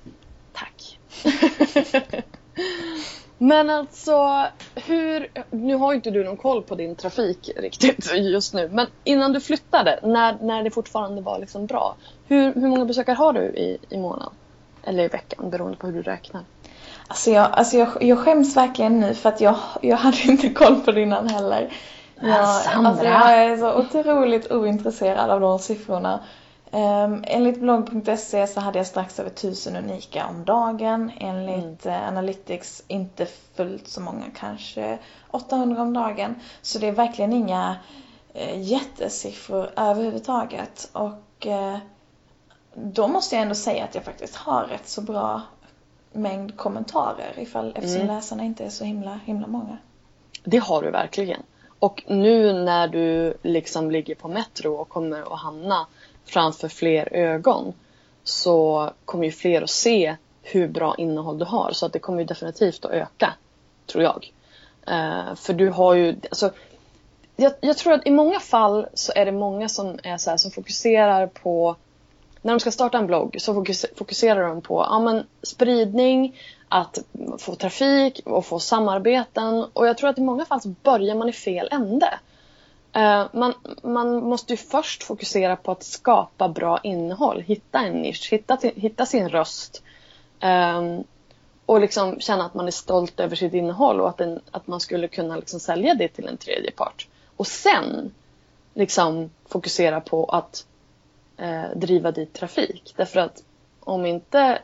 Tack. 0.54 1.00
men 3.38 3.70
alltså, 3.70 4.48
hur... 4.76 5.32
Nu 5.50 5.76
har 5.76 5.92
ju 5.92 5.96
inte 5.96 6.12
du 6.12 6.24
någon 6.24 6.38
koll 6.38 6.64
på 6.64 6.76
din 6.76 6.96
trafik 6.96 7.50
riktigt 7.56 8.14
just 8.16 8.54
nu. 8.54 8.70
Men 8.74 8.88
innan 9.04 9.34
du 9.34 9.40
flyttade, 9.40 10.00
när, 10.04 10.38
när 10.42 10.64
det 10.64 10.72
fortfarande 10.72 11.22
var 11.22 11.40
liksom 11.40 11.66
bra. 11.66 11.96
Hur, 12.28 12.54
hur 12.54 12.68
många 12.68 12.86
besökare 12.86 13.16
har 13.16 13.34
du 13.34 13.42
i, 13.42 13.78
i 13.90 13.98
månaden? 13.98 14.34
Eller 14.84 15.04
i 15.04 15.08
veckan, 15.08 15.50
beroende 15.50 15.78
på 15.78 15.88
hur 15.88 15.94
du 15.94 16.02
räknar. 16.02 16.44
Alltså 17.08 17.32
jag, 17.32 17.52
alltså 17.52 17.78
jag, 17.78 18.04
jag 18.04 18.20
skäms 18.20 18.58
verkligen 18.58 19.00
nu 19.00 19.14
för 19.14 19.30
att 19.30 19.42
jag, 19.42 19.56
jag 19.82 19.98
hade 19.98 20.22
inte 20.24 20.50
koll 20.50 20.76
på 20.76 20.92
det 20.92 21.02
innan 21.02 21.30
heller. 21.30 21.70
Sandra. 22.64 22.90
alltså 22.90 23.06
jag 23.06 23.44
är 23.44 23.58
så 23.58 23.80
otroligt 23.80 24.52
ointresserad 24.52 25.30
av 25.30 25.42
de 25.42 25.60
siffrorna. 25.60 26.20
Um, 26.72 27.24
enligt 27.28 27.60
blogg.se 27.60 28.48
så 28.48 28.60
hade 28.60 28.80
jag 28.80 28.88
strax 28.88 29.20
över 29.20 29.30
1000 29.30 29.76
unika 29.76 30.28
om 30.28 30.46
dagen. 30.46 31.12
Enligt 31.18 31.86
eh, 31.86 32.08
Analytics 32.08 32.84
inte 32.88 33.28
fullt 33.56 33.88
så 33.88 34.02
många, 34.02 34.26
kanske 34.36 34.98
800 35.32 35.82
om 35.82 35.94
dagen. 35.94 36.36
Så 36.62 36.80
det 36.80 36.88
är 36.88 36.92
verkligen 36.92 37.34
inga 37.34 37.76
eh, 38.34 38.62
jättesiffror 38.62 39.70
överhuvudtaget. 39.76 40.90
Och 40.94 41.48
eh, 41.48 41.78
då 42.74 43.08
måste 43.08 43.36
jag 43.36 43.42
ändå 43.42 43.56
säga 43.56 43.84
att 43.84 43.96
jag 43.96 44.04
faktiskt 44.04 44.36
har 44.36 44.64
rätt 44.64 44.88
så 44.88 45.02
bra 45.02 45.42
mängd 46.12 46.58
kommentarer 46.58 47.34
ifall, 47.40 47.70
eftersom 47.76 48.02
Mm. 48.02 48.16
läsarna 48.16 48.44
inte 48.44 48.66
är 48.66 48.70
så 48.70 48.84
himla, 48.84 49.20
himla 49.26 49.48
många. 49.48 49.78
Det 50.44 50.58
har 50.58 50.82
du 50.82 50.92
verkligen. 50.92 51.44
Och 51.80 52.04
nu 52.08 52.54
när 52.54 52.88
du 52.88 53.38
liksom 53.42 53.92
ligger 53.92 54.16
på 54.16 54.28
Metro 54.28 54.74
och 54.74 54.90
kommer 54.90 55.34
att 55.34 55.40
hamna 55.40 55.88
framför 56.26 56.68
fler 56.68 57.14
ögon 57.14 57.74
så 58.24 58.90
kommer 59.06 59.26
ju 59.26 59.32
fler 59.32 59.62
att 59.62 59.70
se 59.70 60.16
hur 60.42 60.68
bra 60.68 60.96
innehåll 60.98 61.40
du 61.40 61.46
har. 61.46 61.72
Så 61.72 61.86
att 61.86 61.94
det 61.94 62.00
kommer 62.00 62.20
ju 62.20 62.26
definitivt 62.26 62.86
att 62.86 62.92
öka, 62.92 63.34
tror 63.86 64.04
jag. 64.04 64.32
Uh, 64.90 65.36
för 65.36 65.54
du 65.54 65.70
har 65.70 65.94
ju, 65.94 66.16
alltså, 66.30 66.52
jag, 67.36 67.54
jag 67.62 67.78
tror 67.78 67.94
att 67.94 68.08
i 68.08 68.12
många 68.12 68.40
fall 68.40 68.88
så 68.94 69.12
är 69.16 69.26
det 69.26 69.32
många 69.32 69.70
som 69.70 70.00
är 70.04 70.18
så 70.18 70.30
här, 70.30 70.38
som 70.38 70.52
fokuserar 70.52 71.28
på 71.28 71.76
när 72.42 72.54
de 72.54 72.60
ska 72.60 72.72
starta 72.72 72.98
en 72.98 73.08
blogg 73.08 73.36
så 73.40 73.66
fokuserar 73.96 74.48
de 74.48 74.62
på 74.62 74.86
ja, 74.90 75.00
men, 75.00 75.24
spridning, 75.44 76.40
att 76.70 76.98
få 77.38 77.56
trafik 77.56 78.22
och 78.26 78.46
få 78.46 78.60
samarbeten. 78.60 79.66
Och 79.74 79.88
jag 79.88 79.98
tror 79.98 80.10
att 80.10 80.18
i 80.18 80.22
många 80.22 80.46
fall 80.46 80.62
så 80.62 80.70
börjar 80.84 81.16
man 81.16 81.30
i 81.30 81.34
fel 81.34 81.70
ände. 81.72 82.20
Eh, 82.94 83.26
man, 83.34 83.54
man 83.84 84.24
måste 84.24 84.54
ju 84.54 84.58
först 84.58 85.04
fokusera 85.04 85.56
på 85.56 85.72
att 85.72 85.84
skapa 85.84 86.50
bra 86.50 86.80
innehåll, 86.84 87.42
hitta 87.42 87.80
en 87.80 87.94
nisch, 87.94 88.32
hitta, 88.32 88.58
hitta 88.76 89.06
sin 89.06 89.30
röst. 89.30 89.84
Ehm, 90.40 91.04
och 91.66 91.80
liksom 91.80 92.20
känna 92.20 92.46
att 92.46 92.54
man 92.54 92.68
är 92.68 92.72
stolt 92.72 93.20
över 93.20 93.36
sitt 93.36 93.54
innehåll 93.54 94.02
och 94.02 94.10
att, 94.10 94.22
en, 94.22 94.40
att 94.52 94.68
man 94.68 94.80
skulle 94.80 95.08
kunna 95.08 95.36
liksom 95.36 95.60
sälja 95.60 95.94
det 95.94 96.08
till 96.08 96.28
en 96.28 96.38
tredje 96.38 96.72
part. 96.72 97.08
Och 97.36 97.48
sen 97.48 98.14
liksom 98.74 99.30
fokusera 99.48 100.02
på 100.02 100.26
att 100.26 100.66
eh, 101.38 101.66
driva 101.76 102.12
dit 102.12 102.34
trafik. 102.34 102.94
Därför 102.98 103.20
att 103.20 103.44
om 103.80 104.06
inte 104.06 104.62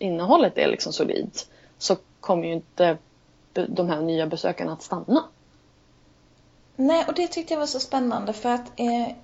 innehållet 0.00 0.58
är 0.58 0.68
liksom 0.68 0.92
solidt 0.92 1.48
så 1.78 1.96
kommer 2.20 2.44
ju 2.44 2.52
inte 2.52 2.98
de 3.52 3.88
här 3.88 4.00
nya 4.00 4.26
besökarna 4.26 4.72
att 4.72 4.82
stanna. 4.82 5.24
Nej, 6.76 7.04
och 7.08 7.14
det 7.14 7.28
tyckte 7.28 7.54
jag 7.54 7.58
var 7.58 7.66
så 7.66 7.80
spännande 7.80 8.32
för 8.32 8.48
att 8.48 8.80
eh, 8.80 9.14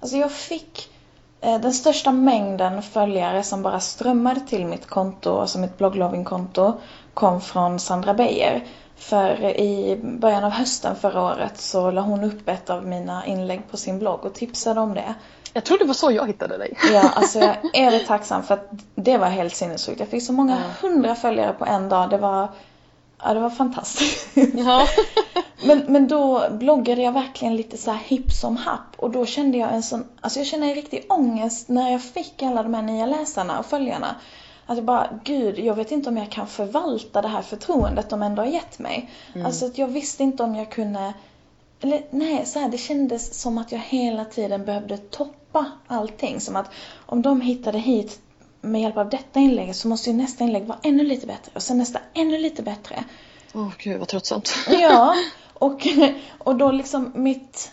alltså 0.00 0.16
jag 0.16 0.32
fick 0.32 0.78
eh, 0.78 0.95
den 1.40 1.72
största 1.72 2.12
mängden 2.12 2.82
följare 2.82 3.42
som 3.42 3.62
bara 3.62 3.80
strömmade 3.80 4.40
till 4.40 4.66
mitt 4.66 4.86
konto, 4.86 5.38
alltså 5.38 5.58
mitt 5.58 5.78
bloggloving-konto, 5.78 6.72
kom 7.14 7.40
från 7.40 7.78
Sandra 7.78 8.14
Beijer. 8.14 8.64
För 8.96 9.44
i 9.44 10.00
början 10.02 10.44
av 10.44 10.50
hösten 10.50 10.96
förra 10.96 11.22
året 11.22 11.58
så 11.58 11.90
la 11.90 12.00
hon 12.00 12.24
upp 12.24 12.48
ett 12.48 12.70
av 12.70 12.86
mina 12.86 13.26
inlägg 13.26 13.62
på 13.70 13.76
sin 13.76 13.98
blogg 13.98 14.24
och 14.24 14.34
tipsade 14.34 14.80
om 14.80 14.94
det. 14.94 15.14
Jag 15.52 15.64
tror 15.64 15.78
det 15.78 15.84
var 15.84 15.94
så 15.94 16.10
jag 16.10 16.26
hittade 16.26 16.58
dig. 16.58 16.76
Ja, 16.92 17.08
alltså 17.14 17.38
jag 17.38 17.48
är 17.48 17.88
evigt 17.88 18.06
tacksam 18.06 18.42
för 18.42 18.54
att 18.54 18.70
det 18.94 19.18
var 19.18 19.26
helt 19.26 19.56
sinnessjukt. 19.56 20.00
Jag 20.00 20.08
fick 20.08 20.22
så 20.22 20.32
många 20.32 20.56
hundra 20.82 21.14
följare 21.14 21.52
på 21.52 21.64
en 21.64 21.88
dag. 21.88 22.10
Det 22.10 22.18
var, 22.18 22.48
ja, 23.22 23.34
det 23.34 23.40
var 23.40 23.50
fantastiskt. 23.50 24.28
Ja. 24.54 24.86
Men, 25.64 25.84
men 25.88 26.08
då 26.08 26.42
bloggade 26.50 27.02
jag 27.02 27.12
verkligen 27.12 27.56
lite 27.56 27.76
så 27.76 27.90
här 27.90 27.98
hipp 27.98 28.32
som 28.32 28.56
happ 28.56 28.96
och 28.96 29.10
då 29.10 29.26
kände 29.26 29.58
jag 29.58 29.74
en 29.74 29.82
sån, 29.82 30.04
alltså 30.20 30.40
jag 30.40 30.46
kände 30.46 30.66
en 30.66 30.74
riktig 30.74 31.06
ångest 31.08 31.68
när 31.68 31.90
jag 31.90 32.02
fick 32.02 32.42
alla 32.42 32.62
de 32.62 32.74
här 32.74 32.82
nya 32.82 33.06
läsarna 33.06 33.58
och 33.58 33.66
följarna. 33.66 34.16
Att 34.66 34.76
jag 34.76 34.84
bara, 34.84 35.08
gud, 35.24 35.58
jag 35.58 35.74
vet 35.74 35.90
inte 35.90 36.08
om 36.08 36.16
jag 36.16 36.30
kan 36.30 36.46
förvalta 36.46 37.22
det 37.22 37.28
här 37.28 37.42
förtroendet 37.42 38.10
de 38.10 38.22
ändå 38.22 38.42
har 38.42 38.46
gett 38.46 38.78
mig. 38.78 39.10
Alltså 39.44 39.66
att 39.66 39.78
jag 39.78 39.88
visste 39.88 40.22
inte 40.22 40.42
om 40.42 40.54
jag 40.54 40.70
kunde, 40.70 41.14
eller 41.80 42.02
nej, 42.10 42.46
så 42.46 42.58
här, 42.58 42.68
det 42.68 42.78
kändes 42.78 43.40
som 43.40 43.58
att 43.58 43.72
jag 43.72 43.78
hela 43.78 44.24
tiden 44.24 44.64
behövde 44.64 44.98
toppa 44.98 45.66
allting. 45.86 46.40
Som 46.40 46.56
att 46.56 46.70
om 47.06 47.22
de 47.22 47.40
hittade 47.40 47.78
hit 47.78 48.20
med 48.66 48.80
hjälp 48.80 48.96
av 48.96 49.08
detta 49.10 49.40
inlägget 49.40 49.76
så 49.76 49.88
måste 49.88 50.10
ju 50.10 50.16
nästa 50.16 50.44
inlägg 50.44 50.66
vara 50.66 50.78
ännu 50.82 51.04
lite 51.04 51.26
bättre 51.26 51.52
och 51.54 51.62
sen 51.62 51.78
nästa 51.78 52.00
ännu 52.14 52.38
lite 52.38 52.62
bättre. 52.62 53.04
Åh 53.54 53.70
gud 53.78 53.98
vad 53.98 54.08
tröttsamt. 54.08 54.54
Ja, 54.68 55.14
och, 55.54 55.86
och 56.38 56.56
då 56.56 56.70
liksom 56.70 57.12
mitt... 57.14 57.70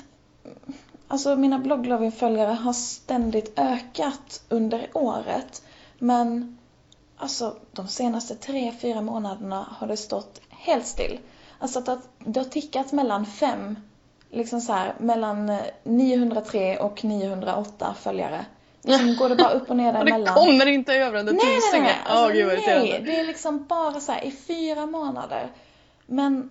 Alltså 1.08 1.36
mina 1.36 1.60
bloggloving-följare 1.60 2.52
har 2.52 2.74
ständigt 2.74 3.60
ökat 3.60 4.44
under 4.50 4.90
året. 4.94 5.64
Men 6.00 6.58
alltså 7.18 7.56
de 7.72 7.88
senaste 7.88 8.36
tre, 8.36 8.74
fyra 8.82 9.02
månaderna 9.02 9.68
har 9.72 9.88
det 9.88 9.98
stått 9.98 10.42
helt 10.50 10.86
still. 10.86 11.20
Alltså 11.60 11.80
att 11.80 12.10
det 12.20 12.40
har 12.40 12.46
tickat 12.50 12.92
mellan 12.92 13.26
fem, 13.26 13.76
liksom 14.30 14.62
så 14.62 14.74
här, 14.74 14.94
mellan 15.00 15.50
eh, 15.50 15.60
903 15.84 16.78
och 16.78 17.04
908 17.04 17.96
följare. 18.00 18.46
Sen 18.84 19.16
går 19.16 19.30
det 19.30 19.36
bara 19.36 19.50
upp 19.52 19.70
och 19.70 19.76
ner 19.76 19.88
Och 20.00 20.06
det 20.06 20.12
däremellan. 20.12 20.36
kommer 20.36 20.66
inte 20.66 20.94
över 20.94 21.18
den 21.18 21.26
där 21.26 21.34
Nej, 21.34 21.46
nej, 21.46 21.62
tusingen. 21.62 21.84
nej. 21.86 21.96
Alltså, 22.06 22.34
gud 22.34 22.46
vad 22.46 22.56
nej. 22.56 22.64
irriterande. 22.64 23.12
Det 23.12 23.20
är 23.20 23.26
liksom 23.28 23.66
bara 23.66 24.00
så 24.00 24.12
här 24.12 24.24
i 24.24 24.32
fyra 24.32 24.86
månader. 24.86 25.48
Men 26.06 26.50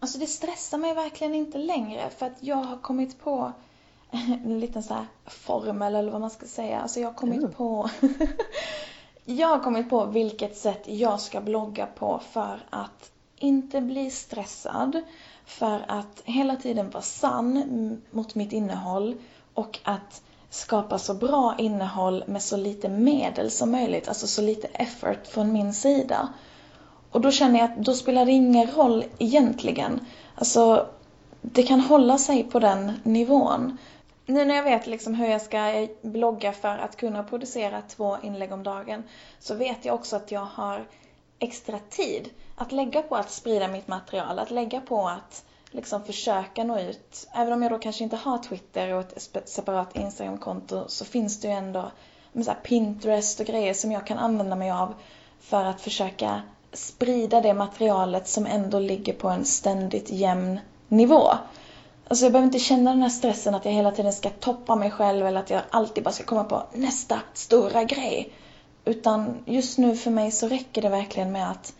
alltså 0.00 0.18
det 0.18 0.26
stressar 0.26 0.78
mig 0.78 0.94
verkligen 0.94 1.34
inte 1.34 1.58
längre 1.58 2.10
för 2.18 2.26
att 2.26 2.36
jag 2.40 2.56
har 2.56 2.76
kommit 2.76 3.20
på 3.24 3.52
en 4.44 4.60
liten 4.60 4.82
så 4.82 4.94
här 4.94 5.04
formel 5.26 5.94
eller 5.94 6.12
vad 6.12 6.20
man 6.20 6.30
ska 6.30 6.46
säga. 6.46 6.80
Alltså 6.80 7.00
jag 7.00 7.08
har 7.08 7.14
kommit 7.14 7.38
Mm. 7.38 7.52
på 7.52 7.90
Jag 9.24 9.48
har 9.48 9.58
kommit 9.58 9.90
på 9.90 10.04
vilket 10.04 10.56
sätt 10.56 10.82
jag 10.84 11.20
ska 11.20 11.40
blogga 11.40 11.86
på 11.86 12.20
för 12.32 12.58
att 12.70 13.10
inte 13.38 13.80
bli 13.80 14.10
stressad. 14.10 15.02
För 15.46 15.84
att 15.88 16.22
hela 16.24 16.56
tiden 16.56 16.90
vara 16.90 17.02
sann 17.02 18.02
mot 18.10 18.34
mitt 18.34 18.52
innehåll 18.52 19.14
och 19.54 19.78
att 19.82 20.22
skapa 20.50 20.98
så 20.98 21.14
bra 21.14 21.54
innehåll 21.58 22.24
med 22.26 22.42
så 22.42 22.56
lite 22.56 22.88
medel 22.88 23.50
som 23.50 23.70
möjligt, 23.70 24.08
alltså 24.08 24.26
så 24.26 24.42
lite 24.42 24.66
effort 24.66 25.26
från 25.26 25.52
min 25.52 25.74
sida. 25.74 26.28
Och 27.10 27.20
då 27.20 27.30
känner 27.30 27.58
jag 27.58 27.70
att 27.70 27.84
då 27.84 27.94
spelar 27.94 28.26
det 28.26 28.32
ingen 28.32 28.70
roll 28.70 29.04
egentligen. 29.18 30.06
Alltså, 30.34 30.86
det 31.40 31.62
kan 31.62 31.80
hålla 31.80 32.18
sig 32.18 32.44
på 32.44 32.58
den 32.58 32.92
nivån. 33.02 33.78
Nu 34.26 34.44
när 34.44 34.54
jag 34.54 34.62
vet 34.62 34.86
liksom 34.86 35.14
hur 35.14 35.26
jag 35.26 35.42
ska 35.42 35.88
blogga 36.02 36.52
för 36.52 36.78
att 36.78 36.96
kunna 36.96 37.22
producera 37.24 37.82
två 37.82 38.16
inlägg 38.22 38.52
om 38.52 38.62
dagen 38.62 39.02
så 39.38 39.54
vet 39.54 39.84
jag 39.84 39.94
också 39.94 40.16
att 40.16 40.32
jag 40.32 40.44
har 40.44 40.86
extra 41.38 41.78
tid 41.78 42.30
att 42.56 42.72
lägga 42.72 43.02
på 43.02 43.16
att 43.16 43.30
sprida 43.30 43.68
mitt 43.68 43.88
material, 43.88 44.38
att 44.38 44.50
lägga 44.50 44.80
på 44.80 45.08
att 45.08 45.44
liksom 45.70 46.04
försöka 46.04 46.64
nå 46.64 46.78
ut. 46.80 47.28
Även 47.34 47.52
om 47.52 47.62
jag 47.62 47.72
då 47.72 47.78
kanske 47.78 48.04
inte 48.04 48.16
har 48.16 48.38
Twitter 48.38 48.94
och 48.94 49.00
ett 49.00 49.48
separat 49.48 49.96
Instagramkonto 49.96 50.84
så 50.88 51.04
finns 51.04 51.40
det 51.40 51.48
ju 51.48 51.54
ändå 51.54 51.90
så 52.44 52.52
Pinterest 52.62 53.40
och 53.40 53.46
grejer 53.46 53.74
som 53.74 53.92
jag 53.92 54.06
kan 54.06 54.18
använda 54.18 54.56
mig 54.56 54.70
av 54.70 54.94
för 55.40 55.64
att 55.64 55.80
försöka 55.80 56.42
sprida 56.72 57.40
det 57.40 57.54
materialet 57.54 58.28
som 58.28 58.46
ändå 58.46 58.78
ligger 58.78 59.12
på 59.12 59.28
en 59.28 59.44
ständigt 59.44 60.10
jämn 60.10 60.60
nivå. 60.88 61.30
Alltså 62.08 62.24
jag 62.24 62.32
behöver 62.32 62.46
inte 62.46 62.58
känna 62.58 62.90
den 62.90 63.02
här 63.02 63.08
stressen 63.08 63.54
att 63.54 63.64
jag 63.64 63.72
hela 63.72 63.90
tiden 63.90 64.12
ska 64.12 64.30
toppa 64.30 64.76
mig 64.76 64.90
själv 64.90 65.26
eller 65.26 65.40
att 65.40 65.50
jag 65.50 65.62
alltid 65.70 66.04
bara 66.04 66.12
ska 66.12 66.24
komma 66.24 66.44
på 66.44 66.62
nästa 66.72 67.20
stora 67.34 67.84
grej. 67.84 68.32
Utan 68.84 69.42
just 69.44 69.78
nu 69.78 69.96
för 69.96 70.10
mig 70.10 70.30
så 70.30 70.48
räcker 70.48 70.82
det 70.82 70.88
verkligen 70.88 71.32
med 71.32 71.50
att, 71.50 71.74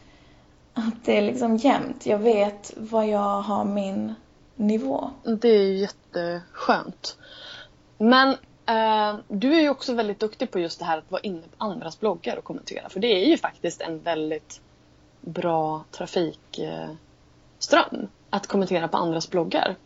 att 0.75 1.05
det 1.05 1.19
är 1.19 1.23
liksom 1.23 1.57
jämnt. 1.57 2.07
Jag 2.07 2.19
vet 2.19 2.73
vad 2.77 3.09
jag 3.09 3.41
har 3.41 3.65
min 3.65 4.15
nivå. 4.57 5.11
Det 5.25 5.49
är 5.49 5.73
jätteskönt. 5.73 7.17
Men 7.99 8.29
eh, 8.67 9.19
du 9.29 9.55
är 9.55 9.61
ju 9.61 9.71
också 9.71 9.95
väldigt 9.95 10.21
duktig 10.21 10.51
på 10.51 10.59
just 10.59 10.79
det 10.79 10.85
här 10.85 10.99
att 10.99 11.11
vara 11.11 11.23
inne 11.23 11.43
på 11.43 11.65
andras 11.65 12.01
bloggar 12.01 12.37
och 12.37 12.45
kommentera. 12.45 12.89
För 12.89 13.01
det 13.01 13.25
är 13.25 13.27
ju 13.27 13.37
faktiskt 13.39 13.81
en 13.81 13.99
väldigt 13.99 14.61
bra 15.21 15.85
trafikström 15.91 16.91
eh, 17.93 18.01
att 18.31 18.47
kommentera 18.47 18.89
på 18.89 18.97
andras 18.97 19.31
bloggar. 19.31 19.77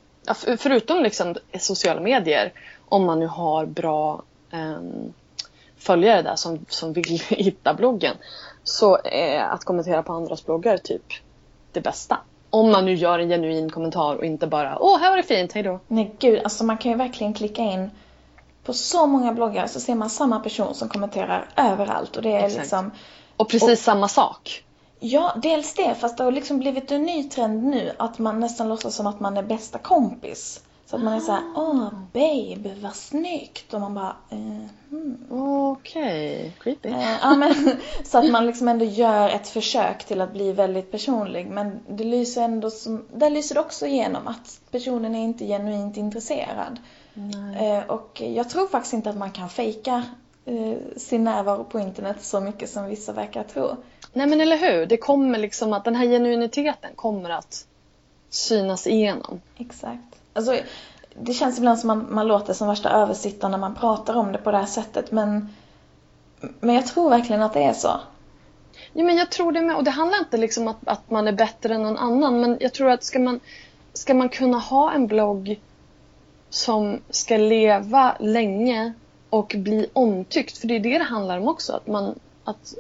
Förutom 0.59 1.03
liksom 1.03 1.37
sociala 1.59 2.01
medier, 2.01 2.53
om 2.89 3.05
man 3.05 3.20
nu 3.20 3.26
har 3.26 3.66
bra 3.66 4.22
eh, 4.51 4.80
följare 5.76 6.22
där 6.22 6.37
som, 6.37 6.64
som 6.68 6.93
vill 6.93 7.05
hitta 7.28 7.74
bloggen, 7.74 8.16
så 8.64 8.98
är 9.04 9.40
att 9.40 9.64
kommentera 9.64 10.02
på 10.02 10.12
andras 10.12 10.46
bloggar 10.46 10.76
typ 10.76 11.02
det 11.72 11.80
bästa. 11.80 12.18
Om 12.50 12.70
man 12.70 12.84
nu 12.84 12.94
gör 12.94 13.18
en 13.18 13.28
genuin 13.28 13.70
kommentar 13.70 14.16
och 14.16 14.24
inte 14.24 14.46
bara 14.46 14.78
åh, 14.78 14.98
här 14.98 15.10
var 15.10 15.16
det 15.16 15.22
fint, 15.22 15.52
hejdå. 15.52 15.80
Nej 15.88 16.14
gud, 16.18 16.40
alltså 16.44 16.64
man 16.64 16.78
kan 16.78 16.92
ju 16.92 16.98
verkligen 16.98 17.34
klicka 17.34 17.62
in 17.62 17.90
på 18.64 18.72
så 18.72 19.06
många 19.06 19.32
bloggar 19.32 19.66
så 19.66 19.80
ser 19.80 19.94
man 19.94 20.10
samma 20.10 20.40
person 20.40 20.74
som 20.74 20.88
kommenterar 20.88 21.48
överallt 21.56 22.16
och 22.16 22.22
det 22.22 22.32
är 22.32 22.44
Exakt. 22.44 22.56
liksom... 22.60 22.90
Och 23.36 23.48
precis 23.48 23.70
och, 23.70 23.78
samma 23.78 24.08
sak. 24.08 24.64
Ja, 25.00 25.32
dels 25.42 25.74
det. 25.74 25.94
Fast 25.94 26.16
det 26.16 26.24
har 26.24 26.32
liksom 26.32 26.58
blivit 26.58 26.92
en 26.92 27.02
ny 27.02 27.24
trend 27.24 27.64
nu 27.64 27.92
att 27.96 28.18
man 28.18 28.40
nästan 28.40 28.68
låtsas 28.68 28.94
som 28.94 29.06
att 29.06 29.20
man 29.20 29.36
är 29.36 29.42
bästa 29.42 29.78
kompis. 29.78 30.60
Så 30.87 30.97
att 30.97 31.03
man 31.03 31.12
är 31.12 31.20
såhär, 31.20 31.43
åh 31.57 31.89
babe, 32.12 32.74
vad 32.80 32.95
snyggt. 32.95 33.74
Och 33.74 33.80
man 33.80 33.95
bara, 33.95 34.16
eh, 34.30 34.68
hmm. 34.91 35.26
Okej, 35.30 36.39
okay. 36.39 36.51
creepy. 36.61 36.89
Eh, 36.89 37.16
ja, 37.22 37.35
men, 37.35 37.55
så 38.05 38.18
att 38.18 38.30
man 38.30 38.47
liksom 38.47 38.68
ändå 38.68 38.85
gör 38.85 39.28
ett 39.28 39.49
försök 39.49 40.05
till 40.05 40.20
att 40.20 40.32
bli 40.32 40.53
väldigt 40.53 40.91
personlig. 40.91 41.47
Men 41.47 41.80
det 41.89 42.05
lyser 42.05 42.43
ändå 42.43 42.70
som, 42.70 43.05
där 43.14 43.30
lyser 43.30 43.55
det 43.55 43.61
också 43.61 43.87
igenom 43.87 44.26
att 44.26 44.61
personen 44.70 45.14
är 45.14 45.24
inte 45.24 45.47
genuint 45.47 45.97
intresserad. 45.97 46.78
Eh, 47.61 47.91
och 47.91 48.20
jag 48.20 48.51
tror 48.51 48.66
faktiskt 48.66 48.95
inte 48.95 49.11
att 49.11 49.16
man 49.16 49.30
kan 49.30 49.49
fejka 49.49 50.05
eh, 50.45 50.76
sin 50.97 51.24
närvaro 51.24 51.64
på 51.64 51.78
internet 51.78 52.16
så 52.20 52.41
mycket 52.41 52.70
som 52.70 52.87
vissa 52.87 53.12
verkar 53.12 53.43
tro. 53.43 53.76
Nej 54.12 54.26
men 54.26 54.41
eller 54.41 54.57
hur. 54.57 54.87
Det 54.87 54.97
kommer 54.97 55.39
liksom 55.39 55.72
att 55.72 55.85
den 55.85 55.97
här 55.97 56.07
genuiniteten 56.07 56.91
kommer 56.97 57.30
att 57.30 57.66
synas 58.30 58.87
igenom. 58.87 59.41
Exakt. 59.59 60.23
Alltså, 60.35 60.59
det 61.14 61.32
känns 61.32 61.59
ibland 61.59 61.78
som 61.78 61.89
man, 61.89 62.07
man 62.11 62.26
låter 62.26 62.53
som 62.53 62.68
värsta 62.68 62.91
översittaren 62.91 63.51
när 63.51 63.59
man 63.59 63.74
pratar 63.74 64.14
om 64.14 64.32
det 64.32 64.39
på 64.39 64.51
det 64.51 64.59
här 64.59 64.66
sättet 64.66 65.12
men, 65.12 65.55
men 66.61 66.74
jag 66.74 66.87
tror 66.87 67.11
verkligen 67.11 67.43
att 67.43 67.53
det 67.53 67.62
är 67.62 67.72
så. 67.72 68.01
Ja 68.93 69.05
men 69.05 69.16
jag 69.16 69.30
tror 69.30 69.53
det 69.53 69.61
med. 69.61 69.76
Och 69.76 69.85
det 69.85 69.91
handlar 69.91 70.18
inte 70.18 70.37
liksom 70.37 70.68
att, 70.68 70.89
att 70.89 71.11
man 71.11 71.28
är 71.28 71.32
bättre 71.32 71.74
än 71.74 71.82
någon 71.82 71.97
annan 71.97 72.41
men 72.41 72.57
jag 72.61 72.72
tror 72.72 72.91
att 72.91 73.05
ska 73.05 73.18
man, 73.18 73.41
ska 73.93 74.14
man 74.14 74.28
kunna 74.28 74.59
ha 74.59 74.93
en 74.93 75.07
blogg 75.07 75.61
som 76.51 77.01
ska 77.11 77.37
leva 77.37 78.16
länge 78.20 78.93
och 79.30 79.55
bli 79.59 79.91
omtyckt, 79.93 80.59
för 80.59 80.68
det 80.68 80.76
är 80.76 80.80
det 80.80 80.99
det 80.99 81.05
handlar 81.05 81.39
om 81.39 81.49
också. 81.49 81.72
Att 81.72 81.87
man, 81.87 82.18
att 82.45 82.74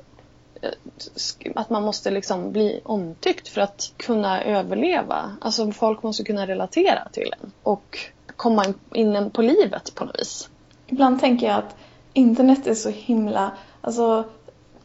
att 1.54 1.70
man 1.70 1.82
måste 1.82 2.10
liksom 2.10 2.52
bli 2.52 2.80
omtyckt 2.84 3.48
för 3.48 3.60
att 3.60 3.92
kunna 3.96 4.44
överleva. 4.44 5.36
Alltså 5.40 5.72
folk 5.72 6.02
måste 6.02 6.24
kunna 6.24 6.46
relatera 6.46 7.08
till 7.12 7.34
en 7.42 7.52
och 7.62 7.98
komma 8.36 8.64
in 8.94 9.30
på 9.30 9.42
livet 9.42 9.94
på 9.94 10.04
något 10.04 10.20
vis. 10.20 10.48
Ibland 10.86 11.20
tänker 11.20 11.46
jag 11.46 11.56
att 11.56 11.76
internet 12.12 12.66
är 12.66 12.74
så 12.74 12.90
himla, 12.90 13.50
alltså 13.80 14.24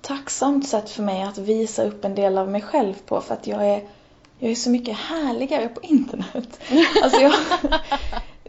tacksamt 0.01 0.67
sätt 0.67 0.89
för 0.89 1.03
mig 1.03 1.23
att 1.23 1.37
visa 1.37 1.83
upp 1.83 2.05
en 2.05 2.15
del 2.15 2.37
av 2.37 2.51
mig 2.51 2.61
själv 2.61 2.93
på 3.05 3.21
för 3.21 3.33
att 3.33 3.47
jag 3.47 3.67
är, 3.67 3.83
jag 4.39 4.51
är 4.51 4.55
så 4.55 4.69
mycket 4.69 4.97
härligare 4.97 5.67
på 5.67 5.81
internet. 5.81 6.59
Alltså 7.03 7.21
jag, 7.21 7.33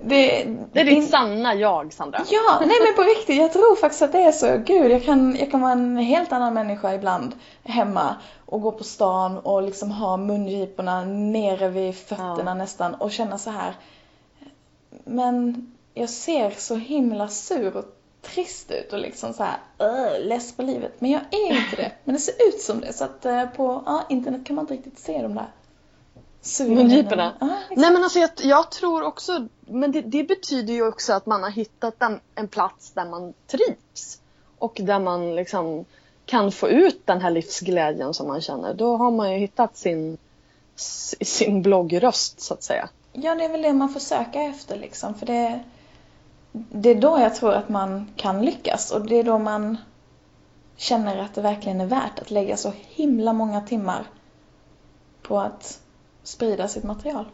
det, 0.02 0.44
det 0.72 0.80
är 0.80 0.84
ditt 0.84 0.94
in... 0.94 1.06
sanna 1.06 1.54
jag, 1.54 1.92
Sandra. 1.92 2.24
Ja, 2.30 2.58
nej 2.60 2.76
men 2.86 2.94
på 2.94 3.02
riktigt. 3.02 3.36
Jag 3.36 3.52
tror 3.52 3.76
faktiskt 3.76 4.02
att 4.02 4.12
det 4.12 4.22
är 4.22 4.32
så. 4.32 4.56
Gud, 4.66 4.90
jag 4.90 5.04
kan, 5.04 5.36
jag 5.36 5.50
kan 5.50 5.60
vara 5.60 5.72
en 5.72 5.96
helt 5.96 6.32
annan 6.32 6.54
människa 6.54 6.94
ibland 6.94 7.34
hemma 7.64 8.16
och 8.46 8.62
gå 8.62 8.72
på 8.72 8.84
stan 8.84 9.38
och 9.38 9.62
liksom 9.62 9.90
ha 9.90 10.16
mungiporna 10.16 11.04
nere 11.04 11.68
vid 11.68 11.94
fötterna 11.96 12.50
ja. 12.50 12.54
nästan 12.54 12.94
och 12.94 13.12
känna 13.12 13.38
så 13.38 13.50
här. 13.50 13.74
Men 15.04 15.66
jag 15.94 16.10
ser 16.10 16.50
så 16.50 16.74
himla 16.74 17.28
sur 17.28 17.76
och 17.76 17.84
trist 18.22 18.70
ut 18.70 18.92
och 18.92 18.98
liksom 18.98 19.32
så 19.32 19.44
här 19.44 19.58
uh, 19.82 20.26
less 20.26 20.56
på 20.56 20.62
livet. 20.62 20.92
Men 20.98 21.10
jag 21.10 21.20
är 21.30 21.48
inte 21.48 21.76
det. 21.76 21.92
Men 22.04 22.14
det 22.14 22.20
ser 22.20 22.48
ut 22.48 22.60
som 22.60 22.80
det. 22.80 22.92
Så 22.92 23.04
att 23.04 23.26
uh, 23.26 23.46
på 23.46 23.72
uh, 23.72 24.00
internet 24.08 24.46
kan 24.46 24.56
man 24.56 24.62
inte 24.62 24.74
riktigt 24.74 24.98
se 24.98 25.22
de 25.22 25.34
där 25.34 25.46
Mungiporna? 26.60 27.34
Ah, 27.40 27.46
Nej 27.76 27.92
men 27.92 28.04
alltså 28.04 28.18
jag, 28.18 28.30
jag, 28.42 28.70
tror 28.70 29.02
också, 29.02 29.48
men 29.60 29.92
det, 29.92 30.00
det, 30.00 30.24
betyder 30.24 30.72
ju 30.72 30.88
också 30.88 31.12
att 31.12 31.26
man 31.26 31.42
har 31.42 31.50
hittat 31.50 32.02
en, 32.02 32.20
en 32.34 32.48
plats 32.48 32.90
där 32.90 33.04
man 33.04 33.32
trivs. 33.46 34.20
Och 34.58 34.78
där 34.82 34.98
man 34.98 35.34
liksom 35.34 35.84
kan 36.26 36.52
få 36.52 36.68
ut 36.68 37.06
den 37.06 37.20
här 37.20 37.30
livsglädjen 37.30 38.14
som 38.14 38.28
man 38.28 38.40
känner. 38.40 38.74
Då 38.74 38.96
har 38.96 39.10
man 39.10 39.32
ju 39.32 39.38
hittat 39.38 39.76
sin, 39.76 40.18
sin 41.20 41.62
bloggröst 41.62 42.40
så 42.40 42.54
att 42.54 42.62
säga. 42.62 42.88
Ja, 43.12 43.34
det 43.34 43.44
är 43.44 43.48
väl 43.48 43.62
det 43.62 43.72
man 43.72 43.88
får 43.88 44.00
söka 44.00 44.42
efter 44.42 44.76
liksom. 44.76 45.14
För 45.14 45.26
det, 45.26 45.60
det 46.52 46.90
är 46.90 46.94
då 46.94 47.18
jag 47.20 47.34
tror 47.34 47.52
att 47.52 47.68
man 47.68 48.10
kan 48.16 48.44
lyckas 48.44 48.90
och 48.90 49.06
det 49.06 49.16
är 49.16 49.24
då 49.24 49.38
man 49.38 49.76
känner 50.76 51.18
att 51.18 51.34
det 51.34 51.40
verkligen 51.40 51.80
är 51.80 51.86
värt 51.86 52.18
att 52.18 52.30
lägga 52.30 52.56
så 52.56 52.72
himla 52.88 53.32
många 53.32 53.60
timmar 53.60 54.06
på 55.22 55.40
att 55.40 55.80
sprida 56.22 56.68
sitt 56.68 56.84
material. 56.84 57.24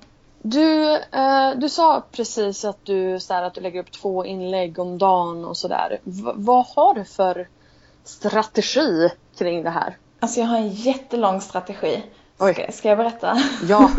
Du, 0.43 0.95
eh, 0.97 1.51
du 1.57 1.69
sa 1.69 2.05
precis 2.13 2.65
att 2.65 2.85
du, 2.85 3.21
så 3.21 3.35
här, 3.35 3.43
att 3.43 3.55
du 3.55 3.61
lägger 3.61 3.81
upp 3.81 3.93
två 3.93 4.25
inlägg 4.25 4.79
om 4.79 4.99
dagen 4.99 5.45
och 5.45 5.57
sådär. 5.57 6.01
vad 6.35 6.67
har 6.67 6.95
du 6.95 7.05
för 7.05 7.49
strategi 8.05 9.11
kring 9.39 9.63
det 9.63 9.71
här? 9.71 9.97
Alltså 10.21 10.41
jag 10.41 10.47
har 10.47 10.57
en 10.57 10.69
jättelång 10.69 11.41
strategi. 11.41 12.03
Oj. 12.39 12.55
Ska, 12.55 12.73
ska 12.73 12.89
jag 12.89 12.99
berätta? 12.99 13.39
Ja. 13.69 13.91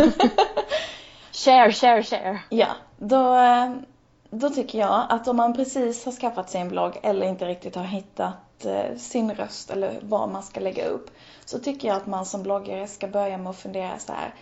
share, 1.32 1.72
share, 1.72 2.04
share. 2.04 2.40
Ja, 2.50 2.68
då, 2.98 3.36
eh, 3.36 3.72
då 4.30 4.50
tycker 4.50 4.80
jag 4.80 5.06
att 5.10 5.28
om 5.28 5.38
man 5.38 5.54
precis 5.54 6.06
har 6.06 6.12
skaffat 6.12 6.50
sig 6.50 6.62
en 6.62 6.70
blogg 6.70 7.00
eller 7.04 7.28
inte 7.28 7.46
riktigt 7.46 7.76
har 7.76 7.84
hittat 7.84 8.66
eh, 8.66 8.98
sin 8.98 9.32
röst 9.32 9.70
eller 9.70 10.00
vad 10.02 10.30
man 10.30 10.44
ska 10.44 10.60
lägga 10.60 10.86
upp 10.86 11.10
så 11.46 11.60
tycker 11.60 11.88
jag 11.88 11.98
att 11.98 12.08
man 12.08 12.26
som 12.26 12.44
bloggare 12.44 12.88
ska 12.88 13.08
börja 13.08 13.38
med 13.38 13.50
att 13.50 13.58
fundera 13.58 14.00
så 14.00 14.14
här 14.14 14.34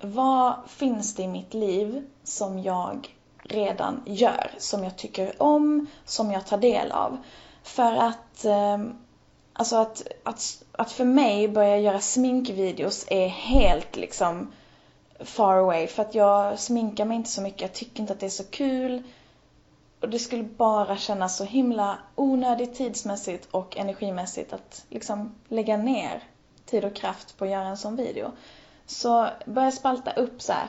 vad 0.00 0.54
finns 0.66 1.14
det 1.14 1.22
i 1.22 1.28
mitt 1.28 1.54
liv 1.54 2.06
som 2.24 2.62
jag 2.62 3.16
redan 3.42 4.02
gör, 4.06 4.50
som 4.58 4.84
jag 4.84 4.96
tycker 4.96 5.42
om, 5.42 5.86
som 6.04 6.30
jag 6.32 6.46
tar 6.46 6.58
del 6.58 6.92
av. 6.92 7.18
För 7.62 7.92
att, 7.92 8.44
eh, 8.44 8.78
alltså 9.52 9.76
att, 9.76 10.06
att, 10.22 10.62
att 10.72 10.92
för 10.92 11.04
mig 11.04 11.48
börja 11.48 11.78
göra 11.78 12.00
sminkvideos 12.00 13.06
är 13.10 13.28
helt 13.28 13.96
liksom 13.96 14.52
far 15.20 15.56
away. 15.56 15.86
För 15.86 16.02
att 16.02 16.14
jag 16.14 16.58
sminkar 16.58 17.04
mig 17.04 17.16
inte 17.16 17.30
så 17.30 17.42
mycket, 17.42 17.60
jag 17.60 17.72
tycker 17.72 18.00
inte 18.00 18.12
att 18.12 18.20
det 18.20 18.26
är 18.26 18.30
så 18.30 18.44
kul. 18.44 19.02
Och 20.00 20.08
det 20.08 20.18
skulle 20.18 20.42
bara 20.42 20.96
kännas 20.96 21.36
så 21.36 21.44
himla 21.44 21.98
onödigt 22.14 22.74
tidsmässigt 22.74 23.48
och 23.50 23.76
energimässigt 23.76 24.52
att 24.52 24.84
liksom 24.88 25.34
lägga 25.48 25.76
ner 25.76 26.22
tid 26.64 26.84
och 26.84 26.94
kraft 26.94 27.38
på 27.38 27.44
att 27.44 27.50
göra 27.50 27.66
en 27.68 27.76
sån 27.76 27.96
video. 27.96 28.32
Så 28.86 29.28
börja 29.44 29.70
spalta 29.70 30.12
upp 30.12 30.42
så 30.42 30.52
här. 30.52 30.68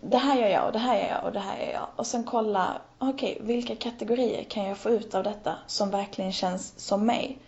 Det 0.00 0.16
här 0.16 0.40
gör 0.40 0.48
jag 0.48 0.66
och 0.66 0.72
det 0.72 0.78
här 0.78 0.96
gör 0.96 1.08
jag 1.08 1.24
och 1.24 1.32
det 1.32 1.40
här 1.40 1.58
gör 1.58 1.72
jag. 1.72 1.86
Och 1.96 2.06
sen 2.06 2.24
kolla, 2.24 2.80
okej, 2.98 3.32
okay, 3.32 3.46
vilka 3.46 3.76
kategorier 3.76 4.44
kan 4.44 4.64
jag 4.64 4.78
få 4.78 4.90
ut 4.90 5.14
av 5.14 5.24
detta 5.24 5.54
som 5.66 5.90
verkligen 5.90 6.32
känns 6.32 6.72
som 6.76 7.06
mig? 7.06 7.38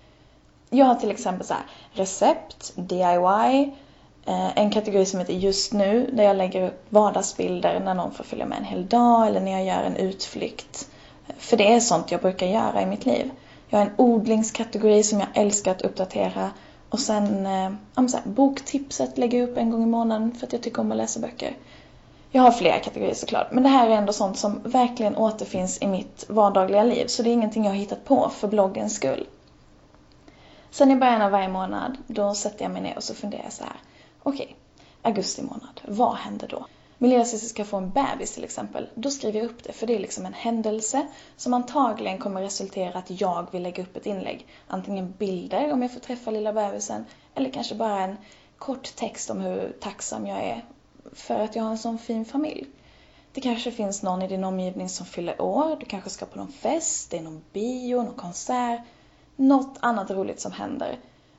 Jag 0.71 0.87
har 0.87 0.95
till 0.95 1.11
exempel 1.11 1.47
så 1.47 1.55
här, 1.55 1.63
recept, 1.93 2.73
DIY, 2.77 3.73
eh, 4.27 4.59
en 4.59 4.71
kategori 4.71 5.07
som 5.07 5.21
heter 5.21 5.35
just 5.35 5.73
nu 5.73 6.11
där 6.13 6.25
jag 6.25 6.37
lägger 6.37 6.67
upp 6.67 6.87
vardagsbilder 6.89 7.81
när 7.81 7.95
någon 7.95 8.13
får 8.13 8.25
följa 8.25 8.47
med 8.47 8.59
en 8.59 8.65
hel 8.65 8.87
dag 8.87 9.27
eller 9.27 9.41
när 9.41 9.53
jag 9.53 9.65
gör 9.65 9.83
en 9.83 9.97
utflykt. 9.97 10.89
För 11.39 11.57
det 11.57 11.73
är 11.73 11.81
sånt 11.81 12.11
jag 12.11 12.21
brukar 12.21 12.47
göra 12.47 12.83
i 12.83 12.87
mitt 12.87 13.07
liv. 13.07 13.31
Jag 13.69 13.79
har 13.79 13.87
en 13.87 13.95
odlingskategori 13.97 15.03
som 15.03 15.21
jag 15.21 15.29
älskar 15.35 15.71
att 15.71 15.83
uppdatera 15.83 16.51
och 16.97 17.01
sen, 17.01 17.47
eh, 17.47 18.07
så 18.07 18.17
här, 18.17 18.25
boktipset 18.25 19.19
lägger 19.19 19.39
jag 19.39 19.49
upp 19.49 19.57
en 19.57 19.71
gång 19.71 19.83
i 19.83 19.87
månaden 19.87 20.33
för 20.35 20.47
att 20.47 20.53
jag 20.53 20.63
tycker 20.63 20.81
om 20.81 20.91
att 20.91 20.97
läsa 20.97 21.21
böcker. 21.21 21.57
Jag 22.31 22.43
har 22.43 22.51
flera 22.51 22.79
kategorier 22.79 23.15
såklart, 23.15 23.53
men 23.53 23.63
det 23.63 23.69
här 23.69 23.89
är 23.89 23.93
ändå 23.95 24.13
sånt 24.13 24.39
som 24.39 24.61
verkligen 24.65 25.17
återfinns 25.17 25.83
i 25.83 25.87
mitt 25.87 26.25
vardagliga 26.29 26.83
liv. 26.83 27.07
Så 27.07 27.23
det 27.23 27.31
är 27.31 27.33
ingenting 27.33 27.65
jag 27.65 27.71
har 27.71 27.77
hittat 27.77 28.05
på 28.05 28.29
för 28.29 28.49
bloggens 28.49 28.95
skull. 28.95 29.27
Sen 30.71 30.91
i 30.91 30.97
början 30.97 31.23
av 31.23 31.31
varje 31.31 31.49
månad, 31.49 31.97
då 32.07 32.35
sätter 32.35 32.65
jag 32.65 32.73
mig 32.73 32.83
ner 32.83 32.97
och 32.97 33.05
så 33.05 33.15
funderar 33.15 33.43
jag 33.45 33.53
så 33.53 33.65
här. 33.65 33.77
Okej, 34.23 34.45
okay, 34.45 34.57
augusti 35.03 35.43
månad, 35.43 35.81
vad 35.85 36.15
händer 36.15 36.49
då? 36.49 36.67
Min 36.99 37.11
lillasyster 37.11 37.49
ska 37.49 37.65
få 37.65 37.77
en 37.77 37.91
bebis 37.91 38.35
till 38.35 38.45
exempel. 38.45 38.89
Då 38.95 39.11
skriver 39.11 39.39
jag 39.39 39.47
upp 39.51 39.65
det 39.65 39.73
för 39.73 39.87
det 39.87 39.95
är 39.95 39.99
liksom 39.99 40.27
en 40.27 40.35
händelse 40.35 41.07
som 41.37 41.55
antagligen 41.55 42.19
kommer 42.19 42.43
resultera 42.43 42.99
att 42.99 43.21
jag 43.21 43.47
vill 43.53 43.63
lägga 43.63 43.83
upp 43.83 43.97
ett 43.97 44.07
inlägg. 44.07 44.47
Antingen 44.67 45.15
bilder 45.19 45.73
om 45.73 45.83
jag 45.83 45.93
får 45.93 46.01
träffa 46.01 46.31
lilla 46.31 46.53
bebisen 46.53 47.05
eller 47.35 47.51
kanske 47.51 47.75
bara 47.75 48.01
en 48.01 48.17
kort 48.59 48.97
text 48.97 49.31
om 49.31 49.41
hur 49.41 49.77
tacksam 49.81 50.27
jag 50.27 50.39
är 50.39 50.65
för 51.13 51.35
att 51.41 51.57
jag 51.57 51.63
har 51.63 51.71
en 51.71 51.79
sån 51.79 51.99
fin 51.99 52.25
familj. 52.25 52.67
Det 53.33 53.41
kanske 53.41 53.71
finns 53.71 54.03
någon 54.03 54.23
i 54.23 54.29
din 54.29 54.45
omgivning 54.45 54.89
som 54.89 55.07
fyller 55.07 55.43
år, 55.43 55.77
du 55.81 55.87
kanske 55.87 56.11
ska 56.11 56.27
på 56.27 56.39
någon 56.39 56.53
fest, 56.53 57.11
det 57.11 57.19
är 57.19 57.23
någon 57.23 57.43
bio, 57.53 58.03
någon 58.03 58.15
konsert, 58.15 58.81
något 59.37 59.77
annat 59.81 60.11
roligt 60.11 60.41
som 60.41 60.53
händer. 60.53 60.99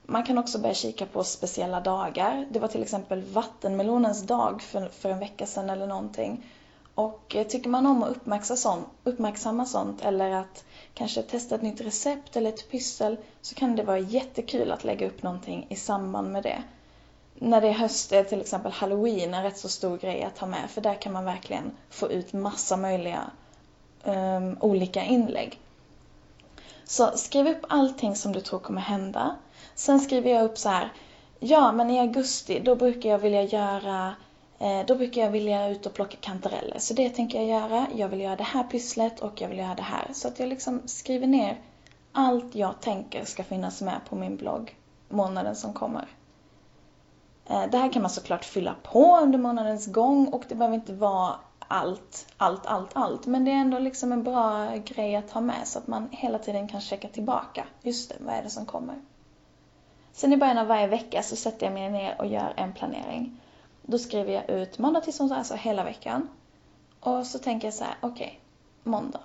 Man 0.10 0.24
kan 0.24 0.38
också 0.38 0.60
börja 0.60 0.74
kika 0.74 1.06
på 1.06 1.24
speciella 1.24 1.80
dagar. 1.80 2.48
Det 2.52 2.60
var 2.60 2.68
till 2.68 2.84
exempel 2.84 3.22
vattenmelonens 3.22 4.24
dag 4.24 4.62
för, 4.62 4.90
för 4.90 5.10
en 5.10 5.20
vecka 5.20 5.46
sedan 5.46 5.70
eller 5.70 5.88
någonting. 5.88 6.46
Och 6.96 7.36
eh, 7.36 7.48
tycker 7.48 7.70
man 7.70 7.86
om 7.86 8.04
att 8.04 8.10
uppmärksamma 8.10 8.58
sånt, 8.58 8.88
uppmärksamma 9.04 9.66
sånt 9.66 10.06
eller 10.06 10.32
att 10.32 10.66
kanske 10.94 11.22
testa 11.22 11.56
ett 11.56 11.62
nytt 11.62 11.82
recept 11.82 12.36
eller 12.36 12.50
ett 12.50 12.72
pyssel 12.72 13.18
så 13.42 13.56
kan 13.56 13.76
det 13.76 13.84
vara 13.84 14.00
jättekul 14.00 14.72
att 14.72 14.84
lägga 14.84 15.08
upp 15.08 15.24
någonting 15.24 15.68
i 15.70 15.76
samband 15.76 16.32
med 16.32 16.44
det. 16.44 16.64
När 17.36 17.62
det 17.62 17.68
är 17.68 17.74
höst 17.74 18.12
är 18.12 18.24
till 18.24 18.42
exempel 18.42 18.72
halloween 18.72 19.34
en 19.34 19.44
rätt 19.44 19.58
så 19.58 19.70
stor 19.70 19.98
grej 19.98 20.24
att 20.24 20.38
ha 20.38 20.48
med 20.48 20.70
för 20.70 20.82
där 20.82 21.02
kan 21.02 21.14
man 21.14 21.26
verkligen 21.26 21.72
få 21.90 22.12
ut 22.12 22.34
massa 22.34 22.78
möjliga 22.78 23.32
um, 24.04 24.58
olika 24.62 25.04
inlägg. 25.04 25.60
Så 26.86 27.12
skriv 27.18 27.48
upp 27.48 27.66
allting 27.70 28.16
som 28.16 28.32
du 28.32 28.42
tror 28.42 28.60
kommer 28.60 28.82
hända. 28.82 29.36
Sen 29.78 30.00
skriver 30.00 30.32
jag 30.32 30.46
upp 30.46 30.58
så 30.58 30.70
här. 30.70 30.94
Ja, 31.40 31.72
men 31.72 31.90
i 31.90 32.00
augusti 32.00 32.60
då 32.60 32.76
brukar 32.76 33.10
jag 33.10 33.20
vilja 33.20 33.44
göra 33.44 34.16
eh, 34.60 34.86
då 34.88 34.96
brukar 34.96 35.22
jag 35.22 35.32
vilja 35.32 35.70
ut 35.70 35.86
och 35.86 35.94
plocka 35.94 36.18
kantareller. 36.22 36.80
Så 36.80 36.94
det 36.94 37.10
tänker 37.10 37.38
jag 37.38 37.48
göra. 37.48 37.88
Jag 37.96 38.10
vill 38.10 38.22
göra 38.22 38.36
det 38.36 38.44
här 38.44 38.64
pysslet 38.64 39.20
och 39.20 39.42
jag 39.42 39.50
vill 39.50 39.58
göra 39.58 39.76
det 39.76 39.82
här. 39.82 40.08
Så 40.14 40.28
att 40.28 40.40
jag 40.40 40.50
liksom 40.50 40.82
skriver 40.86 41.28
ner 41.28 41.62
allt 42.12 42.56
jag 42.56 42.82
tänker 42.82 43.26
ska 43.26 43.44
finnas 43.44 43.82
med 43.82 44.00
på 44.10 44.16
min 44.16 44.38
blogg 44.38 44.76
månaden 45.10 45.56
som 45.56 45.74
kommer. 45.74 46.08
Eh, 47.46 47.64
det 47.72 47.78
här 47.78 47.94
kan 47.94 48.02
man 48.02 48.12
såklart 48.12 48.46
fylla 48.46 48.76
på 48.84 49.18
under 49.18 49.40
månadens 49.40 49.88
gång 49.88 50.28
och 50.28 50.44
det 50.48 50.56
behöver 50.56 50.76
inte 50.76 50.94
vara 50.94 51.36
allt, 51.60 52.34
allt, 52.38 52.66
allt, 52.66 52.92
allt. 52.94 53.26
Men 53.26 53.46
det 53.46 53.52
är 53.52 53.56
ändå 53.56 53.80
liksom 53.80 54.12
en 54.12 54.24
bra 54.24 54.76
grej 54.76 55.16
att 55.16 55.32
ha 55.32 55.42
med 55.42 55.68
så 55.68 55.80
att 55.80 55.88
man 55.88 56.10
hela 56.12 56.40
tiden 56.40 56.68
kan 56.68 56.82
checka 56.82 57.08
tillbaka. 57.08 57.66
Just 57.82 58.10
det, 58.10 58.16
vad 58.20 58.36
är 58.36 58.44
det 58.44 58.50
som 58.50 58.66
kommer? 58.66 58.96
Sen 60.18 60.34
i 60.34 60.38
början 60.38 60.58
av 60.58 60.68
varje 60.68 60.88
vecka 60.88 61.24
så 61.24 61.36
sätter 61.36 61.66
jag 61.66 61.74
mig 61.74 61.90
ner 61.90 62.16
och 62.20 62.28
gör 62.28 62.54
en 62.56 62.74
planering. 62.74 63.40
Då 63.82 64.00
skriver 64.00 64.34
jag 64.34 64.50
ut 64.50 64.78
måndag 64.78 65.02
till 65.02 65.14
söndag, 65.14 65.36
alltså 65.36 65.56
hela 65.56 65.84
veckan. 65.84 66.30
Och 67.00 67.26
så 67.26 67.40
tänker 67.40 67.68
jag 67.68 67.74
så 67.74 67.84
här, 67.84 67.96
okej, 68.02 68.28
okay, 68.28 68.38
måndag. 68.84 69.20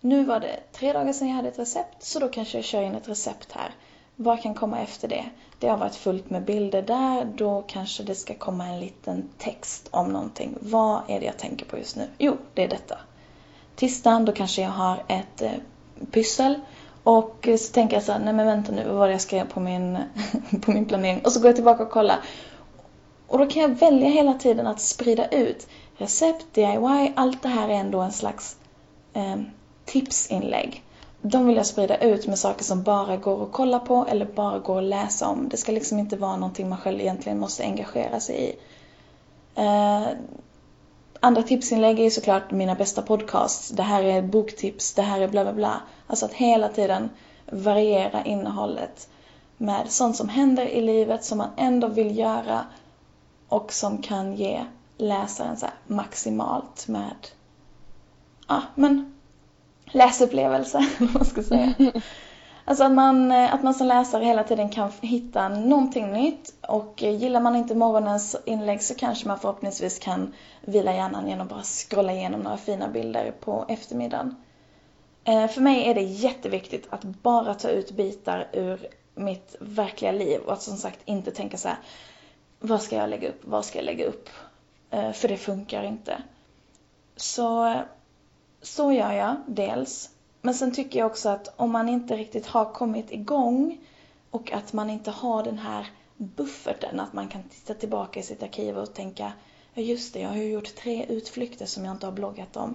Nu 0.00 0.24
var 0.24 0.40
det 0.40 0.60
tre 0.72 0.92
dagar 0.92 1.12
sedan 1.12 1.28
jag 1.28 1.36
hade 1.36 1.48
ett 1.48 1.58
recept, 1.58 2.02
så 2.02 2.18
då 2.18 2.28
kanske 2.28 2.58
jag 2.58 2.64
kör 2.64 2.82
in 2.82 2.94
ett 2.94 3.08
recept 3.08 3.52
här. 3.52 3.74
Vad 4.16 4.42
kan 4.42 4.54
komma 4.54 4.80
efter 4.80 5.08
det? 5.08 5.24
Det 5.58 5.68
har 5.68 5.76
varit 5.76 5.94
fullt 5.94 6.30
med 6.30 6.44
bilder 6.44 6.82
där, 6.82 7.24
då 7.24 7.64
kanske 7.66 8.02
det 8.02 8.14
ska 8.14 8.34
komma 8.34 8.66
en 8.66 8.80
liten 8.80 9.28
text 9.38 9.88
om 9.90 10.08
någonting. 10.08 10.56
Vad 10.60 11.02
är 11.08 11.20
det 11.20 11.26
jag 11.26 11.38
tänker 11.38 11.66
på 11.66 11.78
just 11.78 11.96
nu? 11.96 12.08
Jo, 12.18 12.36
det 12.54 12.64
är 12.64 12.68
detta. 12.68 12.98
Tisdagen, 13.76 14.24
då 14.24 14.32
kanske 14.32 14.62
jag 14.62 14.70
har 14.70 15.02
ett 15.08 15.42
eh, 15.42 15.52
pyssel 16.10 16.60
och 17.04 17.48
så 17.58 17.72
tänker 17.72 17.96
jag 17.96 18.04
så 18.04 18.12
här, 18.12 18.18
nej 18.18 18.34
men 18.34 18.46
vänta 18.46 18.72
nu, 18.72 18.84
vad 18.86 18.96
var 18.96 19.06
det 19.06 19.12
jag 19.12 19.20
skrev 19.20 19.48
på 19.48 19.60
min, 19.60 19.98
på 20.62 20.70
min 20.70 20.84
planering? 20.84 21.20
Och 21.24 21.32
så 21.32 21.40
går 21.40 21.48
jag 21.48 21.54
tillbaka 21.54 21.82
och 21.82 21.90
kollar. 21.90 22.18
Och 23.26 23.38
då 23.38 23.46
kan 23.46 23.62
jag 23.62 23.68
välja 23.68 24.08
hela 24.08 24.34
tiden 24.34 24.66
att 24.66 24.80
sprida 24.80 25.28
ut 25.28 25.66
recept, 25.96 26.46
DIY, 26.52 27.12
allt 27.16 27.42
det 27.42 27.48
här 27.48 27.68
är 27.68 27.72
ändå 27.72 28.00
en 28.00 28.12
slags 28.12 28.56
eh, 29.12 29.36
tipsinlägg. 29.84 30.82
De 31.20 31.46
vill 31.46 31.56
jag 31.56 31.66
sprida 31.66 31.96
ut 31.98 32.26
med 32.26 32.38
saker 32.38 32.64
som 32.64 32.82
bara 32.82 33.16
går 33.16 33.42
att 33.42 33.52
kolla 33.52 33.78
på 33.78 34.06
eller 34.08 34.26
bara 34.26 34.58
går 34.58 34.78
att 34.78 34.84
läsa 34.84 35.28
om. 35.28 35.48
Det 35.48 35.56
ska 35.56 35.72
liksom 35.72 35.98
inte 35.98 36.16
vara 36.16 36.36
någonting 36.36 36.68
man 36.68 36.78
själv 36.78 37.00
egentligen 37.00 37.38
måste 37.38 37.62
engagera 37.62 38.20
sig 38.20 38.36
i. 38.36 38.56
Eh, 39.54 40.06
andra 41.24 41.42
tipsinlägg 41.42 42.00
är 42.00 42.10
såklart 42.10 42.50
mina 42.50 42.74
bästa 42.74 43.02
podcasts. 43.02 43.68
Det 43.68 43.82
här 43.82 44.02
är 44.02 44.22
boktips, 44.22 44.94
det 44.94 45.02
här 45.02 45.20
är 45.20 45.28
bla 45.28 45.44
bla 45.44 45.52
bla. 45.52 45.80
Alltså 46.06 46.26
att 46.26 46.32
hela 46.32 46.68
tiden 46.68 47.10
variera 47.46 48.24
innehållet 48.24 49.08
med 49.56 49.90
sånt 49.90 50.16
som 50.16 50.28
händer 50.28 50.66
i 50.66 50.80
livet 50.80 51.24
som 51.24 51.38
man 51.38 51.50
ändå 51.56 51.88
vill 51.88 52.18
göra 52.18 52.64
och 53.48 53.72
som 53.72 54.02
kan 54.02 54.34
ge 54.34 54.64
läsaren 54.98 55.56
så 55.56 55.66
maximalt 55.86 56.88
med, 56.88 57.16
ja 58.48 58.62
men 58.74 59.14
läsupplevelse, 59.84 60.86
vad 60.98 61.14
man 61.14 61.24
ska 61.24 61.42
säga. 61.42 61.74
Alltså 62.64 62.84
att 62.84 62.92
man, 62.92 63.32
eh, 63.32 63.54
att 63.54 63.62
man 63.62 63.74
som 63.74 63.86
läsare 63.86 64.24
hela 64.24 64.44
tiden 64.44 64.68
kan 64.68 64.92
hitta 65.00 65.48
någonting 65.48 66.12
nytt 66.12 66.54
och 66.60 67.02
eh, 67.02 67.16
gillar 67.16 67.40
man 67.40 67.56
inte 67.56 67.74
morgonens 67.74 68.36
inlägg 68.44 68.82
så 68.82 68.94
kanske 68.94 69.28
man 69.28 69.38
förhoppningsvis 69.38 69.98
kan 69.98 70.34
vila 70.60 70.94
hjärnan 70.94 71.28
genom 71.28 71.46
att 71.46 71.52
bara 71.52 71.62
scrolla 71.62 72.12
igenom 72.12 72.40
några 72.40 72.56
fina 72.56 72.88
bilder 72.88 73.32
på 73.40 73.64
eftermiddagen. 73.68 74.36
Eh, 75.24 75.48
för 75.48 75.60
mig 75.60 75.88
är 75.88 75.94
det 75.94 76.02
jätteviktigt 76.02 76.86
att 76.90 77.04
bara 77.04 77.54
ta 77.54 77.68
ut 77.68 77.90
bitar 77.90 78.48
ur 78.52 78.88
mitt 79.14 79.56
verkliga 79.60 80.12
liv 80.12 80.40
och 80.40 80.52
att 80.52 80.62
som 80.62 80.76
sagt 80.76 81.00
inte 81.04 81.30
tänka 81.30 81.56
så 81.56 81.68
här, 81.68 81.78
vad 82.60 82.82
ska 82.82 82.96
jag 82.96 83.10
lägga 83.10 83.28
upp, 83.28 83.40
vad 83.44 83.64
ska 83.64 83.78
jag 83.78 83.84
lägga 83.84 84.06
upp? 84.06 84.28
För 85.12 85.28
det 85.28 85.36
funkar 85.36 85.82
inte. 85.82 86.22
Så, 87.16 87.74
så 88.62 88.92
gör 88.92 89.12
jag 89.12 89.36
dels. 89.46 90.13
Men 90.44 90.54
sen 90.54 90.72
tycker 90.72 90.98
jag 90.98 91.06
också 91.06 91.28
att 91.28 91.54
om 91.56 91.72
man 91.72 91.88
inte 91.88 92.16
riktigt 92.16 92.46
har 92.46 92.64
kommit 92.64 93.12
igång 93.12 93.78
och 94.30 94.52
att 94.52 94.72
man 94.72 94.90
inte 94.90 95.10
har 95.10 95.42
den 95.42 95.58
här 95.58 95.86
bufferten, 96.16 97.00
att 97.00 97.12
man 97.12 97.28
kan 97.28 97.42
titta 97.42 97.74
tillbaka 97.74 98.20
i 98.20 98.22
sitt 98.22 98.42
arkiv 98.42 98.78
och 98.78 98.94
tänka, 98.94 99.32
ja 99.74 99.82
just 99.82 100.14
det, 100.14 100.20
jag 100.20 100.28
har 100.28 100.36
ju 100.36 100.50
gjort 100.50 100.74
tre 100.74 101.06
utflykter 101.08 101.66
som 101.66 101.84
jag 101.84 101.94
inte 101.94 102.06
har 102.06 102.12
bloggat 102.12 102.56
om 102.56 102.74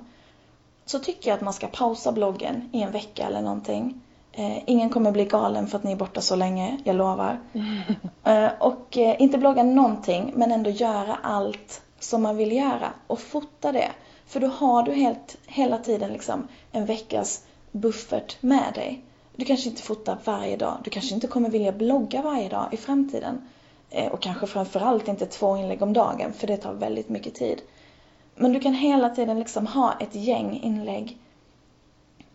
så 0.85 0.99
tycker 0.99 1.29
jag 1.29 1.35
att 1.35 1.41
man 1.41 1.53
ska 1.53 1.67
pausa 1.67 2.11
bloggen 2.11 2.69
i 2.73 2.81
en 2.81 2.91
vecka 2.91 3.27
eller 3.27 3.41
någonting. 3.41 4.01
Eh, 4.31 4.69
ingen 4.69 4.89
kommer 4.89 5.11
bli 5.11 5.25
galen 5.25 5.67
för 5.67 5.77
att 5.77 5.83
ni 5.83 5.91
är 5.91 5.95
borta 5.95 6.21
så 6.21 6.35
länge, 6.35 6.77
jag 6.83 6.95
lovar. 6.95 7.39
Eh, 8.23 8.49
och 8.59 8.97
eh, 8.97 9.21
inte 9.21 9.37
blogga 9.37 9.63
någonting, 9.63 10.33
men 10.35 10.51
ändå 10.51 10.69
göra 10.69 11.15
allt 11.15 11.81
som 11.99 12.21
man 12.21 12.37
vill 12.37 12.51
göra 12.51 12.93
och 13.07 13.19
fota 13.19 13.71
det. 13.71 13.91
För 14.25 14.39
då 14.39 14.47
har 14.47 14.83
du 14.83 14.93
helt, 14.93 15.37
hela 15.45 15.77
tiden 15.77 16.13
liksom 16.13 16.47
en 16.71 16.85
veckas 16.85 17.43
buffert 17.71 18.37
med 18.41 18.73
dig. 18.75 19.03
Du 19.35 19.45
kanske 19.45 19.69
inte 19.69 19.81
fotar 19.81 20.17
varje 20.23 20.57
dag, 20.57 20.77
du 20.83 20.89
kanske 20.89 21.15
inte 21.15 21.27
kommer 21.27 21.49
vilja 21.49 21.71
blogga 21.71 22.21
varje 22.21 22.49
dag 22.49 22.67
i 22.71 22.77
framtiden. 22.77 23.41
Eh, 23.89 24.11
och 24.11 24.21
kanske 24.21 24.47
framförallt 24.47 25.07
inte 25.07 25.25
två 25.25 25.57
inlägg 25.57 25.81
om 25.81 25.93
dagen, 25.93 26.33
för 26.33 26.47
det 26.47 26.57
tar 26.57 26.73
väldigt 26.73 27.09
mycket 27.09 27.35
tid. 27.35 27.61
Men 28.35 28.53
du 28.53 28.59
kan 28.59 28.73
hela 28.73 29.09
tiden 29.09 29.39
liksom 29.39 29.67
ha 29.67 29.93
ett 29.99 30.15
gäng 30.15 30.59
inlägg 30.63 31.17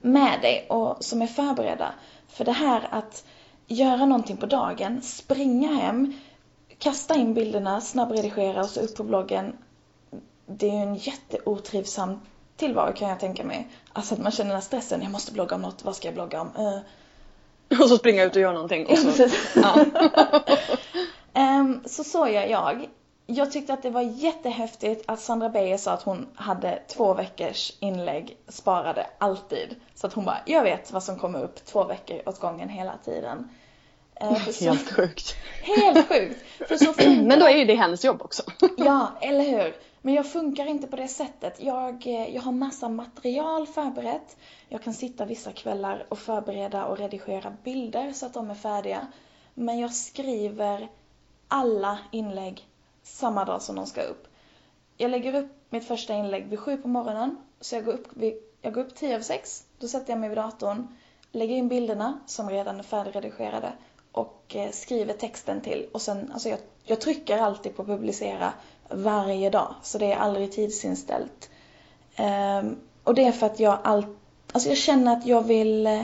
med 0.01 0.41
dig 0.43 0.67
och 0.69 1.05
som 1.05 1.23
är 1.23 1.27
förberedda. 1.27 1.95
För 2.29 2.45
det 2.45 2.53
här 2.53 2.89
att 2.91 3.25
göra 3.67 4.07
någonting 4.07 4.37
på 4.37 4.47
dagen, 4.47 5.03
springa 5.03 5.75
hem, 5.75 6.15
kasta 6.79 7.15
in 7.15 7.35
bilderna, 7.35 7.81
snabbredigera 7.81 8.61
och 8.61 8.71
så 8.71 8.81
upp 8.81 8.97
på 8.97 9.05
bloggen. 9.05 9.57
Det 10.47 10.69
är 10.69 10.73
ju 10.73 10.79
en 10.79 10.95
jätteotrivsam 10.95 12.21
tillvaro 12.57 12.93
kan 12.93 13.09
jag 13.09 13.21
tänka 13.21 13.45
mig. 13.45 13.69
Alltså 13.93 14.15
att 14.15 14.21
man 14.21 14.33
känner 14.33 14.51
den 14.51 14.57
här 14.57 14.67
stressen, 14.67 15.03
jag 15.03 15.13
måste 15.13 15.33
blogga 15.33 15.55
om 15.55 15.63
något, 15.63 15.85
vad 15.85 15.97
ska 15.97 16.09
jag 16.09 16.15
blogga 16.15 16.41
om? 16.41 16.51
Uh. 16.59 16.79
Och 17.81 17.89
så 17.89 17.99
springa 17.99 18.25
ut 18.25 18.37
och 18.37 18.43
göra 18.43 18.53
någonting. 18.53 18.87
Och 18.87 18.99
så, 18.99 19.29
ja. 19.55 19.85
um, 21.61 21.83
så 21.87 22.05
så 22.05 22.29
gör 22.29 22.47
jag 22.47 22.89
jag 23.27 23.53
tyckte 23.53 23.73
att 23.73 23.83
det 23.83 23.91
var 23.91 24.03
jättehäftigt 24.03 25.05
att 25.07 25.21
Sandra 25.21 25.49
Beijer 25.49 25.77
sa 25.77 25.93
att 25.93 26.03
hon 26.03 26.27
hade 26.35 26.83
två 26.89 27.15
veckors 27.15 27.73
inlägg 27.81 28.37
sparade 28.49 29.07
alltid. 29.19 29.77
Så 29.95 30.07
att 30.07 30.13
hon 30.13 30.25
bara, 30.25 30.39
jag 30.47 30.63
vet 30.63 30.93
vad 30.93 31.03
som 31.03 31.19
kommer 31.19 31.43
upp 31.43 31.65
två 31.65 31.85
veckor 31.85 32.23
åt 32.27 32.41
gången 32.41 32.69
hela 32.69 32.93
tiden. 33.05 33.49
Eh, 34.15 34.45
så, 34.45 34.65
helt 34.65 34.93
sjukt. 34.93 35.35
Helt 35.63 36.09
sjukt. 36.09 36.45
För 36.69 36.77
så 36.77 36.85
funkar... 36.85 37.23
Men 37.29 37.39
då 37.39 37.47
är 37.47 37.57
ju 37.57 37.65
det 37.65 37.75
hennes 37.75 38.05
jobb 38.05 38.23
också. 38.23 38.43
ja, 38.77 39.13
eller 39.21 39.45
hur. 39.45 39.75
Men 40.05 40.15
jag 40.15 40.27
funkar 40.27 40.67
inte 40.67 40.87
på 40.87 40.97
det 40.97 41.09
sättet. 41.09 41.61
Jag, 41.63 42.07
eh, 42.07 42.35
jag 42.35 42.43
har 42.43 42.53
massa 42.53 42.89
material 42.89 43.67
förberett. 43.67 44.37
Jag 44.69 44.83
kan 44.83 44.95
sitta 44.95 45.25
vissa 45.25 45.53
kvällar 45.53 46.07
och 46.09 46.19
förbereda 46.19 46.85
och 46.85 46.99
redigera 46.99 47.57
bilder 47.65 48.13
så 48.13 48.27
att 48.27 48.35
de 48.35 48.51
är 48.51 48.55
färdiga. 48.55 49.07
Men 49.55 49.79
jag 49.79 49.95
skriver 49.95 50.89
alla 51.49 51.99
inlägg 52.11 52.69
samma 53.03 53.45
dag 53.45 53.63
som 53.63 53.77
de 53.77 53.87
ska 53.87 54.03
upp. 54.03 54.29
Jag 54.97 55.11
lägger 55.11 55.35
upp 55.35 55.53
mitt 55.71 55.89
första 55.89 56.15
inlägg 56.15 56.47
vid 56.47 56.61
sju 56.61 56.77
på 56.77 56.89
morgonen. 56.89 57.37
Så 57.61 57.75
jag 57.75 57.85
går 57.85 57.93
upp, 57.93 58.09
vid, 58.11 58.35
jag 58.63 58.75
går 58.75 58.81
upp 58.81 58.95
tio 58.95 59.15
över 59.15 59.25
sex. 59.25 59.67
Då 59.79 59.89
sätter 59.89 60.13
jag 60.13 60.21
mig 60.21 60.29
vid 60.29 60.39
datorn, 60.39 60.97
lägger 61.33 61.57
in 61.57 61.69
bilderna 61.69 62.19
som 62.27 62.51
redan 62.51 62.79
är 62.79 62.83
färdigredigerade 62.83 63.73
och 64.13 64.57
eh, 64.57 64.71
skriver 64.71 65.15
texten 65.15 65.61
till. 65.61 65.89
Och 65.93 66.03
sen, 66.03 66.33
alltså 66.33 66.49
jag, 66.49 66.59
jag 66.83 67.01
trycker 67.01 67.39
alltid 67.39 67.77
på 67.77 67.85
publicera 67.85 68.53
varje 68.91 69.51
dag. 69.51 69.75
Så 69.83 69.99
det 69.99 70.13
är 70.13 70.17
aldrig 70.17 70.53
tidsinställt. 70.53 71.51
Um, 72.19 72.77
och 73.05 73.15
det 73.15 73.25
är 73.25 73.33
för 73.33 73.47
att 73.47 73.61
jag 73.61 73.79
alltid, 73.85 74.15
alltså 74.53 74.69
jag 74.69 74.79
känner 74.79 75.17
att 75.17 75.27
jag 75.27 75.43
vill 75.43 75.87
eh, 75.87 76.01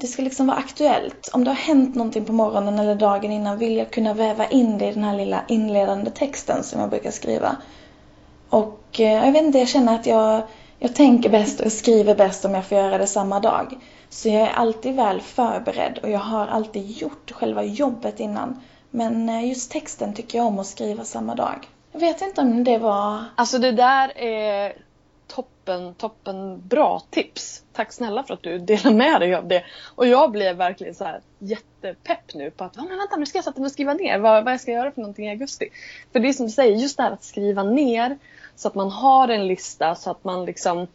det 0.00 0.06
ska 0.06 0.22
liksom 0.22 0.46
vara 0.46 0.56
aktuellt. 0.56 1.30
Om 1.32 1.44
det 1.44 1.50
har 1.50 1.56
hänt 1.56 1.94
någonting 1.94 2.24
på 2.24 2.32
morgonen 2.32 2.78
eller 2.78 2.94
dagen 2.94 3.32
innan 3.32 3.58
vill 3.58 3.76
jag 3.76 3.90
kunna 3.90 4.14
väva 4.14 4.46
in 4.46 4.78
det 4.78 4.88
i 4.88 4.92
den 4.92 5.04
här 5.04 5.16
lilla 5.16 5.44
inledande 5.48 6.10
texten 6.10 6.64
som 6.64 6.80
jag 6.80 6.90
brukar 6.90 7.10
skriva. 7.10 7.56
Och 8.48 9.00
eh, 9.00 9.24
jag 9.24 9.32
vet 9.32 9.42
inte, 9.42 9.58
jag 9.58 9.68
känner 9.68 9.94
att 9.94 10.06
jag, 10.06 10.42
jag 10.78 10.94
tänker 10.94 11.30
bäst 11.30 11.60
och 11.60 11.72
skriver 11.72 12.14
bäst 12.14 12.44
om 12.44 12.54
jag 12.54 12.66
får 12.66 12.78
göra 12.78 12.98
det 12.98 13.06
samma 13.06 13.40
dag. 13.40 13.78
Så 14.08 14.28
jag 14.28 14.42
är 14.42 14.52
alltid 14.52 14.94
väl 14.94 15.20
förberedd 15.20 15.98
och 16.02 16.10
jag 16.10 16.18
har 16.18 16.46
alltid 16.46 16.90
gjort 16.90 17.30
själva 17.30 17.64
jobbet 17.64 18.20
innan. 18.20 18.60
Men 18.90 19.28
eh, 19.28 19.48
just 19.48 19.70
texten 19.70 20.14
tycker 20.14 20.38
jag 20.38 20.46
om 20.46 20.58
att 20.58 20.66
skriva 20.66 21.04
samma 21.04 21.34
dag. 21.34 21.68
Jag 21.92 22.00
vet 22.00 22.22
inte 22.22 22.40
om 22.40 22.64
det 22.64 22.78
var... 22.78 23.24
Alltså 23.36 23.58
det 23.58 23.72
där 23.72 24.18
är 24.18 24.72
toppen, 25.26 25.94
toppen 25.94 26.68
bra 26.68 27.02
tips. 27.10 27.62
Tack 27.72 27.92
snälla 27.92 28.22
för 28.22 28.34
att 28.34 28.42
du 28.42 28.58
delar 28.58 28.92
med 28.92 29.20
dig 29.20 29.34
av 29.34 29.48
det. 29.48 29.64
Och 29.94 30.06
jag 30.06 30.30
blev 30.30 30.56
verkligen 30.56 30.94
så 30.94 31.04
här 31.04 31.20
jättepepp 31.38 32.34
nu 32.34 32.50
på 32.50 32.64
att 32.64 32.76
oh, 32.76 32.84
men 32.88 32.98
vänta, 32.98 33.16
nu 33.16 33.26
ska 33.26 33.38
jag 33.38 33.44
sätta 33.44 33.60
mig 33.60 33.66
och 33.66 33.72
skriva 33.72 33.94
ner 33.94 34.18
vad, 34.18 34.44
vad 34.44 34.52
jag 34.52 34.60
ska 34.60 34.72
göra 34.72 34.90
för 34.90 35.00
någonting 35.00 35.26
i 35.26 35.30
augusti. 35.30 35.68
För 36.12 36.20
det 36.20 36.28
är 36.28 36.32
som 36.32 36.46
du 36.46 36.52
säger, 36.52 36.76
just 36.76 36.96
det 36.96 37.02
här 37.02 37.10
att 37.10 37.24
skriva 37.24 37.62
ner 37.62 38.18
så 38.56 38.68
att 38.68 38.74
man 38.74 38.90
har 38.90 39.28
en 39.28 39.46
lista 39.46 39.94
så 39.94 40.10
att 40.10 40.24
man 40.24 40.44
liksom 40.44 40.86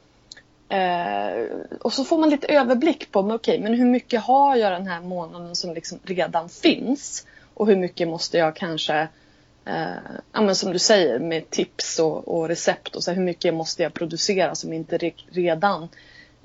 eh, 0.69 1.45
och 1.81 1.93
så 1.93 2.03
får 2.03 2.17
man 2.17 2.29
lite 2.29 2.47
överblick 2.47 3.11
på, 3.11 3.21
men 3.21 3.35
okej, 3.35 3.59
men 3.59 3.73
hur 3.73 3.85
mycket 3.85 4.23
har 4.23 4.55
jag 4.55 4.71
den 4.71 4.87
här 4.87 5.01
månaden 5.01 5.55
som 5.55 5.73
liksom 5.73 5.99
redan 6.03 6.49
finns? 6.49 7.25
Och 7.53 7.67
hur 7.67 7.75
mycket 7.75 8.07
måste 8.07 8.37
jag 8.37 8.55
kanske 8.55 9.07
eh, 9.65 9.95
ja, 10.33 10.41
men 10.41 10.55
som 10.55 10.73
du 10.73 10.79
säger 10.79 11.19
med 11.19 11.49
tips 11.49 11.99
och, 11.99 12.27
och 12.27 12.47
recept 12.47 12.95
och 12.95 13.03
så 13.03 13.11
här, 13.11 13.15
hur 13.15 13.23
mycket 13.23 13.53
måste 13.53 13.83
jag 13.83 13.93
producera 13.93 14.55
som 14.55 14.73
inte 14.73 14.97
re 14.97 15.11
redan 15.29 15.89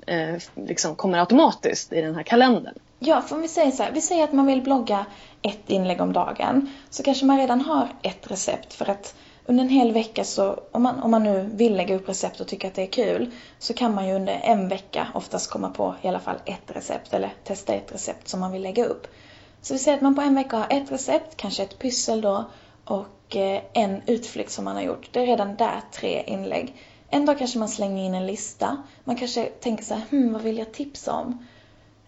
eh, 0.05 0.35
liksom 0.55 0.95
kommer 0.95 1.19
automatiskt 1.19 1.93
i 1.93 2.01
den 2.01 2.15
här 2.15 2.23
kalendern. 2.23 2.75
Ja, 2.99 3.21
för 3.21 3.35
om 3.35 3.41
vi 3.41 3.47
säger 3.47 3.71
så 3.71 3.83
här, 3.83 3.91
vi 3.91 4.01
säger 4.01 4.23
att 4.23 4.33
man 4.33 4.45
vill 4.45 4.61
blogga 4.61 5.05
ett 5.41 5.69
inlägg 5.69 6.01
om 6.01 6.13
dagen 6.13 6.69
så 6.89 7.03
kanske 7.03 7.25
man 7.25 7.37
redan 7.37 7.61
har 7.61 7.87
ett 8.01 8.31
recept 8.31 8.73
för 8.73 8.89
att 8.89 9.15
under 9.45 9.63
en 9.63 9.69
hel 9.69 9.91
vecka 9.91 10.23
så, 10.23 10.59
om 10.71 10.83
man, 10.83 10.99
om 10.99 11.11
man 11.11 11.23
nu 11.23 11.49
vill 11.53 11.75
lägga 11.75 11.95
upp 11.95 12.09
recept 12.09 12.39
och 12.39 12.47
tycker 12.47 12.67
att 12.67 12.75
det 12.75 12.81
är 12.81 12.91
kul, 12.91 13.31
så 13.59 13.73
kan 13.73 13.95
man 13.95 14.07
ju 14.07 14.13
under 14.13 14.39
en 14.43 14.67
vecka 14.67 15.07
oftast 15.13 15.49
komma 15.49 15.69
på 15.69 15.95
i 16.01 16.07
alla 16.07 16.19
fall 16.19 16.37
ett 16.45 16.75
recept 16.75 17.13
eller 17.13 17.33
testa 17.43 17.73
ett 17.73 17.93
recept 17.93 18.27
som 18.27 18.39
man 18.39 18.51
vill 18.51 18.61
lägga 18.61 18.85
upp. 18.85 19.07
Så 19.61 19.73
vi 19.73 19.79
säger 19.79 19.97
att 19.97 20.03
man 20.03 20.15
på 20.15 20.21
en 20.21 20.35
vecka 20.35 20.57
har 20.57 20.67
ett 20.69 20.91
recept, 20.91 21.37
kanske 21.37 21.63
ett 21.63 21.79
pyssel 21.79 22.21
då, 22.21 22.45
och 22.85 23.35
eh, 23.35 23.61
en 23.73 24.01
utflykt 24.05 24.51
som 24.51 24.65
man 24.65 24.75
har 24.75 24.83
gjort. 24.83 25.09
Det 25.11 25.19
är 25.19 25.25
redan 25.25 25.55
där 25.55 25.81
tre 25.91 26.23
inlägg. 26.27 26.75
En 27.09 27.25
dag 27.25 27.37
kanske 27.37 27.59
man 27.59 27.69
slänger 27.69 28.05
in 28.05 28.15
en 28.15 28.27
lista. 28.27 28.77
Man 29.03 29.15
kanske 29.15 29.45
tänker 29.45 29.83
så 29.83 29.93
här, 29.93 30.03
hmm, 30.09 30.33
vad 30.33 30.41
vill 30.41 30.57
jag 30.57 30.71
tipsa 30.71 31.13
om? 31.13 31.47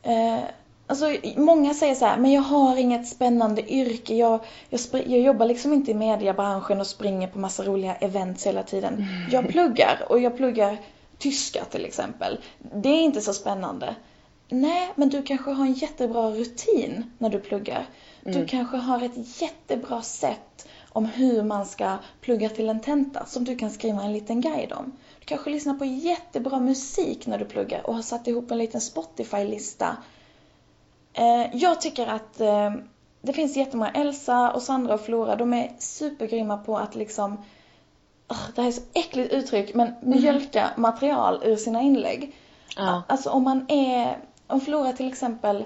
Eh, 0.04 0.40
alltså, 0.88 1.16
många 1.36 1.74
säger 1.74 1.96
så 1.96 2.06
här, 2.06 2.18
men 2.18 2.32
jag 2.32 2.42
har 2.42 2.78
inget 2.78 3.08
spännande 3.08 3.74
yrke. 3.74 4.16
Jag, 4.16 4.40
jag, 4.70 4.82
jag 4.92 5.20
jobbar 5.20 5.46
liksom 5.46 5.74
inte 5.74 5.92
i 5.92 5.94
mediebranschen 5.94 6.80
och 6.80 6.88
springer 6.88 7.28
på 7.28 7.40
massa 7.40 7.64
roliga 7.64 7.96
events 7.96 8.48
hela 8.48 8.64
tiden. 8.64 9.06
Jag 9.32 9.48
pluggar 9.52 10.06
och 10.10 10.20
jag 10.20 10.38
pluggar 10.38 10.78
tyska 11.18 11.66
till 11.66 11.86
exempel. 11.86 12.38
Det 12.76 12.90
är 12.90 13.02
inte 13.02 13.22
så 13.22 13.34
spännande. 13.34 13.96
Nej, 14.52 14.92
men 14.96 15.10
du 15.10 15.24
kanske 15.24 15.52
har 15.52 15.66
en 15.66 15.74
jättebra 15.74 16.32
rutin 16.32 17.12
när 17.18 17.30
du 17.30 17.40
pluggar. 17.40 17.86
Du 18.24 18.32
mm. 18.32 18.48
kanske 18.48 18.78
har 18.78 19.04
ett 19.04 19.42
jättebra 19.42 20.02
sätt 20.02 20.68
om 20.90 21.06
hur 21.06 21.44
man 21.44 21.66
ska 21.66 21.98
plugga 22.22 22.50
till 22.50 22.70
en 22.70 22.80
tenta 22.80 23.26
som 23.26 23.44
du 23.44 23.56
kan 23.56 23.72
skriva 23.72 24.04
en 24.04 24.14
liten 24.14 24.42
guide 24.42 24.74
om. 24.74 24.92
Du 25.20 25.26
kanske 25.26 25.50
lyssnar 25.50 25.74
på 25.74 25.86
jättebra 25.86 26.60
musik 26.60 27.28
när 27.28 27.38
du 27.38 27.46
pluggar 27.46 27.88
och 27.88 27.96
har 27.96 28.02
satt 28.02 28.28
ihop 28.28 28.52
en 28.52 28.58
liten 28.58 28.82
Spotify-lista. 28.82 29.98
Eh, 31.14 31.56
jag 31.56 31.82
tycker 31.82 32.08
att 32.08 32.42
eh, 32.42 32.72
det 33.22 33.34
finns 33.34 33.58
jättemånga, 33.58 33.92
Elsa 33.92 34.52
och 34.52 34.62
Sandra 34.62 34.94
och 34.94 35.02
Flora, 35.02 35.36
de 35.36 35.54
är 35.54 35.72
supergrymma 35.80 36.58
på 36.58 36.78
att 36.78 36.96
liksom 36.96 37.38
det 38.56 38.62
här 38.62 38.68
är 38.68 38.72
så 38.72 38.82
äckligt 38.94 39.34
uttryck, 39.34 39.74
men 39.74 39.94
mjölka 40.02 40.72
material 40.78 41.42
ur 41.44 41.56
sina 41.56 41.82
inlägg. 41.82 42.36
Ja. 42.76 43.04
Alltså 43.08 43.30
om 43.30 43.44
man 43.44 43.66
är, 43.68 44.18
om 44.52 44.62
Flora 44.62 44.94
till 44.94 45.08
exempel 45.08 45.66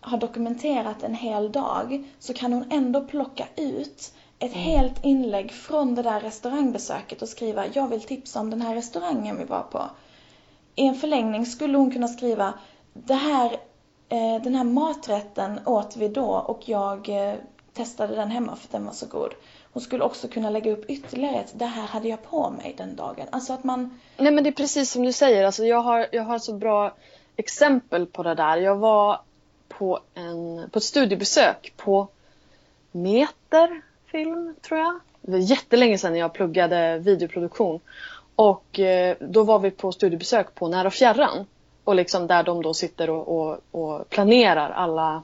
har 0.00 0.18
dokumenterat 0.18 1.02
en 1.02 1.14
hel 1.14 1.52
dag 1.52 2.04
så 2.18 2.34
kan 2.34 2.52
hon 2.52 2.72
ändå 2.72 3.00
plocka 3.04 3.46
ut 3.56 4.14
ett 4.38 4.54
mm. 4.54 4.64
helt 4.64 5.04
inlägg 5.04 5.52
från 5.52 5.94
det 5.94 6.02
där 6.02 6.20
restaurangbesöket 6.20 7.22
och 7.22 7.28
skriva 7.28 7.66
jag 7.66 7.88
vill 7.88 8.00
tipsa 8.00 8.40
om 8.40 8.50
den 8.50 8.62
här 8.62 8.74
restaurangen 8.74 9.38
vi 9.38 9.44
var 9.44 9.62
på. 9.62 9.82
I 10.74 10.86
en 10.86 10.94
förlängning 10.94 11.46
skulle 11.46 11.78
hon 11.78 11.90
kunna 11.90 12.08
skriva 12.08 12.54
det 12.92 13.14
här, 13.14 13.52
eh, 14.08 14.42
den 14.42 14.54
här 14.54 14.64
maträtten 14.64 15.60
åt 15.66 15.96
vi 15.96 16.08
då 16.08 16.30
och 16.30 16.68
jag 16.68 17.08
eh, 17.08 17.34
testade 17.72 18.16
den 18.16 18.30
hemma 18.30 18.56
för 18.56 18.66
att 18.66 18.72
den 18.72 18.84
var 18.84 18.92
så 18.92 19.06
god. 19.06 19.30
Hon 19.72 19.82
skulle 19.82 20.04
också 20.04 20.28
kunna 20.28 20.50
lägga 20.50 20.72
upp 20.72 20.90
ytterligare 20.90 21.36
ett, 21.36 21.52
det 21.54 21.66
här 21.66 21.86
hade 21.86 22.08
jag 22.08 22.22
på 22.22 22.50
mig 22.50 22.74
den 22.78 22.96
dagen. 22.96 23.26
Alltså 23.30 23.52
att 23.52 23.64
man... 23.64 24.00
Nej 24.16 24.32
men 24.32 24.44
det 24.44 24.50
är 24.50 24.54
precis 24.54 24.90
som 24.90 25.02
du 25.02 25.12
säger, 25.12 25.44
alltså 25.44 25.64
jag 25.64 25.82
har, 25.82 26.06
jag 26.12 26.22
har 26.22 26.38
så 26.38 26.52
bra 26.52 26.94
exempel 27.36 28.06
på 28.06 28.22
det 28.22 28.34
där. 28.34 28.56
Jag 28.56 28.76
var 28.76 29.20
på, 29.68 30.00
en, 30.14 30.70
på 30.70 30.78
ett 30.78 30.84
studiebesök 30.84 31.72
på 31.76 32.08
Meter 32.92 33.82
film, 34.06 34.54
tror 34.62 34.80
jag. 34.80 35.00
Det 35.20 35.32
var 35.32 35.38
jättelänge 35.38 35.98
sedan 35.98 36.16
jag 36.16 36.32
pluggade 36.32 36.98
videoproduktion. 36.98 37.80
Och 38.36 38.80
eh, 38.80 39.16
då 39.20 39.42
var 39.42 39.58
vi 39.58 39.70
på 39.70 39.92
studiebesök 39.92 40.54
på 40.54 40.68
Nära 40.68 40.86
och 40.86 40.92
Fjärran. 40.92 41.46
Och 41.84 41.94
liksom 41.94 42.26
där 42.26 42.42
de 42.42 42.62
då 42.62 42.74
sitter 42.74 43.10
och, 43.10 43.28
och, 43.28 43.58
och 43.70 44.08
planerar 44.08 44.70
alla 44.70 45.22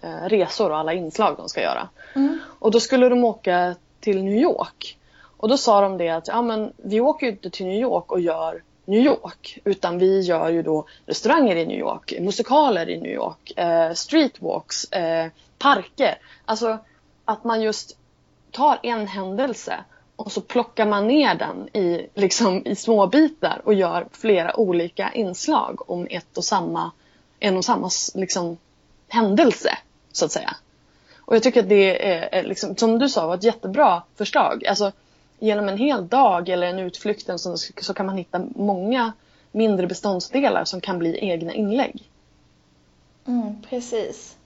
eh, 0.00 0.28
resor 0.28 0.70
och 0.70 0.78
alla 0.78 0.92
inslag 0.92 1.36
de 1.36 1.48
ska 1.48 1.62
göra. 1.62 1.88
Mm. 2.14 2.38
Och 2.58 2.70
då 2.70 2.80
skulle 2.80 3.08
de 3.08 3.24
åka 3.24 3.74
till 4.00 4.24
New 4.24 4.36
York. 4.36 4.98
Och 5.36 5.48
då 5.48 5.56
sa 5.56 5.80
de 5.80 5.98
det 5.98 6.08
att 6.08 6.28
ja, 6.28 6.42
men 6.42 6.72
vi 6.76 7.00
åker 7.00 7.26
ju 7.26 7.32
inte 7.32 7.50
till 7.50 7.66
New 7.66 7.80
York 7.80 8.12
och 8.12 8.20
gör 8.20 8.62
New 8.86 9.00
York. 9.00 9.58
Utan 9.64 9.98
vi 9.98 10.20
gör 10.20 10.48
ju 10.48 10.62
då 10.62 10.86
restauranger 11.06 11.56
i 11.56 11.66
New 11.66 11.78
York, 11.78 12.14
musikaler 12.20 12.88
i 12.88 13.00
New 13.00 13.12
York, 13.12 13.52
eh, 13.56 13.92
streetwalks, 13.92 14.92
eh, 14.92 15.30
parker. 15.58 16.18
Alltså 16.44 16.78
att 17.24 17.44
man 17.44 17.62
just 17.62 17.96
tar 18.50 18.78
en 18.82 19.06
händelse 19.06 19.84
och 20.16 20.32
så 20.32 20.40
plockar 20.40 20.86
man 20.86 21.06
ner 21.08 21.34
den 21.34 21.68
i, 21.72 22.06
liksom, 22.14 22.66
i 22.66 22.76
små 22.76 23.06
bitar 23.06 23.60
och 23.64 23.74
gör 23.74 24.06
flera 24.12 24.60
olika 24.60 25.12
inslag 25.12 25.90
om 25.90 26.06
ett 26.10 26.36
och 26.36 26.44
samma, 26.44 26.90
en 27.40 27.56
och 27.56 27.64
samma 27.64 27.90
liksom, 28.14 28.56
händelse, 29.08 29.78
så 30.12 30.24
att 30.24 30.32
säga. 30.32 30.56
Och 31.18 31.34
jag 31.36 31.42
tycker 31.42 31.60
att 31.62 31.68
det 31.68 32.12
är, 32.12 32.42
liksom, 32.42 32.76
som 32.76 32.98
du 32.98 33.08
sa, 33.08 33.26
var 33.26 33.34
ett 33.34 33.44
jättebra 33.44 34.02
förslag. 34.16 34.66
Alltså, 34.66 34.92
genom 35.38 35.68
en 35.68 35.78
hel 35.78 36.08
dag 36.08 36.48
eller 36.48 36.66
en 36.66 36.78
utflykt 36.78 37.30
så, 37.36 37.56
så 37.80 37.94
kan 37.94 38.06
man 38.06 38.16
hitta 38.16 38.40
många 38.54 39.12
mindre 39.52 39.86
beståndsdelar 39.86 40.64
som 40.64 40.80
kan 40.80 40.98
bli 40.98 41.18
egna 41.30 41.54
inlägg. 41.54 42.10
Mm, 43.26 43.62
precis. 43.62 44.36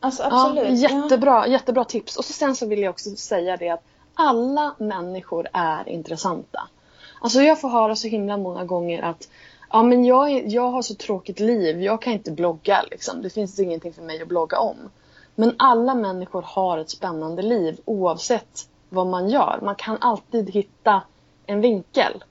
Alltså 0.00 0.22
absolut. 0.22 0.80
Ja, 0.80 0.88
jättebra, 0.88 1.46
jättebra 1.46 1.84
tips. 1.84 2.16
Och 2.16 2.24
så 2.24 2.32
sen 2.32 2.56
så 2.56 2.66
vill 2.66 2.78
jag 2.78 2.90
också 2.90 3.10
säga 3.16 3.56
det 3.56 3.68
att 3.68 3.82
alla 4.14 4.74
människor 4.78 5.48
är 5.52 5.88
intressanta. 5.88 6.68
Alltså 7.20 7.40
jag 7.40 7.60
får 7.60 7.68
höra 7.68 7.96
så 7.96 8.08
himla 8.08 8.36
många 8.36 8.64
gånger 8.64 9.02
att 9.02 9.28
ja, 9.70 9.82
men 9.82 10.04
jag, 10.04 10.48
jag 10.48 10.70
har 10.70 10.82
så 10.82 10.94
tråkigt 10.94 11.40
liv, 11.40 11.82
jag 11.82 12.02
kan 12.02 12.12
inte 12.12 12.30
blogga 12.30 12.82
liksom. 12.90 13.22
Det 13.22 13.30
finns 13.30 13.58
ingenting 13.58 13.92
för 13.92 14.02
mig 14.02 14.22
att 14.22 14.28
blogga 14.28 14.58
om. 14.58 14.76
Men 15.34 15.54
alla 15.58 15.94
människor 15.94 16.42
har 16.42 16.78
ett 16.78 16.90
spännande 16.90 17.42
liv 17.42 17.80
oavsett 17.84 18.68
vad 18.92 19.06
man 19.06 19.28
gör. 19.28 19.58
Man 19.62 19.74
kan 19.74 19.98
alltid 20.00 20.50
hitta 20.50 21.02
en 21.46 21.60
vinkel 21.60 22.24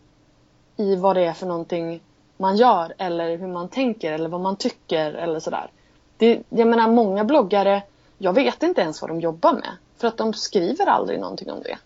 i 0.78 0.96
vad 0.96 1.16
det 1.16 1.26
är 1.26 1.34
för 1.34 1.46
någonting 1.46 2.02
man 2.38 2.58
gör 2.58 2.94
eller 2.98 3.38
hur 3.38 3.48
man 3.48 3.70
tänker 3.70 4.12
eller 4.12 4.30
vad 4.30 4.42
man 4.42 4.56
tycker 4.56 5.14
eller 5.14 5.40
sådär. 5.40 5.72
Det, 6.18 6.44
jag 6.50 6.68
menar 6.68 6.88
många 6.88 7.24
bloggare, 7.24 7.84
jag 8.18 8.34
vet 8.34 8.64
inte 8.64 8.82
ens 8.82 9.02
vad 9.02 9.10
de 9.10 9.22
jobbar 9.22 9.54
med. 9.54 9.70
För 9.98 10.08
att 10.08 10.18
de 10.18 10.34
skriver 10.34 10.86
aldrig 10.86 11.20
någonting 11.20 11.52
om 11.52 11.62
det. 11.64 11.78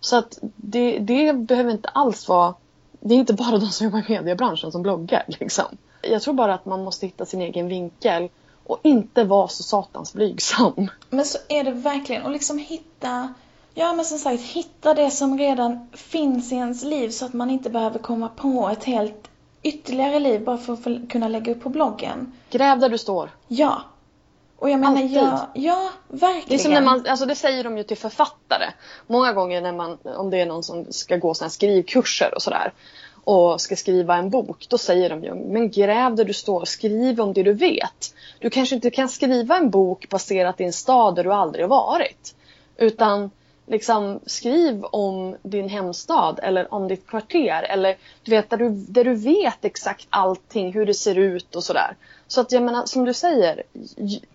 Så 0.00 0.16
att 0.16 0.38
det, 0.42 0.98
det 0.98 1.32
behöver 1.32 1.70
inte 1.70 1.88
alls 1.88 2.28
vara, 2.28 2.54
det 3.00 3.14
är 3.14 3.18
inte 3.18 3.34
bara 3.34 3.58
de 3.58 3.66
som 3.66 3.84
jobbar 3.84 3.98
i 3.98 4.08
mediebranschen 4.08 4.72
som 4.72 4.82
bloggar 4.82 5.24
liksom. 5.26 5.64
Jag 6.02 6.22
tror 6.22 6.34
bara 6.34 6.54
att 6.54 6.64
man 6.64 6.84
måste 6.84 7.06
hitta 7.06 7.26
sin 7.26 7.42
egen 7.42 7.68
vinkel 7.68 8.28
och 8.64 8.80
inte 8.82 9.24
vara 9.24 9.48
så 9.48 9.62
satans 9.62 10.12
blygsam. 10.12 10.90
Men 11.10 11.24
så 11.24 11.38
är 11.48 11.64
det 11.64 11.72
verkligen, 11.72 12.22
och 12.22 12.30
liksom 12.30 12.58
hitta 12.58 13.34
Ja, 13.78 13.92
men 13.92 14.04
som 14.04 14.18
sagt, 14.18 14.42
hitta 14.42 14.94
det 14.94 15.10
som 15.10 15.38
redan 15.38 15.88
finns 15.92 16.52
i 16.52 16.54
ens 16.54 16.84
liv 16.84 17.10
så 17.10 17.24
att 17.24 17.32
man 17.32 17.50
inte 17.50 17.70
behöver 17.70 17.98
komma 17.98 18.28
på 18.28 18.68
ett 18.72 18.84
helt 18.84 19.28
ytterligare 19.62 20.18
liv 20.18 20.44
bara 20.44 20.58
för 20.58 20.72
att 20.72 21.10
kunna 21.10 21.28
lägga 21.28 21.52
upp 21.52 21.62
på 21.62 21.68
bloggen. 21.68 22.32
Gräv 22.50 22.78
där 22.78 22.88
du 22.88 22.98
står. 22.98 23.30
Ja. 23.48 23.82
Och 24.58 24.70
jag 24.70 24.80
menar, 24.80 25.02
Alltid. 25.02 25.16
ja, 25.16 25.50
ja, 25.54 25.90
verkligen. 26.08 26.48
Det 26.48 26.54
är 26.54 26.58
som 26.58 26.72
när 26.72 26.82
man, 26.82 27.06
alltså 27.08 27.26
det 27.26 27.34
säger 27.34 27.64
de 27.64 27.78
ju 27.78 27.84
till 27.84 27.96
författare. 27.96 28.64
Många 29.06 29.32
gånger 29.32 29.60
när 29.60 29.72
man, 29.72 29.98
om 30.04 30.30
det 30.30 30.40
är 30.40 30.46
någon 30.46 30.62
som 30.62 30.86
ska 30.90 31.16
gå 31.16 31.34
såna 31.34 31.50
skrivkurser 31.50 32.34
och 32.34 32.42
sådär 32.42 32.72
och 33.24 33.60
ska 33.60 33.76
skriva 33.76 34.16
en 34.16 34.30
bok, 34.30 34.66
då 34.68 34.78
säger 34.78 35.10
de 35.10 35.24
ju 35.24 35.34
men 35.34 35.70
gräv 35.70 36.14
där 36.14 36.24
du 36.24 36.32
står, 36.32 36.64
skriv 36.64 37.20
om 37.20 37.32
det 37.32 37.42
du 37.42 37.52
vet. 37.52 38.14
Du 38.38 38.50
kanske 38.50 38.74
inte 38.74 38.90
kan 38.90 39.08
skriva 39.08 39.56
en 39.56 39.70
bok 39.70 40.08
baserat 40.08 40.60
i 40.60 40.64
en 40.64 40.72
stad 40.72 41.14
där 41.14 41.24
du 41.24 41.32
aldrig 41.32 41.68
varit. 41.68 42.34
Utan 42.76 43.30
liksom 43.66 44.20
skriv 44.26 44.84
om 44.84 45.36
din 45.42 45.68
hemstad 45.68 46.40
eller 46.42 46.74
om 46.74 46.88
ditt 46.88 47.06
kvarter 47.06 47.62
eller 47.62 47.96
du 48.22 48.30
vet 48.30 48.50
där 48.50 48.56
du, 48.56 48.70
där 48.70 49.04
du 49.04 49.14
vet 49.14 49.64
exakt 49.64 50.06
allting, 50.10 50.72
hur 50.72 50.86
det 50.86 50.94
ser 50.94 51.18
ut 51.18 51.56
och 51.56 51.64
sådär. 51.64 51.96
Så 52.26 52.40
att 52.40 52.52
jag 52.52 52.62
menar, 52.62 52.86
som 52.86 53.04
du 53.04 53.14
säger, 53.14 53.62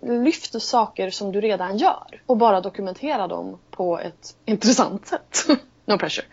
lyft 0.01 0.61
saker 0.61 1.09
som 1.09 1.31
du 1.31 1.41
redan 1.41 1.77
gör 1.77 2.21
och 2.25 2.37
bara 2.37 2.61
dokumentera 2.61 3.27
dem 3.27 3.57
på 3.71 3.99
ett 3.99 4.35
intressant 4.45 5.07
sätt. 5.07 5.45
no 5.85 5.97
pressure. 5.97 6.25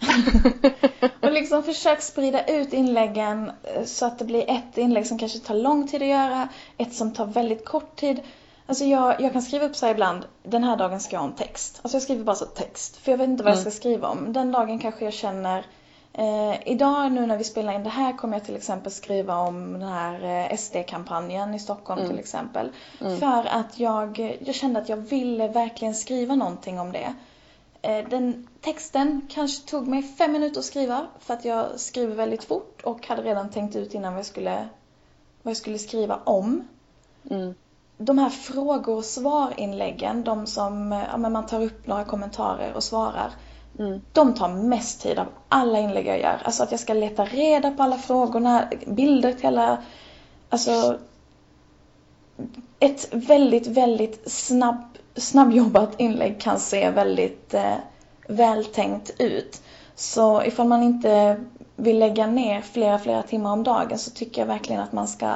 Och 1.22 1.32
liksom 1.32 1.62
försök 1.62 2.02
sprida 2.02 2.46
ut 2.46 2.72
inläggen 2.72 3.50
eh, 3.62 3.84
så 3.84 4.06
att 4.06 4.18
det 4.18 4.24
blir 4.24 4.50
ett 4.50 4.78
inlägg 4.78 5.06
som 5.06 5.18
kanske 5.18 5.38
tar 5.38 5.54
lång 5.54 5.88
tid 5.88 6.02
att 6.02 6.08
göra, 6.08 6.48
ett 6.76 6.94
som 6.94 7.14
tar 7.14 7.26
väldigt 7.26 7.64
kort 7.64 7.96
tid. 7.96 8.20
Alltså 8.66 8.84
jag, 8.84 9.20
jag 9.20 9.32
kan 9.32 9.42
skriva 9.42 9.64
upp 9.64 9.76
så 9.76 9.88
ibland, 9.88 10.26
den 10.42 10.64
här 10.64 10.76
dagen 10.76 11.00
ska 11.00 11.16
jag 11.16 11.20
ha 11.20 11.28
en 11.28 11.34
text. 11.34 11.80
Alltså 11.82 11.96
jag 11.96 12.02
skriver 12.02 12.24
bara 12.24 12.36
så 12.36 12.44
text, 12.44 12.96
för 12.96 13.10
jag 13.10 13.18
vet 13.18 13.28
inte 13.28 13.44
vad 13.44 13.52
jag 13.52 13.60
ska 13.60 13.70
skriva 13.70 14.08
om. 14.08 14.32
Den 14.32 14.52
dagen 14.52 14.78
kanske 14.78 15.04
jag 15.04 15.14
känner 15.14 15.66
Eh, 16.18 16.68
idag 16.68 17.12
nu 17.12 17.26
när 17.26 17.36
vi 17.36 17.44
spelar 17.44 17.72
in 17.72 17.84
det 17.84 17.90
här 17.90 18.12
kommer 18.16 18.36
jag 18.36 18.46
till 18.46 18.56
exempel 18.56 18.92
skriva 18.92 19.38
om 19.38 19.72
den 19.72 19.88
här 19.88 20.50
eh, 20.50 20.56
SD-kampanjen 20.56 21.54
i 21.54 21.58
Stockholm 21.58 22.08
till 22.08 22.18
exempel. 22.18 22.70
För 22.98 23.46
att 23.50 23.78
jag, 23.78 24.36
jag 24.40 24.54
kände 24.54 24.80
att 24.80 24.88
jag 24.88 24.96
ville 24.96 25.48
verkligen 25.48 25.94
skriva 25.94 26.34
någonting 26.34 26.80
om 26.80 26.92
det. 26.92 27.14
Eh, 27.82 28.08
den 28.08 28.48
texten 28.60 29.28
kanske 29.30 29.70
tog 29.70 29.86
mig 29.86 30.02
fem 30.02 30.32
minuter 30.32 30.58
att 30.58 30.64
skriva 30.64 31.06
för 31.20 31.34
att 31.34 31.44
jag 31.44 31.80
skriver 31.80 32.14
väldigt 32.14 32.44
fort 32.44 32.82
och 32.82 33.06
hade 33.06 33.22
redan 33.22 33.50
tänkt 33.50 33.76
ut 33.76 33.94
innan 33.94 34.12
vad 34.12 34.18
jag 34.18 34.26
skulle, 34.26 34.68
vad 35.42 35.50
jag 35.50 35.56
skulle 35.56 35.78
skriva 35.78 36.20
om. 36.24 36.68
Mm. 37.30 37.54
De 37.98 38.18
här 38.18 38.30
frågor 38.30 38.96
och 38.96 39.04
svar-inläggen, 39.04 40.24
de 40.24 40.46
som 40.46 41.02
ja, 41.10 41.16
man 41.16 41.46
tar 41.46 41.62
upp 41.62 41.86
några 41.86 42.04
kommentarer 42.04 42.72
och 42.74 42.84
svarar. 42.84 43.30
Mm. 43.78 44.00
De 44.12 44.34
tar 44.34 44.48
mest 44.48 45.02
tid 45.02 45.18
av 45.18 45.26
alla 45.48 45.78
inlägg 45.78 46.06
jag 46.06 46.20
gör. 46.20 46.42
Alltså 46.44 46.62
att 46.62 46.70
jag 46.70 46.80
ska 46.80 46.94
leta 46.94 47.24
reda 47.24 47.70
på 47.70 47.82
alla 47.82 47.98
frågorna, 47.98 48.68
bilder 48.86 49.32
till 49.32 49.46
alla... 49.46 49.78
Alltså... 50.48 50.98
Ett 52.78 53.08
väldigt, 53.12 53.66
väldigt 53.66 54.32
snabb, 54.32 54.84
snabbjobbat 55.14 56.00
inlägg 56.00 56.40
kan 56.40 56.60
se 56.60 56.90
väldigt 56.90 57.54
eh, 57.54 57.74
vältänkt 58.28 59.10
ut. 59.18 59.62
Så 59.94 60.42
ifall 60.42 60.68
man 60.68 60.82
inte 60.82 61.40
vill 61.76 61.98
lägga 61.98 62.26
ner 62.26 62.60
flera, 62.60 62.98
flera 62.98 63.22
timmar 63.22 63.52
om 63.52 63.62
dagen 63.62 63.98
så 63.98 64.10
tycker 64.10 64.42
jag 64.42 64.46
verkligen 64.46 64.82
att 64.82 64.92
man 64.92 65.08
ska 65.08 65.34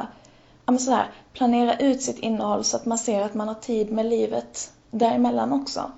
ja, 0.70 0.72
men 0.72 0.80
så 0.80 0.90
här, 0.90 1.10
planera 1.32 1.76
ut 1.76 2.02
sitt 2.02 2.18
innehåll 2.18 2.64
så 2.64 2.76
att 2.76 2.86
man 2.86 2.98
ser 2.98 3.20
att 3.20 3.34
man 3.34 3.48
har 3.48 3.54
tid 3.54 3.92
med 3.92 4.06
livet 4.06 4.72
däremellan 4.90 5.52
också. 5.52 5.92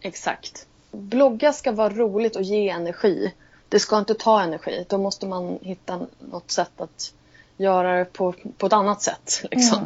Exakt. 0.00 0.66
Blogga 0.90 1.52
ska 1.52 1.72
vara 1.72 1.90
roligt 1.90 2.36
och 2.36 2.42
ge 2.42 2.68
energi. 2.68 3.34
Det 3.68 3.80
ska 3.80 3.98
inte 3.98 4.14
ta 4.14 4.42
energi. 4.42 4.86
Då 4.88 4.98
måste 4.98 5.26
man 5.26 5.58
hitta 5.62 6.00
något 6.18 6.50
sätt 6.50 6.80
att 6.80 7.12
göra 7.56 7.98
det 7.98 8.04
på, 8.04 8.34
på 8.58 8.66
ett 8.66 8.72
annat 8.72 9.02
sätt. 9.02 9.42
Liksom. 9.50 9.78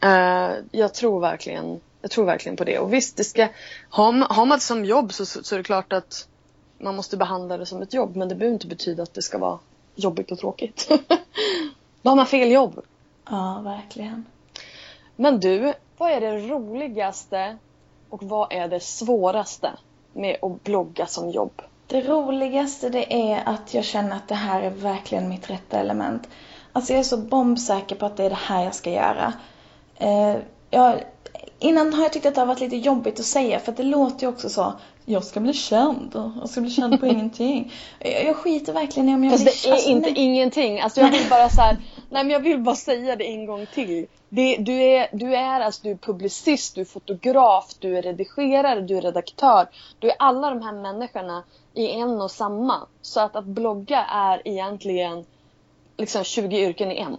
Eh, 0.00 0.50
jag, 0.72 0.94
tror 0.94 1.20
verkligen, 1.20 1.80
jag 2.02 2.10
tror 2.10 2.24
verkligen 2.24 2.56
på 2.56 2.64
det. 2.64 2.78
Och 2.78 2.92
visst, 2.92 3.16
det 3.16 3.24
ska, 3.24 3.48
har, 3.88 4.12
man, 4.12 4.28
har 4.30 4.46
man 4.46 4.58
det 4.58 4.64
som 4.64 4.84
jobb 4.84 5.12
så, 5.12 5.26
så, 5.26 5.42
så 5.42 5.54
är 5.54 5.58
det 5.58 5.64
klart 5.64 5.92
att 5.92 6.28
man 6.78 6.96
måste 6.96 7.16
behandla 7.16 7.56
det 7.56 7.66
som 7.66 7.82
ett 7.82 7.94
jobb. 7.94 8.16
Men 8.16 8.28
det 8.28 8.34
behöver 8.34 8.54
inte 8.54 8.66
betyda 8.66 9.02
att 9.02 9.14
det 9.14 9.22
ska 9.22 9.38
vara 9.38 9.58
jobbigt 9.94 10.32
och 10.32 10.38
tråkigt. 10.38 10.88
Då 12.02 12.10
har 12.10 12.16
man 12.16 12.26
fel 12.26 12.52
jobb. 12.52 12.80
Ja, 13.30 13.60
verkligen. 13.64 14.26
Men 15.16 15.40
du, 15.40 15.74
vad 15.98 16.10
är 16.10 16.20
det 16.20 16.38
roligaste 16.38 17.56
och 18.10 18.22
vad 18.22 18.52
är 18.52 18.68
det 18.68 18.80
svåraste 18.80 19.70
med 20.12 20.36
att 20.42 20.64
blogga 20.64 21.06
som 21.06 21.30
jobb? 21.30 21.62
Det 21.86 22.00
roligaste 22.00 22.88
det 22.88 23.32
är 23.32 23.42
att 23.46 23.74
jag 23.74 23.84
känner 23.84 24.16
att 24.16 24.28
det 24.28 24.34
här 24.34 24.62
är 24.62 24.70
verkligen 24.70 25.28
mitt 25.28 25.50
rätta 25.50 25.80
element. 25.80 26.28
Alltså 26.72 26.92
jag 26.92 27.00
är 27.00 27.04
så 27.04 27.16
bombsäker 27.16 27.96
på 27.96 28.06
att 28.06 28.16
det 28.16 28.24
är 28.24 28.30
det 28.30 28.36
här 28.36 28.64
jag 28.64 28.74
ska 28.74 28.90
göra. 28.90 29.32
Eh, 29.96 30.36
jag, 30.70 31.04
innan 31.58 31.94
har 31.94 32.02
jag 32.02 32.12
tyckt 32.12 32.26
att 32.26 32.34
det 32.34 32.40
har 32.40 32.46
varit 32.46 32.60
lite 32.60 32.76
jobbigt 32.76 33.20
att 33.20 33.26
säga 33.26 33.60
för 33.60 33.72
att 33.72 33.76
det 33.76 33.82
låter 33.82 34.26
ju 34.26 34.28
också 34.28 34.48
så. 34.48 34.72
Jag 35.04 35.24
ska 35.24 35.40
bli 35.40 35.52
känd 35.52 36.10
jag 36.40 36.50
ska 36.50 36.60
bli 36.60 36.70
känd 36.70 37.00
på 37.00 37.06
ingenting. 37.14 37.72
Jag, 37.98 38.24
jag 38.24 38.36
skiter 38.36 38.72
verkligen 38.72 39.08
i 39.08 39.14
om 39.14 39.24
jag 39.24 39.32
Fast 39.32 39.44
blir 39.44 39.52
det 39.62 39.68
är 39.68 39.72
alltså, 39.72 39.90
inte 39.90 40.10
nej. 40.10 40.20
ingenting. 40.20 40.80
Alltså 40.80 41.00
jag 41.00 41.10
vill 41.10 41.30
bara 41.30 41.48
så 41.48 41.60
här, 41.60 41.76
nej 42.14 42.24
men 42.24 42.30
jag 42.30 42.40
vill 42.40 42.58
bara 42.58 42.74
säga 42.76 43.16
det 43.16 43.24
en 43.24 43.46
gång 43.46 43.66
till. 43.74 44.06
Det, 44.28 44.56
du, 44.56 44.72
är, 44.82 45.08
du 45.12 45.34
är 45.36 45.60
alltså 45.60 45.80
du 45.84 45.90
är 45.90 45.96
publicist, 45.96 46.74
du 46.74 46.80
är 46.80 46.84
fotograf, 46.84 47.74
du 47.78 47.98
är 47.98 48.02
redigerare, 48.02 48.80
du 48.80 48.96
är 48.96 49.00
redaktör. 49.02 49.66
Du 49.98 50.08
är 50.10 50.16
alla 50.18 50.50
de 50.50 50.62
här 50.62 50.72
människorna 50.72 51.42
i 51.74 51.90
en 51.90 52.20
och 52.20 52.30
samma. 52.30 52.74
Så 53.02 53.20
att, 53.20 53.36
att 53.36 53.44
blogga 53.44 54.04
är 54.04 54.42
egentligen 54.48 55.24
liksom 55.96 56.24
20 56.24 56.56
yrken 56.60 56.92
i 56.92 56.96
en. 56.98 57.16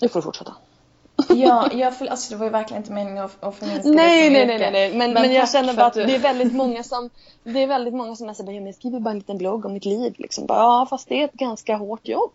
Nu 0.00 0.08
får 0.08 0.20
du 0.20 0.24
fortsätta. 0.24 0.54
Ja, 1.28 1.68
jag, 1.72 1.98
för, 1.98 2.06
alltså 2.06 2.30
det 2.32 2.36
var 2.38 2.46
ju 2.46 2.52
verkligen 2.52 2.82
inte 2.82 2.92
meningen 2.92 3.24
att, 3.24 3.44
att 3.44 3.56
förminska 3.56 3.88
det 3.88 3.94
Nej, 3.94 4.30
nej, 4.30 4.46
nej, 4.46 4.58
nej, 4.58 4.72
nej. 4.72 4.94
Men, 4.94 5.12
men, 5.12 5.32
jag 5.32 5.42
tack 5.42 5.52
känner 5.52 5.74
bara 5.74 5.86
att 5.86 5.94
du- 5.94 6.04
det 6.06 6.14
är 6.14 6.18
väldigt 6.18 6.52
många 6.52 6.82
som 6.82 7.10
det 7.44 7.62
är 7.62 7.66
väldigt 7.66 7.94
många 7.94 8.16
som 8.16 8.28
är 8.28 8.34
såhär, 8.34 8.52
"Ja, 8.52 8.60
men 8.60 8.66
jag 8.66 8.74
skriver 8.74 9.00
bara 9.00 9.10
en 9.10 9.18
liten 9.18 9.38
blogg 9.38 9.64
om 9.66 9.72
mitt 9.72 9.84
liv. 9.84 10.14
Liksom. 10.18 10.46
Bara, 10.46 10.58
ja, 10.58 10.86
fast 10.90 11.08
det 11.08 11.20
är 11.20 11.24
ett 11.24 11.32
ganska 11.32 11.76
hårt 11.76 12.08
jobb. 12.08 12.30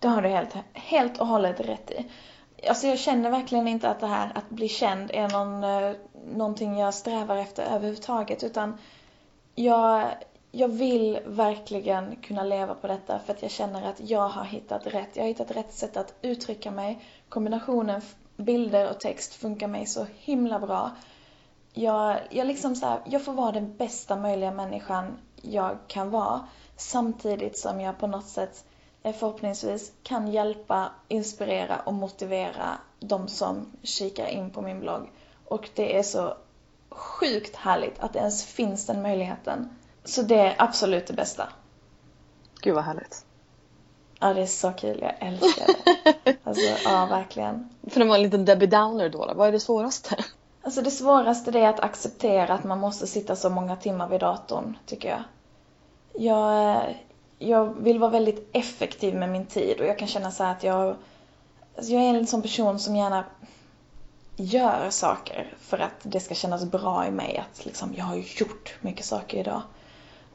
Det 0.00 0.08
har 0.08 0.22
du 0.22 0.28
helt, 0.28 0.54
helt 0.72 1.20
och 1.20 1.26
hållet 1.26 1.60
rätt 1.60 1.90
i. 1.90 2.06
Alltså 2.68 2.86
jag 2.86 2.98
känner 2.98 3.30
verkligen 3.30 3.68
inte 3.68 3.90
att 3.90 4.00
det 4.00 4.06
här 4.06 4.32
att 4.34 4.50
bli 4.50 4.68
känd 4.68 5.10
är 5.10 5.28
någon, 5.28 5.64
eh, 5.64 5.96
någonting 6.34 6.78
jag 6.78 6.94
strävar 6.94 7.36
efter 7.36 7.62
överhuvudtaget 7.62 8.44
utan 8.44 8.78
jag, 9.54 10.10
jag 10.52 10.68
vill 10.68 11.18
verkligen 11.26 12.16
kunna 12.16 12.44
leva 12.44 12.74
på 12.74 12.86
detta 12.86 13.18
för 13.18 13.32
att 13.32 13.42
jag 13.42 13.50
känner 13.50 13.88
att 13.88 14.10
jag 14.10 14.28
har 14.28 14.44
hittat 14.44 14.86
rätt. 14.86 15.08
Jag 15.12 15.22
har 15.22 15.28
hittat 15.28 15.50
rätt 15.50 15.72
sätt 15.72 15.96
att 15.96 16.14
uttrycka 16.22 16.70
mig. 16.70 17.04
Kombinationen 17.28 18.00
bilder 18.36 18.90
och 18.90 19.00
text 19.00 19.34
funkar 19.34 19.66
mig 19.66 19.86
så 19.86 20.06
himla 20.18 20.58
bra. 20.58 20.90
Jag, 21.72 22.18
jag 22.30 22.46
liksom 22.46 22.76
så 22.76 22.86
här, 22.86 23.00
jag 23.04 23.24
får 23.24 23.32
vara 23.32 23.52
den 23.52 23.76
bästa 23.76 24.16
möjliga 24.16 24.50
människan 24.50 25.18
jag 25.42 25.78
kan 25.86 26.10
vara 26.10 26.48
samtidigt 26.76 27.58
som 27.58 27.80
jag 27.80 27.98
på 27.98 28.06
något 28.06 28.28
sätt 28.28 28.64
förhoppningsvis 29.02 29.92
kan 30.02 30.32
hjälpa, 30.32 30.90
inspirera 31.08 31.80
och 31.80 31.94
motivera 31.94 32.78
de 33.00 33.28
som 33.28 33.72
kikar 33.82 34.26
in 34.26 34.50
på 34.50 34.62
min 34.62 34.80
blogg. 34.80 35.10
Och 35.44 35.70
det 35.74 35.98
är 35.98 36.02
så 36.02 36.36
sjukt 36.90 37.56
härligt 37.56 38.00
att 38.00 38.12
det 38.12 38.18
ens 38.18 38.44
finns 38.44 38.86
den 38.86 39.02
möjligheten. 39.02 39.68
Så 40.04 40.22
det 40.22 40.40
är 40.40 40.54
absolut 40.58 41.06
det 41.06 41.12
bästa. 41.12 41.48
Gud 42.60 42.74
vad 42.74 42.84
härligt. 42.84 43.24
Ja, 44.20 44.34
det 44.34 44.42
är 44.42 44.46
så 44.46 44.72
kul. 44.72 44.98
Jag 45.00 45.14
älskar 45.28 45.66
det. 45.66 46.36
Alltså, 46.44 46.62
ja, 46.84 47.06
verkligen. 47.06 47.70
För 47.90 48.00
att 48.00 48.06
vara 48.06 48.16
en 48.16 48.22
liten 48.22 48.44
Debbie 48.44 48.66
Downer 48.66 49.08
då, 49.08 49.32
vad 49.36 49.48
är 49.48 49.52
det 49.52 49.60
svåraste? 49.60 50.16
Alltså 50.62 50.82
det 50.82 50.90
svåraste 50.90 51.50
det 51.50 51.60
är 51.60 51.68
att 51.68 51.80
acceptera 51.80 52.54
att 52.54 52.64
man 52.64 52.78
måste 52.78 53.06
sitta 53.06 53.36
så 53.36 53.50
många 53.50 53.76
timmar 53.76 54.08
vid 54.08 54.20
datorn, 54.20 54.78
tycker 54.86 55.08
jag. 55.08 55.22
Jag, 56.22 56.70
eh, 56.70 56.96
jag 57.42 57.74
vill 57.80 57.98
vara 57.98 58.10
väldigt 58.10 58.48
effektiv 58.52 59.14
med 59.14 59.28
min 59.28 59.46
tid 59.46 59.80
och 59.80 59.86
jag 59.86 59.98
kan 59.98 60.08
känna 60.08 60.30
så 60.30 60.44
här 60.44 60.52
att 60.52 60.62
jag... 60.62 60.96
Alltså 61.76 61.92
jag 61.92 62.02
är 62.02 62.14
en 62.14 62.26
sån 62.26 62.42
person 62.42 62.78
som 62.78 62.96
gärna 62.96 63.24
gör 64.36 64.90
saker 64.90 65.54
för 65.60 65.78
att 65.78 66.00
det 66.02 66.20
ska 66.20 66.34
kännas 66.34 66.64
bra 66.64 67.06
i 67.06 67.10
mig. 67.10 67.36
Att 67.36 67.66
liksom, 67.66 67.94
jag 67.96 68.04
har 68.04 68.16
ju 68.16 68.24
gjort 68.36 68.74
mycket 68.80 69.04
saker 69.04 69.38
idag. 69.38 69.62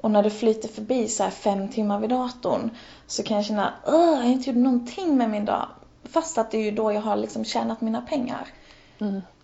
Och 0.01 0.11
när 0.11 0.23
det 0.23 0.29
flyter 0.29 0.69
förbi 0.69 1.07
så 1.07 1.23
här 1.23 1.29
fem 1.29 1.69
timmar 1.69 1.99
vid 1.99 2.09
datorn 2.09 2.69
så 3.07 3.23
kan 3.23 3.37
jag 3.37 3.45
känna 3.45 3.67
att 3.67 3.73
jag 3.85 4.15
har 4.15 4.23
inte 4.23 4.49
gjort 4.49 4.59
någonting 4.59 5.17
med 5.17 5.29
min 5.29 5.45
dag. 5.45 5.67
Fast 6.03 6.37
att 6.37 6.51
det 6.51 6.57
är 6.57 6.63
ju 6.63 6.71
då 6.71 6.91
jag 6.91 7.01
har 7.01 7.15
liksom 7.15 7.45
tjänat 7.45 7.81
mina 7.81 8.01
pengar. 8.01 8.47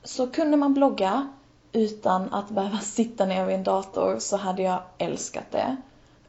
Så 0.03 0.28
kunde 0.28 0.57
man 0.57 0.74
blogga 0.74 1.28
utan 1.72 2.34
att 2.34 2.49
behöva 2.49 2.78
sitta 2.82 3.26
ner 3.26 3.45
vid 3.45 3.55
en 3.55 3.64
dator 3.64 4.20
så 4.20 4.38
hade 4.38 4.62
jag 4.62 4.82
älskat 4.97 5.51
det. 5.51 5.78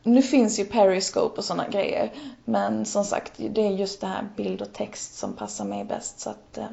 Nu 0.03 0.22
finns 0.22 0.59
ju 0.59 0.64
Periscope 0.64 1.38
och 1.38 1.44
sådana 1.44 1.68
grejer. 1.68 2.12
Men 2.44 2.84
som 2.84 3.05
sagt, 3.05 3.32
det 3.36 3.66
är 3.66 3.70
just 3.70 4.00
det 4.00 4.07
här 4.07 4.28
bild 4.36 4.62
och 4.62 4.72
text 4.72 5.14
som 5.14 5.32
passar 5.32 5.64
mig 5.64 5.84
bäst. 5.84 6.20
Så 6.20 6.30
att, 6.30 6.59
eh, 6.59 6.66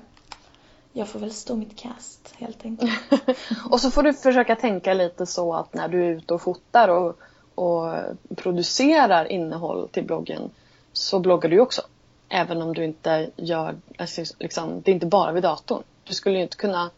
jag 0.93 1.07
får 1.07 1.19
väl 1.19 1.31
stå 1.31 1.55
mitt 1.55 1.77
kast 1.77 2.33
helt 2.37 2.65
enkelt. 2.65 2.91
och 3.69 3.81
så 3.81 3.91
får 3.91 4.03
du 4.03 4.13
försöka 4.13 4.55
tänka 4.55 4.93
lite 4.93 5.25
så 5.25 5.53
att 5.53 5.73
när 5.73 5.87
du 5.87 6.05
är 6.05 6.09
ute 6.09 6.33
och 6.33 6.41
fotar 6.41 6.87
och, 6.87 7.19
och 7.55 7.95
producerar 8.35 9.25
innehåll 9.25 9.89
till 9.89 10.03
bloggen 10.03 10.49
så 10.93 11.19
bloggar 11.19 11.49
du 11.49 11.59
också. 11.59 11.81
Även 12.29 12.61
om 12.61 12.73
du 12.73 12.83
inte 12.83 13.29
gör, 13.35 13.75
alltså, 13.97 14.23
liksom, 14.39 14.81
det 14.81 14.91
är 14.91 14.93
inte 14.93 15.05
bara 15.05 15.31
vid 15.31 15.43
datorn. 15.43 15.83
Du 16.03 16.13
skulle 16.13 16.37
ju 16.37 16.43
inte 16.43 16.57
kunna 16.57 16.89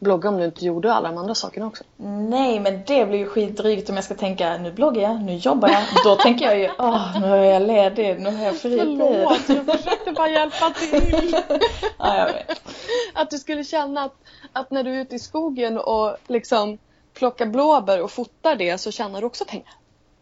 blogga 0.00 0.28
om 0.28 0.36
du 0.36 0.44
inte 0.44 0.64
gjorde 0.64 0.92
alla 0.92 1.08
de 1.08 1.18
andra 1.18 1.34
sakerna 1.34 1.66
också. 1.66 1.84
Nej, 1.96 2.60
men 2.60 2.82
det 2.86 3.06
blir 3.06 3.18
ju 3.18 3.26
skitdrygt 3.26 3.90
om 3.90 3.94
jag 3.96 4.04
ska 4.04 4.14
tänka 4.14 4.58
nu 4.58 4.72
bloggar 4.72 5.02
jag, 5.02 5.22
nu 5.22 5.34
jobbar 5.34 5.68
jag. 5.68 5.82
Då 6.04 6.16
tänker 6.16 6.44
jag 6.44 6.58
ju, 6.58 6.70
åh, 6.78 7.20
nu 7.20 7.26
är 7.26 7.44
jag 7.44 7.62
ledig, 7.62 8.20
nu 8.20 8.36
har 8.36 8.44
jag 8.44 8.56
fri 8.56 8.78
tid. 8.80 8.98
Förlåt, 8.98 9.48
jag 9.48 9.78
försökte 9.78 10.12
bara 10.12 10.28
hjälpa 10.28 10.70
till. 10.70 11.36
ja, 11.98 12.16
jag 12.16 12.26
vet. 12.26 12.62
Att 13.14 13.30
du 13.30 13.38
skulle 13.38 13.64
känna 13.64 14.04
att, 14.04 14.14
att 14.52 14.70
när 14.70 14.84
du 14.84 14.94
är 14.94 15.00
ute 15.00 15.14
i 15.16 15.18
skogen 15.18 15.78
och 15.78 16.16
liksom 16.26 16.78
plockar 17.14 17.46
blåbär 17.46 18.02
och 18.02 18.10
fotar 18.10 18.56
det 18.56 18.78
så 18.78 18.90
tjänar 18.90 19.20
du 19.20 19.26
också 19.26 19.44
pengar. 19.44 19.74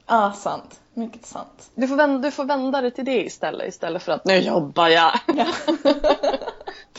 Ja, 0.06 0.32
sant. 0.32 0.80
Mycket 0.98 1.26
sant. 1.26 1.70
Du 1.74 1.88
får, 1.88 1.96
vända, 1.96 2.18
du 2.18 2.30
får 2.30 2.44
vända 2.44 2.80
det 2.80 2.90
till 2.90 3.04
det 3.04 3.24
istället, 3.24 3.68
istället 3.68 4.02
för 4.02 4.12
att 4.12 4.24
nu 4.24 4.38
jobbar 4.38 4.88
jag. 4.88 5.12
Ja. 5.26 5.46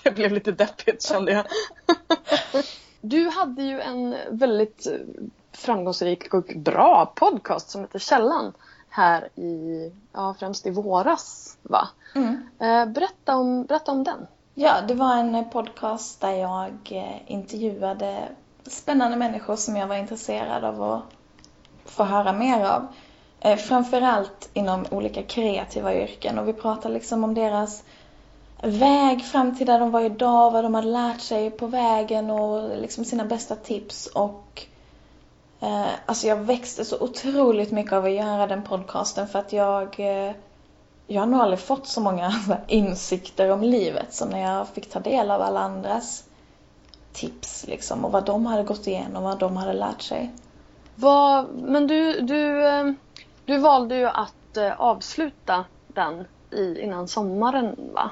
det 0.03 0.11
blev 0.11 0.31
lite 0.31 0.51
deppigt 0.51 1.03
kände 1.03 1.31
jag. 1.31 1.45
Du 3.01 3.29
hade 3.29 3.63
ju 3.63 3.81
en 3.81 4.15
väldigt 4.29 4.87
framgångsrik 5.51 6.33
och 6.33 6.51
bra 6.55 7.13
podcast 7.15 7.69
som 7.69 7.81
heter 7.81 7.99
Källan 7.99 8.53
här 8.89 9.39
i, 9.39 9.91
ja 10.13 10.35
främst 10.39 10.65
i 10.65 10.69
våras 10.69 11.57
va? 11.61 11.89
Mm. 12.15 12.49
Eh, 12.59 12.85
berätta, 12.93 13.35
om, 13.35 13.63
berätta 13.63 13.91
om 13.91 14.03
den. 14.03 14.27
Ja, 14.53 14.81
det 14.87 14.93
var 14.93 15.15
en 15.15 15.49
podcast 15.49 16.21
där 16.21 16.33
jag 16.33 16.73
eh, 16.89 17.31
intervjuade 17.31 18.23
spännande 18.63 19.17
människor 19.17 19.55
som 19.55 19.75
jag 19.75 19.87
var 19.87 19.95
intresserad 19.95 20.63
av 20.63 20.83
att 20.83 21.03
få 21.85 22.03
höra 22.03 22.33
mer 22.33 22.65
av. 22.65 22.87
Eh, 23.41 23.57
framförallt 23.57 24.49
inom 24.53 24.85
olika 24.91 25.23
kreativa 25.23 25.95
yrken 25.95 26.39
och 26.39 26.47
vi 26.47 26.53
pratade 26.53 26.93
liksom 26.93 27.23
om 27.23 27.33
deras 27.33 27.83
väg 28.61 29.25
fram 29.25 29.55
till 29.55 29.67
där 29.67 29.79
de 29.79 29.91
var 29.91 30.01
idag, 30.01 30.51
vad 30.51 30.63
de 30.63 30.73
hade 30.73 30.87
lärt 30.87 31.21
sig 31.21 31.51
på 31.51 31.67
vägen 31.67 32.29
och 32.29 32.77
liksom 32.77 33.05
sina 33.05 33.25
bästa 33.25 33.55
tips 33.55 34.07
och 34.07 34.65
eh, 35.59 35.87
alltså 36.05 36.27
jag 36.27 36.35
växte 36.35 36.85
så 36.85 36.99
otroligt 36.99 37.71
mycket 37.71 37.93
av 37.93 38.05
att 38.05 38.11
göra 38.11 38.47
den 38.47 38.63
podcasten 38.63 39.27
för 39.27 39.39
att 39.39 39.53
jag 39.53 39.99
eh, 39.99 40.33
jag 41.07 41.21
har 41.21 41.27
nog 41.27 41.41
aldrig 41.41 41.59
fått 41.59 41.87
så 41.87 42.01
många 42.01 42.33
insikter 42.67 43.51
om 43.51 43.61
livet 43.61 44.13
som 44.13 44.29
när 44.29 44.39
jag 44.39 44.67
fick 44.67 44.89
ta 44.89 44.99
del 44.99 45.31
av 45.31 45.41
alla 45.41 45.59
andras 45.59 46.23
tips 47.13 47.67
liksom 47.67 48.05
och 48.05 48.11
vad 48.11 48.25
de 48.25 48.45
hade 48.45 48.63
gått 48.63 48.87
igenom, 48.87 49.23
vad 49.23 49.39
de 49.39 49.57
hade 49.57 49.73
lärt 49.73 50.01
sig. 50.01 50.31
Vad, 50.95 51.47
men 51.53 51.87
du, 51.87 52.21
du, 52.21 52.67
eh, 52.67 52.91
du 53.49 53.57
valde 53.57 53.95
ju 53.95 54.05
att 54.05 54.57
eh, 54.57 54.81
avsluta 54.81 55.65
den 55.87 56.25
i, 56.51 56.81
innan 56.81 57.07
sommaren 57.07 57.75
va? 57.93 58.11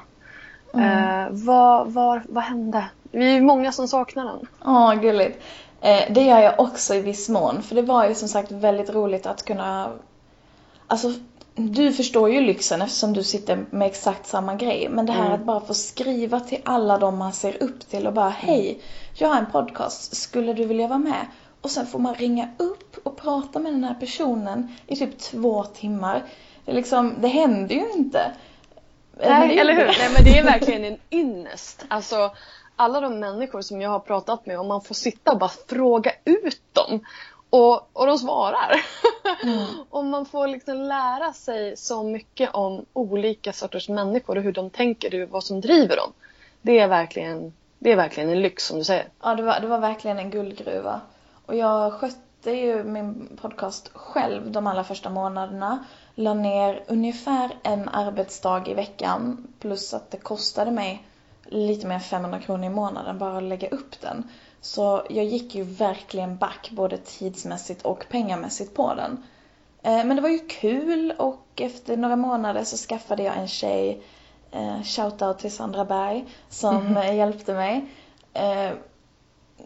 Mm. 0.74 0.86
Eh, 0.86 1.28
vad, 1.30 1.92
vad, 1.92 2.20
vad 2.28 2.44
hände? 2.44 2.84
Vi 3.10 3.36
är 3.36 3.40
många 3.40 3.72
som 3.72 3.88
saknar 3.88 4.24
den. 4.24 4.46
Ja, 4.64 4.94
oh, 4.94 5.00
gulligt. 5.00 5.42
Eh, 5.80 6.12
det 6.12 6.22
gör 6.22 6.38
jag 6.38 6.60
också 6.60 6.94
i 6.94 7.00
viss 7.00 7.28
mån. 7.28 7.62
För 7.62 7.74
det 7.74 7.82
var 7.82 8.08
ju 8.08 8.14
som 8.14 8.28
sagt 8.28 8.52
väldigt 8.52 8.90
roligt 8.90 9.26
att 9.26 9.44
kunna... 9.44 9.90
Alltså, 10.86 11.12
du 11.54 11.92
förstår 11.92 12.30
ju 12.30 12.40
lyxen 12.40 12.82
eftersom 12.82 13.12
du 13.12 13.22
sitter 13.22 13.64
med 13.70 13.86
exakt 13.86 14.26
samma 14.26 14.54
grej. 14.54 14.88
Men 14.90 15.06
det 15.06 15.12
här 15.12 15.26
mm. 15.26 15.32
att 15.32 15.44
bara 15.44 15.60
få 15.60 15.74
skriva 15.74 16.40
till 16.40 16.58
alla 16.64 16.98
de 16.98 17.18
man 17.18 17.32
ser 17.32 17.62
upp 17.62 17.88
till 17.90 18.06
och 18.06 18.12
bara 18.12 18.28
Hej, 18.28 18.80
jag 19.14 19.28
har 19.28 19.36
en 19.36 19.52
podcast, 19.52 20.16
skulle 20.16 20.52
du 20.52 20.64
vilja 20.64 20.88
vara 20.88 20.98
med? 20.98 21.26
Och 21.60 21.70
sen 21.70 21.86
får 21.86 21.98
man 21.98 22.14
ringa 22.14 22.48
upp 22.56 22.96
och 23.02 23.16
prata 23.16 23.58
med 23.58 23.72
den 23.72 23.84
här 23.84 23.94
personen 23.94 24.68
i 24.86 24.96
typ 24.96 25.18
två 25.18 25.64
timmar. 25.64 26.24
Det, 26.64 26.72
liksom, 26.72 27.14
det 27.20 27.28
händer 27.28 27.74
ju 27.74 27.92
inte. 27.92 28.32
Nej, 29.20 29.58
eller 29.58 29.72
hur? 29.72 29.86
Nej, 29.86 30.10
men 30.14 30.24
det 30.24 30.38
är 30.38 30.44
verkligen 30.44 30.84
en 30.84 30.98
ynnest. 31.10 31.84
Alltså, 31.88 32.30
alla 32.76 33.00
de 33.00 33.20
människor 33.20 33.62
som 33.62 33.80
jag 33.80 33.90
har 33.90 33.98
pratat 33.98 34.46
med 34.46 34.58
och 34.58 34.66
man 34.66 34.80
får 34.80 34.94
sitta 34.94 35.32
och 35.32 35.38
bara 35.38 35.50
fråga 35.68 36.12
ut 36.24 36.62
dem. 36.72 37.00
Och, 37.50 37.90
och 37.92 38.06
de 38.06 38.18
svarar. 38.18 38.80
Mm. 39.42 39.66
och 39.90 40.04
man 40.04 40.26
får 40.26 40.48
liksom 40.48 40.76
lära 40.76 41.32
sig 41.32 41.76
så 41.76 42.02
mycket 42.02 42.50
om 42.54 42.84
olika 42.92 43.52
sorters 43.52 43.88
människor 43.88 44.36
och 44.36 44.42
hur 44.42 44.52
de 44.52 44.70
tänker 44.70 45.22
och 45.22 45.28
vad 45.28 45.44
som 45.44 45.60
driver 45.60 45.96
dem. 45.96 46.12
Det 46.62 46.78
är 46.78 46.88
verkligen, 46.88 47.52
det 47.78 47.92
är 47.92 47.96
verkligen 47.96 48.30
en 48.30 48.42
lyx 48.42 48.66
som 48.66 48.78
du 48.78 48.84
säger. 48.84 49.08
Ja, 49.22 49.34
det 49.34 49.42
var, 49.42 49.60
det 49.60 49.66
var 49.66 49.78
verkligen 49.78 50.18
en 50.18 50.30
guldgruva. 50.30 51.00
Och 51.48 51.56
jag 51.56 51.92
skötte 51.92 52.50
ju 52.50 52.84
min 52.84 53.38
podcast 53.40 53.90
själv 53.94 54.50
de 54.52 54.66
allra 54.66 54.84
första 54.84 55.10
månaderna 55.10 55.84
la 56.14 56.34
ner 56.34 56.84
ungefär 56.88 57.54
en 57.62 57.88
arbetsdag 57.88 58.68
i 58.68 58.74
veckan 58.74 59.46
plus 59.60 59.94
att 59.94 60.10
det 60.10 60.16
kostade 60.16 60.70
mig 60.70 61.06
lite 61.44 61.86
mer 61.86 61.94
än 61.94 62.00
500 62.00 62.40
kronor 62.40 62.64
i 62.64 62.68
månaden 62.68 63.18
bara 63.18 63.36
att 63.36 63.42
lägga 63.42 63.68
upp 63.68 64.00
den. 64.00 64.30
Så 64.60 65.02
jag 65.10 65.24
gick 65.24 65.54
ju 65.54 65.62
verkligen 65.62 66.36
back 66.36 66.70
både 66.72 66.98
tidsmässigt 66.98 67.82
och 67.82 68.06
pengamässigt 68.10 68.74
på 68.74 68.94
den. 68.94 69.24
Eh, 69.82 70.04
men 70.04 70.16
det 70.16 70.22
var 70.22 70.28
ju 70.28 70.38
kul 70.38 71.14
och 71.18 71.46
efter 71.56 71.96
några 71.96 72.16
månader 72.16 72.64
så 72.64 72.76
skaffade 72.76 73.22
jag 73.22 73.36
en 73.36 73.48
tjej, 73.48 74.02
eh, 74.50 74.82
shoutout 74.82 75.38
till 75.38 75.52
Sandra 75.52 75.84
Berg, 75.84 76.24
som 76.48 76.86
mm. 76.86 77.16
hjälpte 77.16 77.54
mig. 77.54 77.86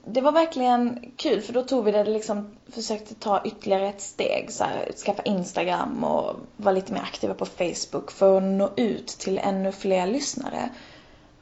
Det 0.05 0.21
var 0.21 0.33
verkligen 0.33 1.13
kul 1.17 1.41
för 1.41 1.53
då 1.53 1.63
tog 1.63 1.85
vi 1.85 1.93
det 1.93 2.05
liksom, 2.05 2.51
försökte 2.69 3.15
ta 3.15 3.43
ytterligare 3.45 3.89
ett 3.89 4.01
steg. 4.01 4.53
Så 4.53 4.65
här, 4.65 4.93
skaffa 4.93 5.23
Instagram 5.23 6.05
och 6.05 6.37
vara 6.57 6.75
lite 6.75 6.93
mer 6.93 7.01
aktiva 7.01 7.35
på 7.35 7.47
Facebook 7.47 8.11
för 8.11 8.37
att 8.37 8.43
nå 8.43 8.71
ut 8.77 9.07
till 9.07 9.39
ännu 9.39 9.73
fler 9.73 10.07
lyssnare. 10.07 10.69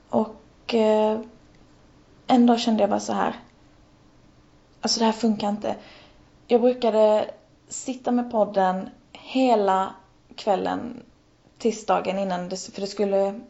Och 0.08 0.74
eh, 0.74 1.20
en 2.26 2.46
dag 2.46 2.60
kände 2.60 2.82
jag 2.82 2.90
bara 2.90 3.00
så 3.00 3.12
här. 3.12 3.34
Alltså 4.80 4.98
det 5.00 5.06
här 5.06 5.12
funkar 5.12 5.48
inte. 5.48 5.76
Jag 6.46 6.60
brukade 6.60 7.30
sitta 7.68 8.12
med 8.12 8.30
podden 8.30 8.88
hela 9.12 9.94
kvällen 10.36 11.02
tisdagen 11.58 12.18
innan, 12.18 12.48
det, 12.48 12.56
för 12.56 12.80
det 12.80 12.86
skulle, 12.86 13.40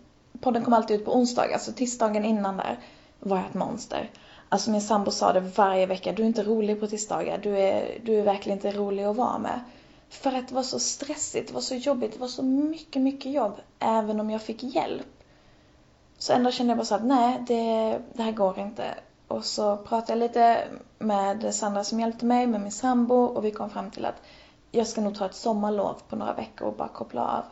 podden 0.41 0.65
kom 0.65 0.73
alltid 0.73 1.01
ut 1.01 1.05
på 1.05 1.17
onsdagar, 1.17 1.59
så 1.59 1.73
tisdagen 1.73 2.25
innan 2.25 2.57
där 2.57 2.79
var 3.21 3.37
jag 3.37 3.47
ett 3.47 3.55
monster. 3.55 4.11
Alltså 4.53 4.71
min 4.71 4.81
sambo 4.81 5.11
sa 5.11 5.33
det 5.33 5.41
varje 5.41 5.87
vecka, 5.87 6.13
du 6.13 6.23
är 6.23 6.27
inte 6.27 6.43
rolig 6.43 6.81
på 6.81 6.87
tisdagar, 6.87 7.39
du 7.39 7.59
är, 7.59 7.99
du 8.05 8.19
är 8.19 8.23
verkligen 8.23 8.59
inte 8.59 8.73
rolig 8.73 9.05
att 9.05 9.17
vara 9.17 9.39
med. 9.39 9.61
För 10.09 10.33
att 10.33 10.49
det 10.49 10.55
var 10.55 10.63
så 10.63 10.79
stressigt, 10.79 11.49
det 11.49 11.55
var 11.55 11.61
så 11.61 11.75
jobbigt, 11.75 12.13
det 12.13 12.19
var 12.19 12.29
så 12.29 12.43
mycket, 12.43 13.03
mycket 13.03 13.33
jobb, 13.33 13.53
även 13.79 14.21
om 14.21 14.31
jag 14.31 14.43
fick 14.43 14.63
hjälp. 14.63 15.07
Så 16.19 16.33
ändå 16.33 16.51
kände 16.51 16.71
jag 16.71 16.79
bara 16.79 16.85
så 16.85 16.95
att 16.95 17.05
nej, 17.05 17.45
det, 17.47 17.99
det 18.13 18.23
här 18.23 18.33
går 18.33 18.59
inte. 18.59 18.95
Och 19.29 19.45
så 19.45 19.77
pratade 19.77 20.13
jag 20.13 20.19
lite 20.19 20.65
med 20.99 21.55
Sandra 21.55 21.85
som 21.85 22.01
hjälpte 22.01 22.25
mig, 22.25 22.47
med 22.47 22.61
min 22.61 22.73
sambo 22.73 23.15
och 23.15 23.45
vi 23.45 23.51
kom 23.51 23.71
fram 23.71 23.91
till 23.91 24.05
att 24.05 24.23
jag 24.71 24.87
ska 24.87 25.01
nog 25.01 25.15
ta 25.15 25.27
ett 25.27 25.35
sommarlov 25.35 25.95
på 26.09 26.17
några 26.17 26.35
veckor 26.35 26.69
och 26.69 26.77
bara 26.77 26.89
koppla 26.89 27.23
av. 27.23 27.45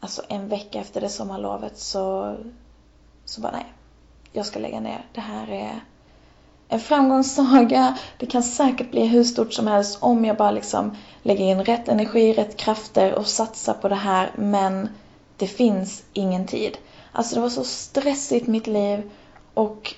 Alltså 0.00 0.22
en 0.28 0.48
vecka 0.48 0.80
efter 0.80 1.00
det 1.00 1.08
sommarlovet 1.08 1.78
så, 1.78 2.36
så 3.24 3.40
bara 3.40 3.52
nej, 3.52 3.72
jag 4.32 4.46
ska 4.46 4.58
lägga 4.58 4.80
ner. 4.80 5.06
Det 5.12 5.20
här 5.20 5.50
är 5.50 5.84
en 6.72 6.80
framgångssaga. 6.80 7.98
Det 8.18 8.26
kan 8.26 8.42
säkert 8.42 8.90
bli 8.90 9.06
hur 9.06 9.24
stort 9.24 9.52
som 9.52 9.66
helst 9.66 9.98
om 10.00 10.24
jag 10.24 10.36
bara 10.36 10.50
liksom 10.50 10.96
lägger 11.22 11.44
in 11.44 11.64
rätt 11.64 11.88
energi, 11.88 12.32
rätt 12.32 12.56
krafter 12.56 13.14
och 13.14 13.26
satsar 13.26 13.74
på 13.74 13.88
det 13.88 13.94
här. 13.94 14.30
Men 14.36 14.88
det 15.36 15.46
finns 15.46 16.02
ingen 16.12 16.46
tid. 16.46 16.78
Alltså 17.12 17.34
det 17.34 17.40
var 17.40 17.48
så 17.48 17.64
stressigt 17.64 18.46
mitt 18.46 18.66
liv 18.66 19.10
och 19.54 19.94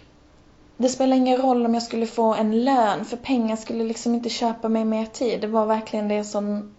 det 0.77 0.89
spelar 0.89 1.17
ingen 1.17 1.43
roll 1.43 1.67
om 1.67 1.75
jag 1.75 1.83
skulle 1.83 2.07
få 2.07 2.35
en 2.35 2.65
lön 2.65 3.05
för 3.05 3.17
pengar 3.17 3.57
skulle 3.57 3.85
liksom 3.85 4.15
inte 4.15 4.29
köpa 4.29 4.69
mig 4.69 4.85
mer 4.85 5.07
tid. 5.07 5.41
Det 5.41 5.47
var 5.47 5.67
verkligen 5.67 6.09
det 6.09 6.25
som, 6.25 6.75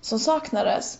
som 0.00 0.18
saknades. 0.18 0.98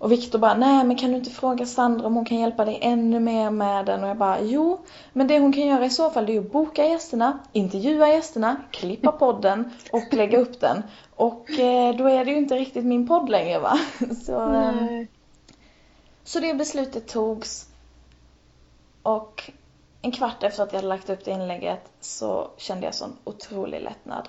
Och 0.00 0.12
Viktor 0.12 0.38
bara, 0.38 0.54
nej 0.54 0.84
men 0.84 0.96
kan 0.96 1.10
du 1.10 1.16
inte 1.16 1.30
fråga 1.30 1.66
Sandra 1.66 2.06
om 2.06 2.14
hon 2.14 2.24
kan 2.24 2.38
hjälpa 2.38 2.64
dig 2.64 2.78
ännu 2.82 3.20
mer 3.20 3.50
med 3.50 3.86
den? 3.86 4.02
Och 4.02 4.08
jag 4.08 4.16
bara, 4.16 4.40
jo, 4.40 4.78
men 5.12 5.26
det 5.26 5.38
hon 5.38 5.52
kan 5.52 5.66
göra 5.66 5.84
i 5.84 5.90
så 5.90 6.10
fall 6.10 6.26
det 6.26 6.36
är 6.36 6.40
att 6.40 6.52
boka 6.52 6.84
gästerna, 6.84 7.38
intervjua 7.52 8.08
gästerna, 8.08 8.56
klippa 8.70 9.12
podden 9.12 9.70
och 9.92 10.12
lägga 10.12 10.38
upp 10.38 10.60
den. 10.60 10.82
Och 11.16 11.50
eh, 11.50 11.96
då 11.96 12.08
är 12.08 12.24
det 12.24 12.30
ju 12.30 12.36
inte 12.36 12.54
riktigt 12.54 12.84
min 12.84 13.08
podd 13.08 13.28
längre 13.28 13.58
va? 13.58 13.78
Så, 14.26 14.52
eh, 14.52 15.06
så 16.24 16.40
det 16.40 16.54
beslutet 16.54 17.08
togs. 17.08 17.68
Och 19.02 19.50
en 20.02 20.12
kvart 20.12 20.42
efter 20.42 20.62
att 20.62 20.72
jag 20.72 20.78
hade 20.78 20.88
lagt 20.88 21.10
upp 21.10 21.24
det 21.24 21.30
inlägget 21.30 21.90
så 22.00 22.50
kände 22.56 22.86
jag 22.86 22.94
sån 22.94 23.16
otrolig 23.24 23.82
lättnad. 23.82 24.28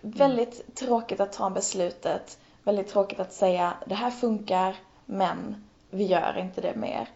Väldigt 0.00 0.74
tråkigt 0.74 1.20
att 1.20 1.32
ta 1.32 1.50
beslutet 1.50 2.38
väldigt 2.68 2.88
tråkigt 2.88 3.20
att 3.20 3.32
säga 3.32 3.74
det 3.86 3.94
här 3.94 4.10
funkar 4.10 4.76
men 5.06 5.64
vi 5.90 6.04
gör 6.04 6.38
inte 6.38 6.60
det 6.60 6.74
mer. 6.74 7.08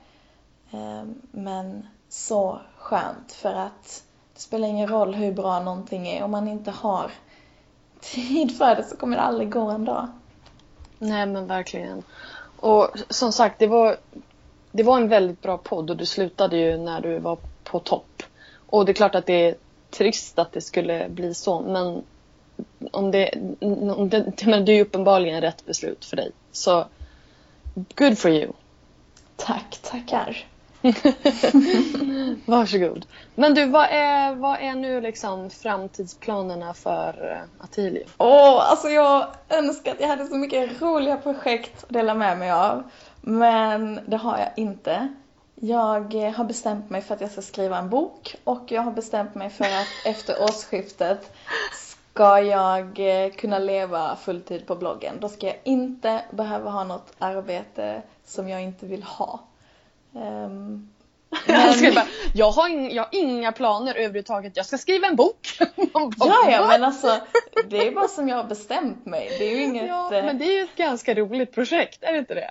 Ehm, 0.70 1.14
men 1.30 1.86
så 2.08 2.60
skönt 2.78 3.32
för 3.32 3.54
att 3.54 4.04
det 4.34 4.40
spelar 4.40 4.68
ingen 4.68 4.88
roll 4.88 5.14
hur 5.14 5.32
bra 5.32 5.60
någonting 5.60 6.08
är. 6.08 6.22
Om 6.22 6.30
man 6.30 6.48
inte 6.48 6.70
har 6.70 7.10
tid 8.00 8.58
för 8.58 8.76
det 8.76 8.84
så 8.84 8.96
kommer 8.96 9.16
det 9.16 9.22
aldrig 9.22 9.52
gå 9.52 9.70
en 9.70 9.84
dag. 9.84 10.08
Nej 10.98 11.26
men 11.26 11.46
verkligen. 11.46 12.02
Och 12.60 12.88
som 13.08 13.32
sagt, 13.32 13.58
det 13.58 13.66
var, 13.66 13.96
det 14.70 14.82
var 14.82 14.96
en 14.96 15.08
väldigt 15.08 15.42
bra 15.42 15.58
podd 15.58 15.90
och 15.90 15.96
du 15.96 16.06
slutade 16.06 16.56
ju 16.56 16.76
när 16.76 17.00
du 17.00 17.18
var 17.18 17.38
på 17.64 17.78
topp. 17.78 18.22
Och 18.66 18.84
det 18.84 18.92
är 18.92 18.94
klart 18.94 19.14
att 19.14 19.26
det 19.26 19.48
är 19.48 19.54
trist 19.90 20.38
att 20.38 20.52
det 20.52 20.60
skulle 20.60 21.08
bli 21.08 21.34
så 21.34 21.60
men 21.60 22.02
om 22.90 23.10
det, 23.10 23.30
om 23.96 24.08
det, 24.08 24.46
men 24.46 24.64
det 24.64 24.72
är 24.72 24.76
ju 24.76 24.82
uppenbarligen 24.82 25.40
rätt 25.40 25.66
beslut 25.66 26.04
för 26.04 26.16
dig. 26.16 26.30
Så 26.52 26.86
good 27.94 28.18
for 28.18 28.30
you. 28.30 28.52
Tack, 29.36 29.78
tackar. 29.82 30.46
Varsågod. 32.46 33.06
Men 33.34 33.54
du, 33.54 33.66
vad 33.66 33.86
är, 33.90 34.34
vad 34.34 34.60
är 34.60 34.74
nu 34.74 35.00
liksom 35.00 35.50
framtidsplanerna 35.50 36.74
för 36.74 37.32
uh, 37.32 37.64
Attilio? 37.64 38.04
Åh, 38.18 38.28
oh, 38.28 38.70
alltså 38.70 38.88
jag 38.88 39.26
önskar 39.48 39.92
att 39.92 40.00
jag 40.00 40.08
hade 40.08 40.26
så 40.26 40.36
mycket 40.36 40.82
roliga 40.82 41.16
projekt 41.16 41.84
att 41.84 41.88
dela 41.88 42.14
med 42.14 42.38
mig 42.38 42.50
av. 42.50 42.82
Men 43.20 44.00
det 44.06 44.16
har 44.16 44.38
jag 44.38 44.50
inte. 44.56 45.08
Jag 45.54 46.14
har 46.36 46.44
bestämt 46.44 46.90
mig 46.90 47.02
för 47.02 47.14
att 47.14 47.20
jag 47.20 47.30
ska 47.30 47.42
skriva 47.42 47.78
en 47.78 47.88
bok 47.88 48.36
och 48.44 48.62
jag 48.68 48.82
har 48.82 48.92
bestämt 48.92 49.34
mig 49.34 49.50
för 49.50 49.64
att 49.64 50.06
efter 50.06 50.42
årsskiftet 50.42 51.32
ska 52.12 52.40
jag 52.40 52.98
eh, 52.98 53.32
kunna 53.32 53.58
leva 53.58 54.16
fulltid 54.16 54.66
på 54.66 54.76
bloggen. 54.76 55.20
Då 55.20 55.28
ska 55.28 55.46
jag 55.46 55.56
inte 55.64 56.24
behöva 56.30 56.70
ha 56.70 56.84
något 56.84 57.12
arbete 57.18 58.02
som 58.24 58.48
jag 58.48 58.62
inte 58.62 58.86
vill 58.86 59.02
ha. 59.02 59.40
Um, 60.14 60.90
men... 61.46 61.84
jag, 61.84 61.94
bara, 61.94 62.06
jag, 62.34 62.50
har 62.50 62.68
in, 62.68 62.90
jag 62.90 63.02
har 63.02 63.08
inga 63.12 63.52
planer 63.52 63.94
överhuvudtaget. 63.94 64.56
Jag 64.56 64.66
ska 64.66 64.78
skriva 64.78 65.06
en 65.06 65.16
bok. 65.16 65.58
ja, 65.94 66.50
ja, 66.50 66.66
men 66.68 66.84
alltså 66.84 67.20
det 67.68 67.86
är 67.86 67.92
bara 67.92 68.08
som 68.08 68.28
jag 68.28 68.36
har 68.36 68.44
bestämt 68.44 69.06
mig. 69.06 69.36
Det 69.38 69.44
är 69.44 69.50
ju 69.50 69.62
inget... 69.62 69.86
Ja, 69.86 70.10
men 70.10 70.38
det 70.38 70.44
är 70.44 70.52
ju 70.52 70.62
ett 70.62 70.76
ganska 70.76 71.14
roligt 71.14 71.54
projekt, 71.54 72.02
är 72.02 72.12
det 72.12 72.18
inte 72.18 72.34
det? 72.34 72.50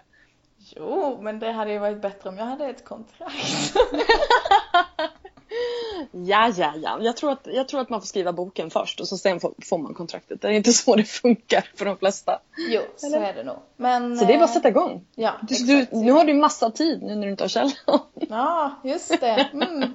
Jo, 0.57 1.19
men 1.21 1.39
det 1.39 1.51
hade 1.51 1.71
ju 1.71 1.79
varit 1.79 2.01
bättre 2.01 2.29
om 2.29 2.37
jag 2.37 2.45
hade 2.45 2.65
ett 2.65 2.85
kontrakt. 2.85 3.75
ja, 6.11 6.51
ja, 6.57 6.73
ja. 6.83 6.97
Jag 7.01 7.17
tror, 7.17 7.31
att, 7.31 7.47
jag 7.51 7.67
tror 7.67 7.81
att 7.81 7.89
man 7.89 8.01
får 8.01 8.07
skriva 8.07 8.31
boken 8.33 8.69
först 8.69 8.99
och 8.99 9.07
så 9.07 9.17
sen 9.17 9.39
får, 9.39 9.53
får 9.69 9.77
man 9.77 9.93
kontraktet. 9.93 10.41
Det 10.41 10.47
är 10.47 10.51
inte 10.51 10.73
så 10.73 10.95
det 10.95 11.03
funkar 11.03 11.69
för 11.75 11.85
de 11.85 11.97
flesta. 11.97 12.39
Jo, 12.69 12.81
så 12.97 13.07
Eller? 13.07 13.21
är 13.21 13.33
det 13.33 13.43
nog. 13.43 13.57
Men, 13.77 14.17
så 14.17 14.25
det 14.25 14.33
är 14.33 14.37
bara 14.37 14.43
att 14.43 14.53
sätta 14.53 14.69
igång. 14.69 15.05
Ja, 15.15 15.33
du, 15.41 15.53
exakt. 15.53 15.91
Du, 15.91 15.97
nu 15.97 16.11
har 16.11 16.25
du 16.25 16.33
massa 16.33 16.71
tid 16.71 17.03
nu 17.03 17.15
när 17.15 17.25
du 17.25 17.31
inte 17.31 17.43
har 17.43 17.49
källan. 17.49 17.71
ja, 18.13 18.79
just 18.83 19.21
det. 19.21 19.49
Mm. 19.53 19.93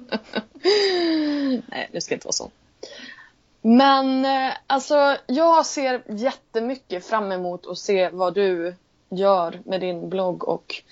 Nej, 1.67 1.89
det 1.91 2.01
ska 2.01 2.13
inte 2.13 2.27
vara 2.27 2.33
så. 2.33 2.51
Men 3.61 4.25
eh, 4.25 4.53
alltså, 4.67 5.17
jag 5.27 5.65
ser 5.65 6.03
jättemycket 6.07 7.05
fram 7.05 7.31
emot 7.31 7.67
att 7.67 7.77
se 7.77 8.09
vad 8.09 8.33
du 8.33 8.75
gör 9.09 9.61
med 9.65 9.81
din 9.81 10.09
blogg 10.09 10.43
och 10.47 10.83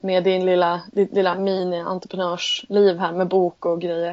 med 0.00 0.24
din 0.24 0.46
lilla, 0.46 0.80
ditt 0.92 1.12
lilla 1.12 1.34
mini-entreprenörsliv 1.34 2.98
här 2.98 3.12
med 3.12 3.28
bok 3.28 3.66
och 3.66 3.80
grejer. 3.80 4.10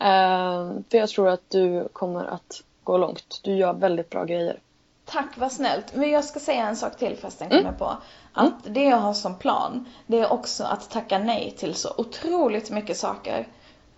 Uh, 0.00 0.80
för 0.90 0.98
jag 0.98 1.08
tror 1.08 1.28
att 1.28 1.50
du 1.50 1.88
kommer 1.92 2.24
att 2.24 2.62
gå 2.84 2.98
långt. 2.98 3.40
Du 3.42 3.54
gör 3.56 3.72
väldigt 3.72 4.10
bra 4.10 4.24
grejer. 4.24 4.58
Tack, 5.04 5.28
vad 5.36 5.52
snällt. 5.52 5.94
Men 5.94 6.10
jag 6.10 6.24
ska 6.24 6.40
säga 6.40 6.68
en 6.68 6.76
sak 6.76 6.96
till 6.96 7.16
förresten, 7.16 7.52
mm. 7.52 7.74
på. 7.74 7.96
Att 8.32 8.66
mm. 8.66 8.74
det 8.74 8.84
jag 8.84 8.96
har 8.96 9.14
som 9.14 9.38
plan, 9.38 9.88
det 10.06 10.18
är 10.18 10.32
också 10.32 10.64
att 10.64 10.90
tacka 10.90 11.18
nej 11.18 11.54
till 11.58 11.74
så 11.74 11.94
otroligt 11.96 12.70
mycket 12.70 12.96
saker. 12.96 13.46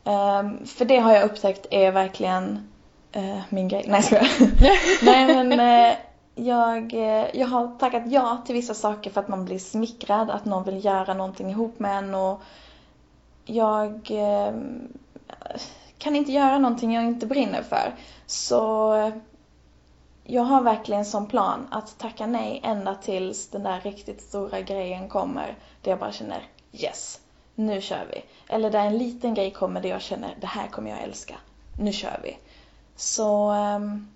Um, 0.04 0.66
för 0.66 0.84
det 0.84 0.98
har 0.98 1.14
jag 1.14 1.24
upptäckt 1.24 1.66
är 1.70 1.92
verkligen 1.92 2.68
uh, 3.16 3.40
min 3.48 3.68
grej. 3.68 3.84
Nej, 3.88 4.02
jag 4.10 4.26
Nej, 5.02 5.44
men 5.44 5.60
uh, 5.60 5.96
jag, 6.46 6.94
eh, 6.94 7.26
jag 7.34 7.46
har 7.46 7.78
tackat 7.78 8.02
ja 8.06 8.42
till 8.46 8.54
vissa 8.54 8.74
saker 8.74 9.10
för 9.10 9.20
att 9.20 9.28
man 9.28 9.44
blir 9.44 9.58
smickrad, 9.58 10.30
att 10.30 10.44
någon 10.44 10.64
vill 10.64 10.84
göra 10.84 11.14
någonting 11.14 11.50
ihop 11.50 11.78
med 11.78 11.98
en 11.98 12.14
och 12.14 12.40
jag 13.44 14.10
eh, 14.10 14.54
kan 15.98 16.16
inte 16.16 16.32
göra 16.32 16.58
någonting 16.58 16.94
jag 16.94 17.04
inte 17.04 17.26
brinner 17.26 17.62
för. 17.62 17.94
Så 18.26 18.94
eh, 18.94 19.14
jag 20.24 20.42
har 20.42 20.62
verkligen 20.62 21.04
som 21.04 21.26
plan 21.26 21.66
att 21.70 21.98
tacka 21.98 22.26
nej 22.26 22.60
ända 22.64 22.94
tills 22.94 23.48
den 23.48 23.62
där 23.62 23.80
riktigt 23.80 24.22
stora 24.22 24.60
grejen 24.60 25.08
kommer 25.08 25.56
där 25.82 25.90
jag 25.90 25.98
bara 25.98 26.12
känner 26.12 26.42
yes, 26.72 27.20
nu 27.54 27.80
kör 27.80 28.06
vi. 28.10 28.22
Eller 28.48 28.70
där 28.70 28.86
en 28.86 28.98
liten 28.98 29.34
grej 29.34 29.50
kommer 29.50 29.80
där 29.80 29.88
jag 29.88 30.02
känner 30.02 30.34
det 30.40 30.46
här 30.46 30.68
kommer 30.68 30.90
jag 30.90 31.02
älska, 31.02 31.34
nu 31.80 31.92
kör 31.92 32.20
vi. 32.22 32.38
Så 32.96 33.52
um, 33.52 34.08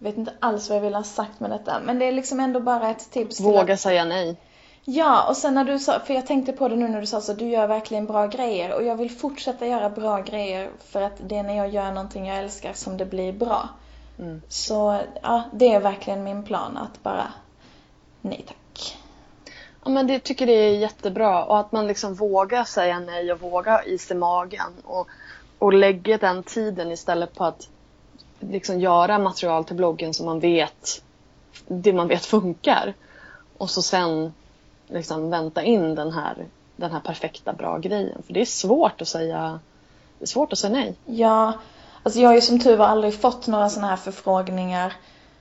vet 0.00 0.16
inte 0.16 0.32
alls 0.40 0.68
vad 0.68 0.78
jag 0.78 0.82
vill 0.82 0.94
ha 0.94 1.02
sagt 1.02 1.40
med 1.40 1.50
detta. 1.50 1.80
Men 1.84 1.98
det 1.98 2.04
är 2.04 2.12
liksom 2.12 2.40
ändå 2.40 2.60
bara 2.60 2.90
ett 2.90 3.10
tips. 3.10 3.40
Våga 3.40 3.74
att... 3.74 3.80
säga 3.80 4.04
nej. 4.04 4.36
Ja, 4.84 5.28
och 5.28 5.36
sen 5.36 5.54
när 5.54 5.64
du 5.64 5.78
sa, 5.78 6.00
för 6.00 6.14
jag 6.14 6.26
tänkte 6.26 6.52
på 6.52 6.68
det 6.68 6.76
nu 6.76 6.88
när 6.88 7.00
du 7.00 7.06
sa 7.06 7.20
så, 7.20 7.32
du 7.32 7.48
gör 7.48 7.66
verkligen 7.66 8.06
bra 8.06 8.26
grejer. 8.26 8.74
Och 8.74 8.82
jag 8.82 8.96
vill 8.96 9.10
fortsätta 9.10 9.66
göra 9.66 9.90
bra 9.90 10.20
grejer 10.20 10.70
för 10.84 11.02
att 11.02 11.12
det 11.20 11.36
är 11.36 11.42
när 11.42 11.56
jag 11.56 11.68
gör 11.68 11.92
någonting 11.92 12.26
jag 12.26 12.38
älskar 12.38 12.72
som 12.72 12.96
det 12.96 13.06
blir 13.06 13.32
bra. 13.32 13.68
Mm. 14.18 14.42
Så 14.48 15.00
ja, 15.22 15.42
det 15.52 15.72
är 15.72 15.80
verkligen 15.80 16.24
min 16.24 16.44
plan 16.44 16.76
att 16.76 17.02
bara, 17.02 17.32
nej 18.20 18.44
tack. 18.46 18.98
Ja 19.84 19.90
men 19.90 20.06
det 20.06 20.18
tycker 20.18 20.46
det 20.46 20.52
är 20.52 20.76
jättebra 20.76 21.44
och 21.44 21.58
att 21.58 21.72
man 21.72 21.86
liksom 21.86 22.14
vågar 22.14 22.64
säga 22.64 22.98
nej 22.98 23.32
och 23.32 23.40
vågar 23.40 23.88
is 23.88 24.10
i 24.10 24.14
magen 24.14 24.72
och, 24.84 25.08
och 25.58 25.72
lägga 25.72 26.18
den 26.18 26.42
tiden 26.42 26.92
istället 26.92 27.34
på 27.34 27.44
att 27.44 27.68
liksom 28.40 28.80
göra 28.80 29.18
material 29.18 29.64
till 29.64 29.76
bloggen 29.76 30.14
som 30.14 30.26
man 30.26 30.40
vet, 30.40 31.02
det 31.68 31.92
man 31.92 32.08
vet 32.08 32.26
funkar. 32.26 32.94
Och 33.58 33.70
så 33.70 33.82
sen 33.82 34.32
liksom 34.88 35.30
vänta 35.30 35.62
in 35.62 35.94
den 35.94 36.12
här, 36.12 36.46
den 36.76 36.90
här 36.90 37.00
perfekta 37.00 37.52
bra 37.52 37.78
grejen. 37.78 38.22
För 38.26 38.34
det 38.34 38.40
är 38.40 38.44
svårt 38.44 39.02
att 39.02 39.08
säga, 39.08 39.60
det 40.18 40.24
är 40.24 40.26
svårt 40.26 40.52
att 40.52 40.58
säga 40.58 40.72
nej. 40.72 40.94
Ja, 41.04 41.52
alltså 42.02 42.20
jag 42.20 42.28
har 42.28 42.34
ju 42.34 42.40
som 42.40 42.60
tur 42.60 42.76
var 42.76 42.86
aldrig 42.86 43.20
fått 43.20 43.46
några 43.46 43.68
sådana 43.68 43.88
här 43.88 43.96
förfrågningar 43.96 44.92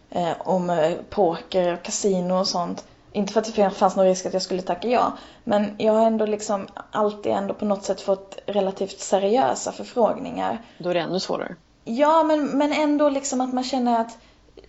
eh, 0.09 0.33
om 0.39 0.69
eh, 0.69 0.91
poker, 1.09 1.77
kasino 1.77 2.33
och 2.33 2.47
sånt. 2.47 2.85
Inte 3.11 3.33
för 3.33 3.41
att 3.41 3.55
det 3.55 3.69
fanns 3.69 3.95
någon 3.95 4.05
risk 4.05 4.25
att 4.25 4.33
jag 4.33 4.41
skulle 4.41 4.61
tacka 4.61 4.87
ja. 4.87 5.17
Men 5.43 5.75
jag 5.77 5.93
har 5.93 6.05
ändå 6.05 6.25
liksom 6.25 6.67
alltid 6.91 7.31
ändå 7.31 7.53
på 7.53 7.65
något 7.65 7.83
sätt 7.83 8.01
fått 8.01 8.39
relativt 8.45 8.99
seriösa 8.99 9.71
förfrågningar. 9.71 10.61
Då 10.77 10.89
är 10.89 10.93
det 10.93 10.99
ännu 10.99 11.19
svårare. 11.19 11.55
Ja, 11.83 12.23
men, 12.23 12.45
men 12.45 12.73
ändå 12.73 13.09
liksom 13.09 13.41
att 13.41 13.53
man 13.53 13.63
känner 13.63 14.01
att 14.01 14.17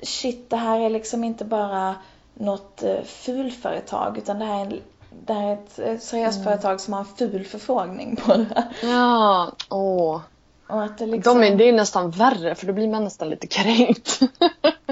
shit, 0.03 0.51
det 0.51 0.57
här 0.57 0.81
är 0.81 0.91
liksom 0.91 1.25
inte 1.25 1.45
bara 1.45 1.95
något 2.35 2.83
eh, 2.83 3.03
fulföretag 3.03 4.19
utan 4.19 4.39
det 4.39 4.45
här 4.45 4.67
är, 4.67 4.81
det 5.27 5.33
här 5.33 5.49
är 5.49 5.53
ett 5.53 5.79
eh, 5.79 5.99
seriöst 5.99 6.39
mm. 6.39 6.45
företag 6.45 6.81
som 6.81 6.93
har 6.93 7.01
en 7.01 7.07
ful 7.17 7.45
förfrågning 7.45 8.17
på 8.17 8.35
det. 8.35 8.69
Ja, 8.83 9.53
åh. 9.69 10.21
Och 10.67 10.83
att 10.83 10.99
det, 10.99 11.07
liksom... 11.07 11.41
De 11.41 11.47
är, 11.47 11.57
det 11.57 11.69
är 11.69 11.73
nästan 11.73 12.11
värre 12.11 12.55
för 12.55 12.67
då 12.67 12.73
blir 12.73 12.89
man 12.89 13.05
nästan 13.05 13.29
lite 13.29 13.47
kränkt. 13.47 14.21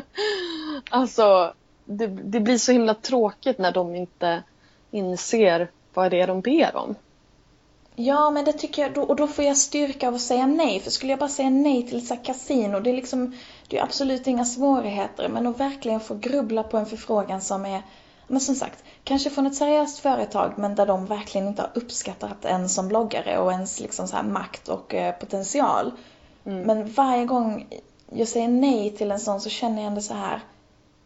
alltså, 0.90 1.53
det, 1.85 2.07
det 2.07 2.40
blir 2.40 2.59
så 2.59 2.73
himla 2.73 2.95
tråkigt 2.95 3.59
när 3.59 3.73
de 3.73 3.95
inte 3.95 4.43
inser 4.90 5.70
vad 5.95 6.11
det 6.11 6.20
är 6.20 6.27
de 6.27 6.40
ber 6.40 6.77
om. 6.77 6.95
Ja, 8.01 8.31
men 8.31 8.45
det 8.45 8.53
tycker 8.53 8.83
jag, 8.83 9.11
och 9.11 9.16
då 9.16 9.27
får 9.27 9.45
jag 9.45 9.57
styrka 9.57 10.09
av 10.09 10.15
att 10.15 10.20
säga 10.20 10.47
nej. 10.47 10.81
För 10.81 10.91
skulle 10.91 11.12
jag 11.12 11.19
bara 11.19 11.29
säga 11.29 11.51
nej 11.51 11.89
till 11.89 12.07
så 12.07 12.16
kasino, 12.16 12.81
det 12.81 12.91
är 12.91 12.95
liksom, 12.95 13.35
det 13.69 13.79
är 13.79 13.83
absolut 13.83 14.27
inga 14.27 14.45
svårigheter. 14.45 15.29
Men 15.29 15.47
att 15.47 15.61
verkligen 15.61 16.01
få 16.01 16.15
grubbla 16.15 16.62
på 16.62 16.77
en 16.77 16.87
förfrågan 16.87 17.41
som 17.41 17.66
är, 17.66 17.83
men 18.27 18.41
som 18.41 18.55
sagt, 18.55 18.85
kanske 19.05 19.31
från 19.31 19.47
ett 19.47 19.55
seriöst 19.55 19.99
företag 19.99 20.53
men 20.57 20.75
där 20.75 20.87
de 20.87 21.07
verkligen 21.07 21.49
inte 21.49 21.62
har 21.62 21.70
uppskattat 21.75 22.45
en 22.45 22.69
som 22.69 22.89
bloggare 22.89 23.39
och 23.39 23.53
ens 23.53 23.81
liksom 23.81 24.09
så 24.09 24.16
här 24.16 24.23
makt 24.23 24.69
och 24.69 24.95
eh, 24.95 25.15
potential. 25.15 25.93
Mm. 26.45 26.62
Men 26.62 26.93
varje 26.93 27.25
gång 27.25 27.66
jag 28.12 28.29
säger 28.29 28.49
nej 28.49 28.91
till 28.91 29.11
en 29.11 29.20
sån 29.20 29.41
så 29.41 29.49
känner 29.49 29.83
jag 29.83 29.87
ändå 29.87 30.01
så 30.01 30.15
här, 30.15 30.41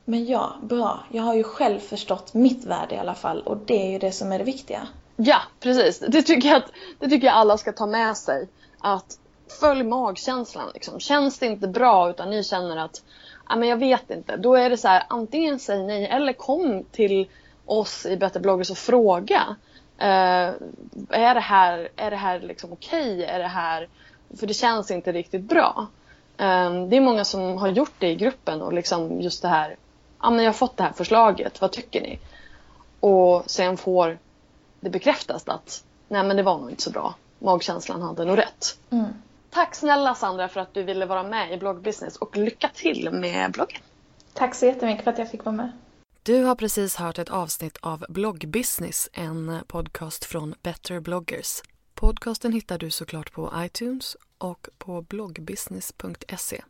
men 0.04 0.26
ja, 0.26 0.52
bra. 0.62 1.00
Jag 1.10 1.22
har 1.22 1.34
ju 1.34 1.42
själv 1.42 1.78
förstått 1.78 2.34
mitt 2.34 2.64
värde 2.64 2.94
i 2.94 2.98
alla 2.98 3.14
fall 3.14 3.42
och 3.42 3.56
det 3.56 3.86
är 3.86 3.90
ju 3.90 3.98
det 3.98 4.12
som 4.12 4.32
är 4.32 4.38
det 4.38 4.44
viktiga. 4.44 4.88
Ja, 5.16 5.42
precis. 5.60 5.98
Det 5.98 6.22
tycker 6.22 6.48
jag, 6.48 6.56
att, 6.56 6.72
det 6.98 7.08
tycker 7.08 7.26
jag 7.26 7.36
alla 7.36 7.58
ska 7.58 7.72
ta 7.72 7.86
med 7.86 8.16
sig. 8.16 8.48
Att 8.78 9.18
följ 9.60 9.82
magkänslan. 9.82 10.70
Liksom. 10.74 11.00
Känns 11.00 11.38
det 11.38 11.46
inte 11.46 11.68
bra 11.68 12.10
utan 12.10 12.30
ni 12.30 12.44
känner 12.44 12.76
att 12.76 13.02
ja, 13.48 13.56
men 13.56 13.68
jag 13.68 13.76
vet 13.76 14.10
inte. 14.10 14.36
Då 14.36 14.54
är 14.54 14.70
det 14.70 14.76
så 14.76 14.88
här, 14.88 15.02
antingen 15.08 15.58
säg 15.58 15.86
nej 15.86 16.06
eller 16.06 16.32
kom 16.32 16.84
till 16.92 17.28
oss 17.66 18.06
i 18.06 18.16
Better 18.16 18.40
bloggers 18.40 18.70
och 18.70 18.78
fråga. 18.78 19.56
Uh, 19.98 20.54
är 21.10 21.34
det 21.34 21.40
här, 21.40 21.88
är 21.96 22.10
det 22.10 22.16
här 22.16 22.40
liksom 22.40 22.72
okej? 22.72 23.14
Okay? 23.14 23.24
Är 23.24 23.38
det 23.38 23.48
här... 23.48 23.88
För 24.38 24.46
det 24.46 24.54
känns 24.54 24.90
inte 24.90 25.12
riktigt 25.12 25.42
bra. 25.42 25.86
Um, 26.38 26.90
det 26.90 26.96
är 26.96 27.00
många 27.00 27.24
som 27.24 27.58
har 27.58 27.68
gjort 27.68 27.94
det 27.98 28.08
i 28.08 28.14
gruppen 28.14 28.62
och 28.62 28.72
liksom 28.72 29.20
just 29.20 29.42
det 29.42 29.48
här. 29.48 29.76
Ja 30.22 30.30
men 30.30 30.44
jag 30.44 30.48
har 30.48 30.56
fått 30.56 30.76
det 30.76 30.82
här 30.82 30.92
förslaget. 30.92 31.60
Vad 31.60 31.72
tycker 31.72 32.00
ni? 32.00 32.18
Och 33.00 33.50
sen 33.50 33.76
får 33.76 34.18
det 34.82 34.90
bekräftas 34.90 35.48
att 35.48 35.84
nej 36.08 36.24
men 36.24 36.36
det 36.36 36.42
var 36.42 36.58
nog 36.58 36.70
inte 36.70 36.82
så 36.82 36.90
bra. 36.90 37.14
magkänslan 37.38 38.02
hade 38.02 38.24
nog 38.24 38.38
rätt. 38.38 38.78
Mm. 38.90 39.08
Tack 39.50 39.74
snälla 39.74 40.14
Sandra 40.14 40.48
för 40.48 40.60
att 40.60 40.74
du 40.74 40.82
ville 40.82 41.06
vara 41.06 41.22
med 41.22 41.52
i 41.52 41.56
bloggbusiness 41.56 42.16
och 42.16 42.36
lycka 42.36 42.70
till 42.74 43.10
med 43.12 43.52
bloggen. 43.52 43.80
Tack 44.32 44.54
så 44.54 44.66
jättemycket 44.66 45.04
för 45.04 45.10
att 45.10 45.18
jag 45.18 45.30
fick 45.30 45.44
vara 45.44 45.56
med. 45.56 45.72
Du 46.22 46.44
har 46.44 46.54
precis 46.54 46.96
hört 46.96 47.18
ett 47.18 47.30
avsnitt 47.30 47.78
av 47.80 48.04
Bloggbusiness, 48.08 49.08
en 49.12 49.58
podcast 49.66 50.24
från 50.24 50.54
Better 50.62 51.00
bloggers. 51.00 51.62
Podcasten 51.94 52.52
hittar 52.52 52.78
du 52.78 52.90
såklart 52.90 53.32
på 53.32 53.52
iTunes 53.56 54.16
och 54.38 54.68
på 54.78 55.02
bloggbusiness.se. 55.02 56.62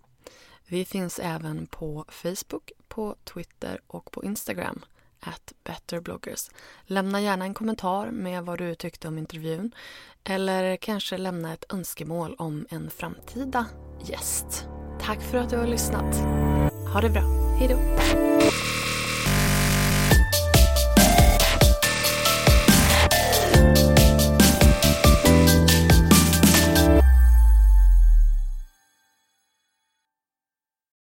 Vi 0.66 0.84
finns 0.84 1.18
även 1.18 1.66
på 1.66 2.04
Facebook, 2.08 2.72
på 2.88 3.16
Twitter 3.24 3.80
och 3.86 4.10
på 4.10 4.24
Instagram, 4.24 4.84
at 5.22 5.52
betterbloggers. 5.64 6.50
Lämna 6.86 7.20
gärna 7.20 7.44
en 7.44 7.54
kommentar 7.54 8.10
med 8.10 8.44
vad 8.44 8.58
du 8.58 8.74
tyckte 8.74 9.08
om 9.08 9.18
intervjun 9.18 9.74
eller 10.24 10.76
kanske 10.76 11.18
lämna 11.18 11.52
ett 11.52 11.64
önskemål 11.72 12.34
om 12.38 12.66
en 12.70 12.90
framtida 12.90 13.66
gäst. 14.04 14.66
Tack 15.00 15.22
för 15.22 15.38
att 15.38 15.50
du 15.50 15.56
har 15.56 15.66
lyssnat. 15.66 16.16
Ha 16.92 17.00
det 17.00 17.10
bra. 17.10 17.22
Hej 17.58 17.68
då. 17.68 17.78